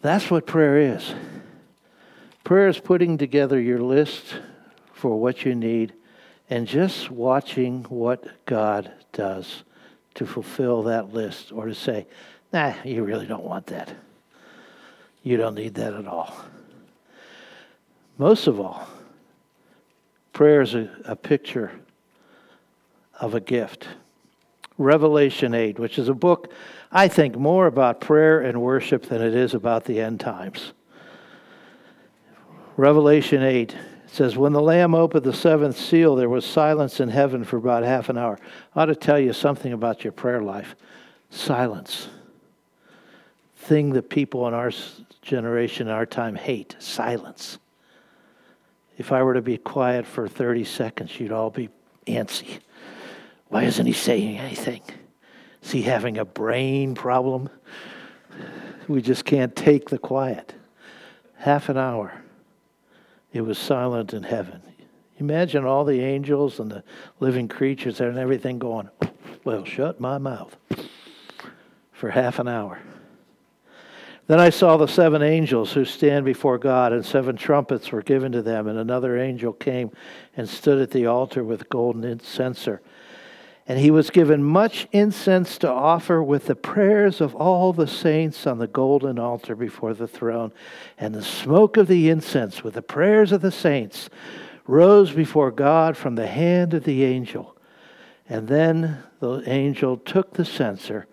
That's 0.00 0.30
what 0.30 0.46
prayer 0.46 0.78
is. 0.94 1.14
Prayer 2.44 2.68
is 2.68 2.78
putting 2.78 3.18
together 3.18 3.60
your 3.60 3.80
list 3.80 4.40
for 4.92 5.20
what 5.20 5.44
you 5.44 5.54
need 5.54 5.92
and 6.48 6.66
just 6.66 7.10
watching 7.10 7.84
what 7.84 8.44
God 8.46 8.90
does 9.12 9.64
to 10.14 10.24
fulfill 10.26 10.84
that 10.84 11.12
list 11.12 11.52
or 11.52 11.66
to 11.66 11.74
say, 11.74 12.06
nah, 12.52 12.74
you 12.84 13.04
really 13.04 13.26
don't 13.26 13.44
want 13.44 13.66
that. 13.66 13.94
You 15.22 15.36
don't 15.36 15.54
need 15.54 15.74
that 15.74 15.92
at 15.92 16.06
all. 16.06 16.34
Most 18.16 18.46
of 18.46 18.58
all, 18.58 18.88
prayer 20.32 20.62
is 20.62 20.74
a, 20.74 20.90
a 21.04 21.14
picture 21.14 21.70
of 23.20 23.34
a 23.34 23.40
gift. 23.40 23.88
Revelation 24.76 25.54
8, 25.54 25.78
which 25.78 25.98
is 25.98 26.08
a 26.08 26.14
book 26.14 26.52
I 26.90 27.08
think 27.08 27.36
more 27.36 27.66
about 27.66 28.00
prayer 28.00 28.40
and 28.40 28.62
worship 28.62 29.06
than 29.06 29.20
it 29.20 29.34
is 29.34 29.52
about 29.52 29.84
the 29.84 30.00
end 30.00 30.20
times. 30.20 30.72
Revelation 32.76 33.42
8 33.42 33.76
says, 34.06 34.36
When 34.36 34.52
the 34.52 34.62
Lamb 34.62 34.94
opened 34.94 35.24
the 35.24 35.32
seventh 35.32 35.76
seal, 35.76 36.16
there 36.16 36.28
was 36.28 36.46
silence 36.46 37.00
in 37.00 37.08
heaven 37.08 37.44
for 37.44 37.56
about 37.56 37.82
half 37.82 38.08
an 38.08 38.16
hour. 38.16 38.38
I 38.74 38.82
ought 38.82 38.86
to 38.86 38.94
tell 38.94 39.18
you 39.18 39.32
something 39.32 39.72
about 39.72 40.04
your 40.04 40.12
prayer 40.12 40.40
life. 40.40 40.76
Silence. 41.28 42.08
Thing 43.56 43.92
that 43.92 44.08
people 44.08 44.48
in 44.48 44.54
our 44.54 44.70
generation, 45.20 45.88
our 45.88 46.06
time, 46.06 46.36
hate 46.36 46.76
silence. 46.78 47.58
If 48.96 49.12
I 49.12 49.22
were 49.22 49.34
to 49.34 49.42
be 49.42 49.58
quiet 49.58 50.06
for 50.06 50.26
30 50.26 50.64
seconds, 50.64 51.20
you'd 51.20 51.32
all 51.32 51.50
be 51.50 51.68
antsy. 52.06 52.60
Why 53.48 53.64
isn't 53.64 53.86
he 53.86 53.92
saying 53.92 54.38
anything? 54.38 54.82
Is 55.62 55.70
he 55.70 55.82
having 55.82 56.18
a 56.18 56.24
brain 56.24 56.94
problem? 56.94 57.48
We 58.86 59.02
just 59.02 59.24
can't 59.24 59.54
take 59.54 59.90
the 59.90 59.98
quiet. 59.98 60.54
Half 61.36 61.68
an 61.68 61.76
hour 61.76 62.22
it 63.32 63.42
was 63.42 63.58
silent 63.58 64.14
in 64.14 64.22
heaven. 64.22 64.62
Imagine 65.18 65.64
all 65.64 65.84
the 65.84 66.00
angels 66.00 66.60
and 66.60 66.70
the 66.70 66.84
living 67.20 67.48
creatures 67.48 68.00
and 68.00 68.18
everything 68.18 68.58
going, 68.58 68.88
well, 69.44 69.64
shut 69.64 70.00
my 70.00 70.18
mouth 70.18 70.56
for 71.92 72.10
half 72.10 72.38
an 72.38 72.48
hour. 72.48 72.78
Then 74.28 74.40
I 74.40 74.50
saw 74.50 74.76
the 74.76 74.86
seven 74.86 75.22
angels 75.22 75.72
who 75.72 75.84
stand 75.84 76.24
before 76.24 76.58
God, 76.58 76.92
and 76.92 77.04
seven 77.04 77.36
trumpets 77.36 77.90
were 77.90 78.02
given 78.02 78.30
to 78.32 78.42
them, 78.42 78.68
and 78.68 78.78
another 78.78 79.18
angel 79.18 79.54
came 79.54 79.90
and 80.36 80.46
stood 80.48 80.80
at 80.80 80.90
the 80.90 81.06
altar 81.06 81.42
with 81.42 81.68
golden 81.70 82.20
censer 82.20 82.82
and 83.68 83.78
he 83.78 83.90
was 83.90 84.08
given 84.08 84.42
much 84.42 84.88
incense 84.92 85.58
to 85.58 85.70
offer 85.70 86.22
with 86.22 86.46
the 86.46 86.56
prayers 86.56 87.20
of 87.20 87.34
all 87.34 87.74
the 87.74 87.86
saints 87.86 88.46
on 88.46 88.56
the 88.56 88.66
golden 88.66 89.18
altar 89.18 89.54
before 89.54 89.92
the 89.92 90.08
throne. 90.08 90.52
And 90.96 91.14
the 91.14 91.22
smoke 91.22 91.76
of 91.76 91.86
the 91.86 92.08
incense 92.08 92.64
with 92.64 92.72
the 92.72 92.82
prayers 92.82 93.30
of 93.30 93.42
the 93.42 93.52
saints 93.52 94.08
rose 94.66 95.12
before 95.12 95.50
God 95.50 95.98
from 95.98 96.14
the 96.14 96.26
hand 96.26 96.72
of 96.72 96.84
the 96.84 97.04
angel. 97.04 97.54
And 98.26 98.48
then 98.48 99.02
the 99.20 99.42
angel 99.46 99.98
took 99.98 100.32
the 100.32 100.46
censer 100.46 101.06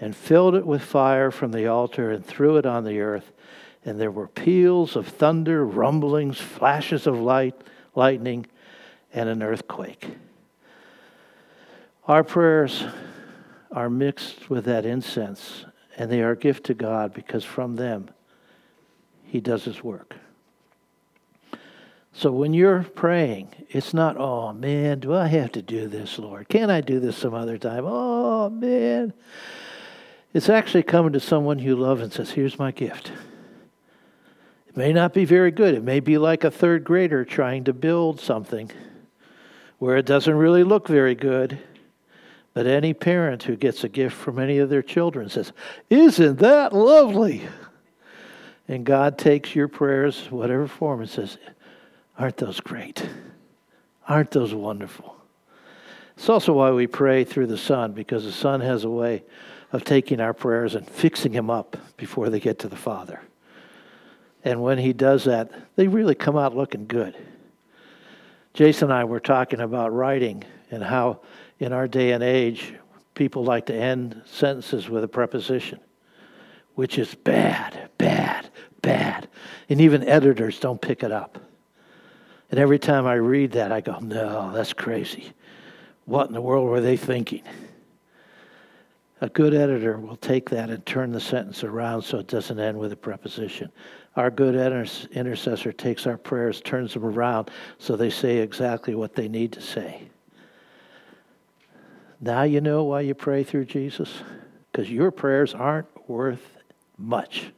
and 0.00 0.14
filled 0.14 0.54
it 0.54 0.66
with 0.66 0.82
fire 0.82 1.32
from 1.32 1.50
the 1.50 1.66
altar 1.66 2.12
and 2.12 2.24
threw 2.24 2.56
it 2.56 2.66
on 2.66 2.84
the 2.84 3.00
earth. 3.00 3.32
And 3.84 4.00
there 4.00 4.12
were 4.12 4.28
peals 4.28 4.94
of 4.94 5.08
thunder, 5.08 5.66
rumblings, 5.66 6.38
flashes 6.38 7.08
of 7.08 7.18
light, 7.18 7.56
lightning, 7.96 8.46
and 9.12 9.28
an 9.28 9.42
earthquake. 9.42 10.06
Our 12.06 12.22
prayers 12.22 12.84
are 13.72 13.90
mixed 13.90 14.48
with 14.48 14.64
that 14.66 14.86
incense, 14.86 15.64
and 15.96 16.10
they 16.10 16.22
are 16.22 16.32
a 16.32 16.36
gift 16.36 16.64
to 16.66 16.74
God 16.74 17.12
because 17.12 17.44
from 17.44 17.76
them, 17.76 18.10
He 19.24 19.40
does 19.40 19.64
His 19.64 19.82
work. 19.82 20.14
So 22.12 22.32
when 22.32 22.54
you're 22.54 22.82
praying, 22.82 23.48
it's 23.68 23.92
not, 23.92 24.16
oh 24.16 24.52
man, 24.54 25.00
do 25.00 25.14
I 25.14 25.26
have 25.26 25.52
to 25.52 25.62
do 25.62 25.86
this, 25.86 26.18
Lord? 26.18 26.48
Can't 26.48 26.70
I 26.70 26.80
do 26.80 26.98
this 26.98 27.18
some 27.18 27.34
other 27.34 27.58
time? 27.58 27.84
Oh 27.86 28.48
man. 28.48 29.12
It's 30.32 30.48
actually 30.48 30.84
coming 30.84 31.12
to 31.12 31.20
someone 31.20 31.58
you 31.58 31.76
love 31.76 32.00
and 32.00 32.10
says, 32.12 32.30
here's 32.30 32.58
my 32.58 32.70
gift. 32.70 33.12
It 34.68 34.76
may 34.76 34.92
not 34.92 35.12
be 35.12 35.26
very 35.26 35.50
good. 35.50 35.74
It 35.74 35.82
may 35.82 36.00
be 36.00 36.16
like 36.16 36.44
a 36.44 36.50
third 36.50 36.84
grader 36.84 37.24
trying 37.24 37.64
to 37.64 37.74
build 37.74 38.20
something 38.20 38.70
where 39.78 39.98
it 39.98 40.06
doesn't 40.06 40.34
really 40.34 40.64
look 40.64 40.88
very 40.88 41.14
good. 41.14 41.58
But 42.56 42.66
any 42.66 42.94
parent 42.94 43.42
who 43.42 43.54
gets 43.54 43.84
a 43.84 43.88
gift 43.90 44.16
from 44.16 44.38
any 44.38 44.56
of 44.56 44.70
their 44.70 44.80
children 44.80 45.28
says, 45.28 45.52
Isn't 45.90 46.38
that 46.38 46.72
lovely? 46.72 47.42
And 48.66 48.86
God 48.86 49.18
takes 49.18 49.54
your 49.54 49.68
prayers, 49.68 50.30
whatever 50.30 50.66
form, 50.66 51.02
and 51.02 51.10
says, 51.10 51.36
Aren't 52.18 52.38
those 52.38 52.60
great? 52.60 53.06
Aren't 54.08 54.30
those 54.30 54.54
wonderful? 54.54 55.16
It's 56.16 56.30
also 56.30 56.54
why 56.54 56.70
we 56.70 56.86
pray 56.86 57.24
through 57.24 57.48
the 57.48 57.58
Son, 57.58 57.92
because 57.92 58.24
the 58.24 58.32
Son 58.32 58.62
has 58.62 58.84
a 58.84 58.90
way 58.90 59.22
of 59.72 59.84
taking 59.84 60.18
our 60.18 60.32
prayers 60.32 60.76
and 60.76 60.88
fixing 60.88 61.32
them 61.32 61.50
up 61.50 61.76
before 61.98 62.30
they 62.30 62.40
get 62.40 62.60
to 62.60 62.70
the 62.70 62.74
Father. 62.74 63.20
And 64.44 64.62
when 64.62 64.78
He 64.78 64.94
does 64.94 65.24
that, 65.24 65.50
they 65.76 65.88
really 65.88 66.14
come 66.14 66.38
out 66.38 66.56
looking 66.56 66.86
good. 66.86 67.14
Jason 68.54 68.84
and 68.84 68.94
I 68.94 69.04
were 69.04 69.20
talking 69.20 69.60
about 69.60 69.92
writing 69.92 70.42
and 70.70 70.82
how 70.82 71.20
in 71.58 71.72
our 71.72 71.88
day 71.88 72.12
and 72.12 72.22
age, 72.22 72.74
people 73.14 73.44
like 73.44 73.66
to 73.66 73.74
end 73.74 74.20
sentences 74.26 74.88
with 74.88 75.04
a 75.04 75.08
preposition, 75.08 75.80
which 76.74 76.98
is 76.98 77.14
bad, 77.14 77.90
bad, 77.98 78.50
bad. 78.82 79.28
And 79.68 79.80
even 79.80 80.06
editors 80.06 80.60
don't 80.60 80.80
pick 80.80 81.02
it 81.02 81.12
up. 81.12 81.38
And 82.50 82.60
every 82.60 82.78
time 82.78 83.06
I 83.06 83.14
read 83.14 83.52
that, 83.52 83.72
I 83.72 83.80
go, 83.80 83.98
no, 83.98 84.52
that's 84.52 84.72
crazy. 84.72 85.32
What 86.04 86.28
in 86.28 86.34
the 86.34 86.40
world 86.40 86.68
were 86.68 86.80
they 86.80 86.96
thinking? 86.96 87.42
A 89.22 89.30
good 89.30 89.54
editor 89.54 89.96
will 89.98 90.16
take 90.16 90.50
that 90.50 90.68
and 90.68 90.84
turn 90.84 91.10
the 91.10 91.20
sentence 91.20 91.64
around 91.64 92.02
so 92.02 92.18
it 92.18 92.28
doesn't 92.28 92.60
end 92.60 92.78
with 92.78 92.92
a 92.92 92.96
preposition. 92.96 93.72
Our 94.14 94.30
good 94.30 94.54
intercessor 95.10 95.72
takes 95.72 96.06
our 96.06 96.18
prayers, 96.18 96.60
turns 96.60 96.92
them 96.92 97.04
around 97.04 97.50
so 97.78 97.96
they 97.96 98.10
say 98.10 98.36
exactly 98.38 98.94
what 98.94 99.14
they 99.14 99.26
need 99.26 99.52
to 99.52 99.62
say. 99.62 100.08
Now 102.20 102.42
you 102.42 102.60
know 102.60 102.84
why 102.84 103.02
you 103.02 103.14
pray 103.14 103.44
through 103.44 103.66
Jesus? 103.66 104.22
Because 104.70 104.90
your 104.90 105.10
prayers 105.10 105.54
aren't 105.54 105.86
worth 106.08 106.56
much 106.98 107.52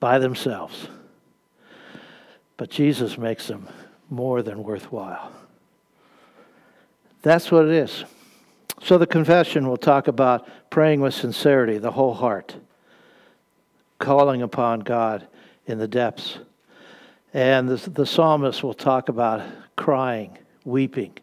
by 0.00 0.18
themselves. 0.18 0.88
But 2.56 2.70
Jesus 2.70 3.16
makes 3.18 3.46
them 3.46 3.68
more 4.10 4.42
than 4.42 4.62
worthwhile. 4.62 5.32
That's 7.22 7.50
what 7.50 7.66
it 7.66 7.72
is. 7.72 8.04
So 8.82 8.98
the 8.98 9.06
confession 9.06 9.68
will 9.68 9.76
talk 9.76 10.08
about 10.08 10.48
praying 10.70 11.00
with 11.00 11.14
sincerity, 11.14 11.78
the 11.78 11.92
whole 11.92 12.14
heart, 12.14 12.56
calling 13.98 14.42
upon 14.42 14.80
God 14.80 15.26
in 15.66 15.78
the 15.78 15.86
depths. 15.86 16.38
And 17.32 17.68
the, 17.68 17.90
the 17.90 18.06
psalmist 18.06 18.62
will 18.64 18.74
talk 18.74 19.08
about 19.08 19.42
crying, 19.76 20.36
weeping, 20.64 21.14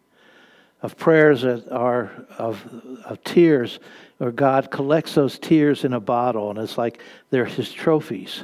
of 0.82 0.98
prayers 0.98 1.42
that 1.42 1.70
are 1.72 2.12
of, 2.38 2.64
of 3.06 3.24
tears, 3.24 3.80
where 4.18 4.32
God 4.32 4.72
collects 4.72 5.16
those 5.16 5.38
tears 5.40 5.84
in 5.84 5.94
a 5.94 6.00
bottle, 6.00 6.50
and 6.50 6.60
it's 6.60 6.78
like 6.78 7.02
they're 7.30 7.46
his 7.46 7.72
trophies 7.72 8.44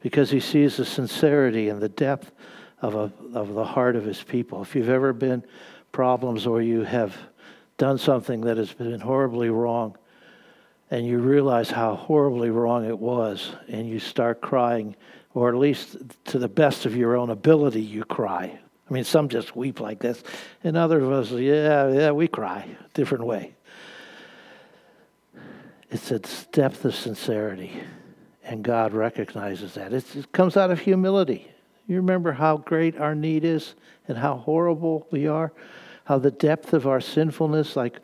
because 0.00 0.30
he 0.30 0.40
sees 0.40 0.76
the 0.76 0.84
sincerity 0.84 1.68
and 1.68 1.80
the 1.80 1.88
depth 1.88 2.32
of, 2.82 2.94
a, 2.94 3.12
of 3.32 3.54
the 3.54 3.64
heart 3.64 3.96
of 3.96 4.04
his 4.04 4.22
people. 4.22 4.62
If 4.62 4.74
you've 4.74 4.90
ever 4.90 5.12
been 5.12 5.42
problems 5.92 6.46
or 6.46 6.60
you 6.60 6.82
have 6.82 7.16
done 7.78 7.98
something 7.98 8.42
that 8.42 8.56
has 8.56 8.72
been 8.72 9.00
horribly 9.00 9.48
wrong, 9.48 9.96
and 10.90 11.06
you 11.06 11.18
realize 11.18 11.70
how 11.70 11.96
horribly 11.96 12.50
wrong 12.50 12.84
it 12.84 12.98
was, 12.98 13.52
and 13.68 13.88
you 13.88 13.98
start 13.98 14.40
crying, 14.40 14.94
or 15.32 15.48
at 15.48 15.56
least 15.56 15.96
to 16.26 16.38
the 16.38 16.48
best 16.48 16.86
of 16.86 16.94
your 16.94 17.16
own 17.16 17.30
ability, 17.30 17.80
you 17.80 18.04
cry. 18.04 18.58
I 18.88 18.92
mean, 18.92 19.04
some 19.04 19.28
just 19.28 19.56
weep 19.56 19.80
like 19.80 19.98
this, 19.98 20.22
and 20.62 20.76
others 20.76 21.02
of 21.02 21.10
us, 21.10 21.30
yeah, 21.30 21.90
yeah, 21.90 22.10
we 22.10 22.28
cry, 22.28 22.66
different 22.92 23.24
way. 23.24 23.54
It's 25.90 26.10
a 26.10 26.18
depth 26.52 26.84
of 26.84 26.94
sincerity, 26.94 27.72
and 28.44 28.62
God 28.62 28.92
recognizes 28.92 29.74
that. 29.74 29.92
It's, 29.92 30.14
it 30.16 30.32
comes 30.32 30.56
out 30.56 30.70
of 30.70 30.80
humility. 30.80 31.50
You 31.86 31.96
remember 31.96 32.32
how 32.32 32.58
great 32.58 32.98
our 32.98 33.14
need 33.14 33.44
is 33.44 33.74
and 34.08 34.18
how 34.18 34.36
horrible 34.36 35.06
we 35.10 35.26
are? 35.26 35.52
How 36.04 36.18
the 36.18 36.30
depth 36.30 36.72
of 36.72 36.86
our 36.86 37.00
sinfulness, 37.00 37.76
like 37.76 38.00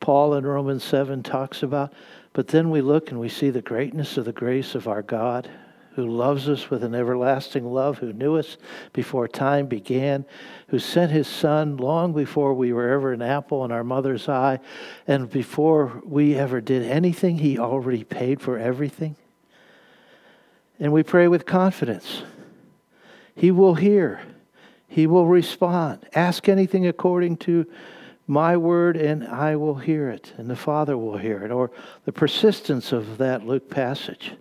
Paul 0.00 0.34
in 0.34 0.46
Romans 0.46 0.84
7 0.84 1.22
talks 1.22 1.62
about. 1.62 1.92
But 2.32 2.48
then 2.48 2.70
we 2.70 2.80
look 2.80 3.10
and 3.10 3.20
we 3.20 3.28
see 3.28 3.50
the 3.50 3.62
greatness 3.62 4.16
of 4.16 4.24
the 4.24 4.32
grace 4.32 4.74
of 4.74 4.88
our 4.88 5.02
God 5.02 5.50
who 5.94 6.06
loves 6.06 6.48
us 6.48 6.70
with 6.70 6.84
an 6.84 6.94
everlasting 6.94 7.64
love, 7.64 7.98
who 7.98 8.12
knew 8.12 8.36
us 8.36 8.56
before 8.92 9.28
time 9.28 9.66
began, 9.66 10.24
who 10.68 10.78
sent 10.78 11.12
his 11.12 11.26
Son 11.26 11.76
long 11.76 12.12
before 12.12 12.54
we 12.54 12.72
were 12.72 12.88
ever 12.90 13.12
an 13.12 13.22
apple 13.22 13.64
in 13.64 13.72
our 13.72 13.84
mother's 13.84 14.28
eye, 14.28 14.58
and 15.06 15.30
before 15.30 16.02
we 16.04 16.34
ever 16.34 16.60
did 16.60 16.82
anything, 16.82 17.38
he 17.38 17.58
already 17.58 18.04
paid 18.04 18.40
for 18.40 18.58
everything. 18.58 19.16
And 20.78 20.92
we 20.92 21.02
pray 21.02 21.28
with 21.28 21.46
confidence 21.46 22.22
he 23.34 23.50
will 23.50 23.74
hear, 23.74 24.20
He 24.88 25.06
will 25.06 25.26
respond. 25.26 26.06
Ask 26.14 26.48
anything 26.48 26.86
according 26.86 27.38
to 27.38 27.66
my 28.26 28.56
word, 28.56 28.96
and 28.96 29.26
I 29.26 29.56
will 29.56 29.76
hear 29.76 30.10
it, 30.10 30.32
and 30.36 30.48
the 30.48 30.56
Father 30.56 30.96
will 30.96 31.16
hear 31.16 31.42
it. 31.44 31.50
Or 31.50 31.70
the 32.04 32.12
persistence 32.12 32.92
of 32.92 33.18
that 33.18 33.46
Luke 33.46 33.70
passage. 33.70 34.32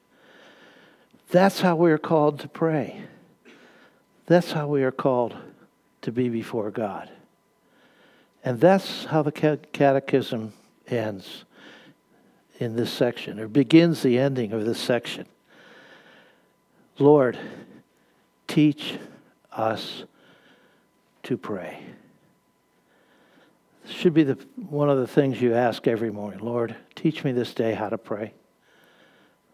That's 1.32 1.62
how 1.62 1.76
we 1.76 1.92
are 1.92 1.98
called 1.98 2.40
to 2.42 2.48
pray. 2.48 3.02
That's 4.28 4.52
how 4.52 4.68
we 4.68 4.84
are 4.84 4.92
called 4.92 5.36
to 6.04 6.12
be 6.12 6.30
before 6.30 6.72
God. 6.72 7.10
And 8.44 8.60
that's 8.60 9.06
how 9.06 9.24
the 9.24 9.32
catechism 9.32 10.54
ends 10.88 11.46
in 12.60 12.76
this 12.76 12.92
section, 12.92 13.40
or 13.40 13.48
begins 13.48 14.04
the 14.04 14.20
ending 14.20 14.52
of 14.52 14.66
this 14.66 14.80
section. 14.80 15.26
Lord, 17.00 17.38
Teach 18.52 19.00
us 19.54 20.04
to 21.24 21.38
pray. 21.38 21.82
This 23.86 23.94
should 23.94 24.14
be 24.14 24.24
the, 24.24 24.38
one 24.58 24.90
of 24.90 24.98
the 24.98 25.08
things 25.08 25.42
you 25.42 25.54
ask 25.54 25.88
every 25.88 26.12
morning. 26.12 26.42
Lord, 26.42 26.76
teach 26.94 27.24
me 27.24 27.32
this 27.32 27.54
day 27.54 27.74
how 27.74 27.88
to 27.88 27.98
pray, 27.98 28.34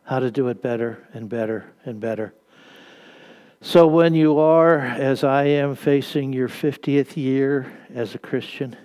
how 0.08 0.20
to 0.20 0.32
do 0.32 0.48
it 0.48 0.62
better 0.62 1.08
and 1.14 1.30
better 1.30 1.72
and 1.86 2.00
better. 2.00 2.34
So, 3.62 3.88
when 3.88 4.14
you 4.14 4.40
are, 4.40 4.80
as 4.80 5.24
I 5.24 5.44
am, 5.46 5.76
facing 5.76 6.34
your 6.34 6.48
50th 6.48 7.18
year 7.18 7.72
as 7.94 8.16
a 8.16 8.20
Christian, 8.20 8.76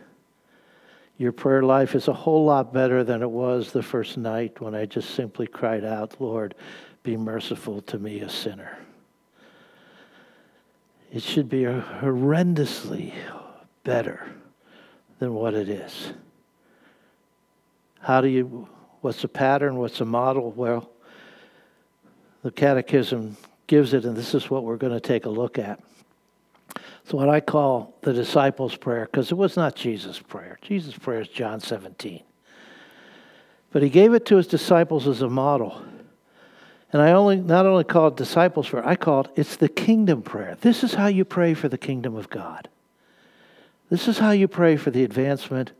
your 1.18 1.32
prayer 1.32 1.62
life 1.62 1.94
is 1.94 2.08
a 2.08 2.12
whole 2.12 2.44
lot 2.44 2.72
better 2.72 3.04
than 3.04 3.22
it 3.22 3.30
was 3.30 3.72
the 3.72 3.82
first 3.82 4.16
night 4.16 4.60
when 4.60 4.74
I 4.74 4.86
just 4.86 5.10
simply 5.14 5.46
cried 5.46 5.84
out, 5.84 6.20
Lord, 6.20 6.54
be 7.02 7.16
merciful 7.16 7.82
to 7.82 7.98
me, 7.98 8.20
a 8.20 8.28
sinner 8.28 8.78
it 11.12 11.22
should 11.22 11.48
be 11.48 11.64
horrendously 11.64 13.12
better 13.84 14.26
than 15.18 15.34
what 15.34 15.52
it 15.52 15.68
is. 15.68 16.14
How 18.00 18.22
do 18.22 18.28
you, 18.28 18.66
what's 19.02 19.20
the 19.20 19.28
pattern? 19.28 19.76
What's 19.76 19.98
the 19.98 20.06
model? 20.06 20.52
Well, 20.52 20.90
the 22.42 22.50
Catechism 22.50 23.36
gives 23.66 23.94
it, 23.94 24.04
and 24.04 24.16
this 24.16 24.34
is 24.34 24.50
what 24.50 24.64
we're 24.64 24.76
going 24.76 24.92
to 24.92 25.00
take 25.00 25.24
a 25.24 25.30
look 25.30 25.58
at. 25.58 25.80
It's 27.04 27.12
what 27.12 27.28
I 27.28 27.40
call 27.40 27.96
the 28.02 28.12
disciples' 28.12 28.76
prayer, 28.76 29.06
because 29.06 29.30
it 29.30 29.36
was 29.36 29.56
not 29.56 29.74
Jesus' 29.74 30.18
prayer. 30.18 30.58
Jesus' 30.62 30.96
prayer 30.96 31.20
is 31.20 31.28
John 31.28 31.60
17. 31.60 32.22
But 33.70 33.82
he 33.82 33.88
gave 33.88 34.12
it 34.12 34.26
to 34.26 34.36
his 34.36 34.46
disciples 34.46 35.08
as 35.08 35.22
a 35.22 35.28
model. 35.28 35.82
And 36.92 37.00
I 37.00 37.12
only 37.12 37.36
not 37.36 37.64
only 37.64 37.84
call 37.84 38.08
it 38.08 38.16
disciples 38.16 38.68
prayer, 38.68 38.86
I 38.86 38.96
call 38.96 39.22
it 39.22 39.30
it's 39.34 39.56
the 39.56 39.68
kingdom 39.68 40.22
prayer. 40.22 40.56
This 40.60 40.84
is 40.84 40.94
how 40.94 41.06
you 41.06 41.24
pray 41.24 41.54
for 41.54 41.68
the 41.68 41.78
kingdom 41.78 42.14
of 42.14 42.28
God. 42.28 42.68
This 43.88 44.08
is 44.08 44.18
how 44.18 44.30
you 44.32 44.46
pray 44.46 44.76
for 44.76 44.90
the 44.90 45.04
advancement 45.04 45.72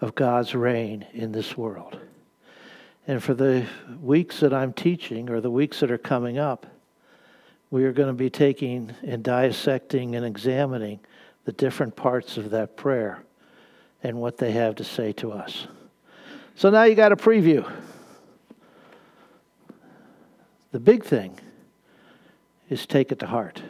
of 0.00 0.14
God's 0.14 0.54
reign 0.54 1.06
in 1.12 1.32
this 1.32 1.56
world. 1.56 1.98
And 3.06 3.22
for 3.22 3.34
the 3.34 3.66
weeks 4.00 4.40
that 4.40 4.52
I'm 4.52 4.72
teaching, 4.72 5.30
or 5.30 5.40
the 5.40 5.50
weeks 5.50 5.80
that 5.80 5.90
are 5.90 5.98
coming 5.98 6.38
up, 6.38 6.66
we 7.70 7.84
are 7.84 7.92
going 7.92 8.08
to 8.08 8.14
be 8.14 8.30
taking 8.30 8.94
and 9.02 9.22
dissecting 9.22 10.16
and 10.16 10.24
examining 10.24 11.00
the 11.44 11.52
different 11.52 11.94
parts 11.94 12.36
of 12.36 12.50
that 12.50 12.76
prayer 12.76 13.22
and 14.02 14.20
what 14.20 14.38
they 14.38 14.52
have 14.52 14.76
to 14.76 14.84
say 14.84 15.12
to 15.12 15.32
us. 15.32 15.66
So 16.56 16.70
now 16.70 16.84
you 16.84 16.94
got 16.94 17.12
a 17.12 17.16
preview. 17.16 17.70
The 20.72 20.80
big 20.80 21.04
thing 21.04 21.38
is 22.68 22.86
take 22.86 23.12
it 23.12 23.20
to 23.20 23.26
heart 23.26 23.62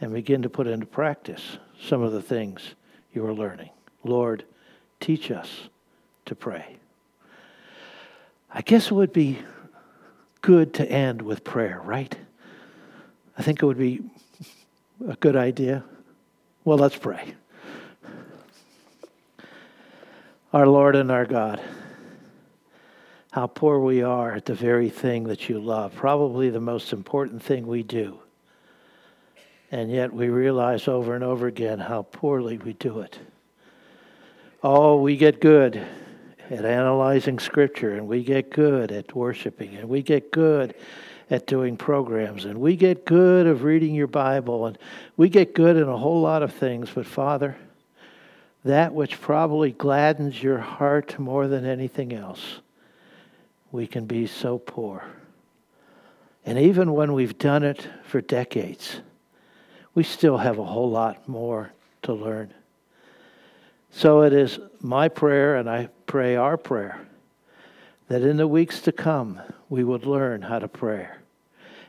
and 0.00 0.12
begin 0.12 0.42
to 0.42 0.50
put 0.50 0.66
into 0.66 0.86
practice 0.86 1.58
some 1.80 2.02
of 2.02 2.12
the 2.12 2.22
things 2.22 2.74
you 3.12 3.24
are 3.26 3.32
learning. 3.32 3.70
Lord, 4.04 4.44
teach 5.00 5.30
us 5.30 5.68
to 6.26 6.34
pray. 6.34 6.76
I 8.52 8.62
guess 8.62 8.86
it 8.86 8.92
would 8.92 9.12
be 9.12 9.38
good 10.40 10.74
to 10.74 10.90
end 10.90 11.22
with 11.22 11.44
prayer, 11.44 11.80
right? 11.84 12.16
I 13.36 13.42
think 13.42 13.62
it 13.62 13.66
would 13.66 13.78
be 13.78 14.00
a 15.06 15.16
good 15.16 15.36
idea. 15.36 15.84
Well, 16.64 16.78
let's 16.78 16.96
pray. 16.96 17.34
Our 20.52 20.66
Lord 20.66 20.96
and 20.96 21.10
our 21.10 21.26
God 21.26 21.60
how 23.38 23.46
poor 23.46 23.78
we 23.78 24.02
are 24.02 24.32
at 24.32 24.46
the 24.46 24.54
very 24.54 24.88
thing 24.88 25.24
that 25.24 25.48
you 25.48 25.60
love, 25.60 25.94
probably 25.94 26.50
the 26.50 26.60
most 26.60 26.92
important 26.92 27.42
thing 27.42 27.66
we 27.66 27.82
do. 27.82 28.18
And 29.70 29.92
yet 29.92 30.12
we 30.12 30.28
realize 30.28 30.88
over 30.88 31.14
and 31.14 31.22
over 31.22 31.46
again 31.46 31.78
how 31.78 32.02
poorly 32.02 32.58
we 32.58 32.72
do 32.72 33.00
it. 33.00 33.18
Oh, 34.62 35.00
we 35.00 35.16
get 35.16 35.40
good 35.40 35.86
at 36.50 36.64
analyzing 36.64 37.38
Scripture, 37.38 37.94
and 37.94 38.08
we 38.08 38.24
get 38.24 38.50
good 38.50 38.90
at 38.90 39.14
worshiping, 39.14 39.76
and 39.76 39.88
we 39.88 40.02
get 40.02 40.30
good 40.30 40.74
at 41.30 41.46
doing 41.46 41.76
programs, 41.76 42.46
and 42.46 42.58
we 42.58 42.74
get 42.74 43.04
good 43.04 43.46
of 43.46 43.62
reading 43.62 43.94
your 43.94 44.06
Bible, 44.06 44.66
and 44.66 44.78
we 45.16 45.28
get 45.28 45.54
good 45.54 45.76
in 45.76 45.88
a 45.88 45.96
whole 45.96 46.20
lot 46.20 46.42
of 46.42 46.52
things. 46.54 46.88
But 46.94 47.06
Father, 47.06 47.56
that 48.64 48.94
which 48.94 49.20
probably 49.20 49.72
gladdens 49.72 50.42
your 50.42 50.58
heart 50.58 51.18
more 51.18 51.46
than 51.46 51.66
anything 51.66 52.14
else, 52.14 52.60
we 53.70 53.86
can 53.86 54.06
be 54.06 54.26
so 54.26 54.58
poor. 54.58 55.04
And 56.46 56.58
even 56.58 56.94
when 56.94 57.12
we've 57.12 57.36
done 57.36 57.62
it 57.62 57.86
for 58.04 58.22
decades, 58.22 59.00
we 59.94 60.02
still 60.02 60.38
have 60.38 60.58
a 60.58 60.64
whole 60.64 60.90
lot 60.90 61.28
more 61.28 61.72
to 62.02 62.14
learn. 62.14 62.54
So 63.90 64.22
it 64.22 64.32
is 64.32 64.58
my 64.80 65.08
prayer, 65.08 65.56
and 65.56 65.68
I 65.68 65.88
pray 66.08 66.34
our 66.34 66.56
prayer, 66.56 67.00
that 68.08 68.22
in 68.22 68.36
the 68.36 68.48
weeks 68.48 68.80
to 68.80 68.90
come 68.90 69.40
we 69.68 69.84
would 69.84 70.04
learn 70.04 70.42
how 70.42 70.58
to 70.58 70.66
pray. 70.66 71.06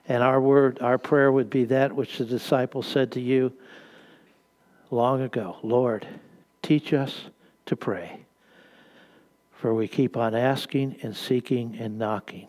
And 0.08 0.22
our 0.22 0.40
word, 0.40 0.80
our 0.82 0.98
prayer 1.00 1.32
would 1.32 1.50
be 1.50 1.66
that 1.66 1.96
which 1.96 2.18
the 2.18 2.26
disciples 2.26 2.86
said 2.86 3.12
to 3.14 3.22
you 3.22 3.52
long 4.92 5.22
ago 5.22 5.58
Lord, 5.64 6.06
teach 6.62 6.94
us 6.94 7.26
to 7.66 7.76
pray. 7.76 8.20
For 9.54 9.74
we 9.74 9.88
keep 9.88 10.16
on 10.16 10.36
asking 10.36 10.98
and 11.02 11.16
seeking 11.16 11.78
and 11.80 11.98
knocking. 11.98 12.48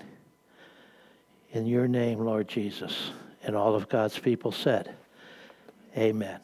In 1.52 1.66
your 1.66 1.88
name, 1.88 2.20
Lord 2.20 2.46
Jesus. 2.46 3.10
And 3.42 3.56
all 3.56 3.74
of 3.74 3.88
God's 3.88 4.18
people 4.18 4.52
said, 4.52 4.94
Amen. 5.96 6.38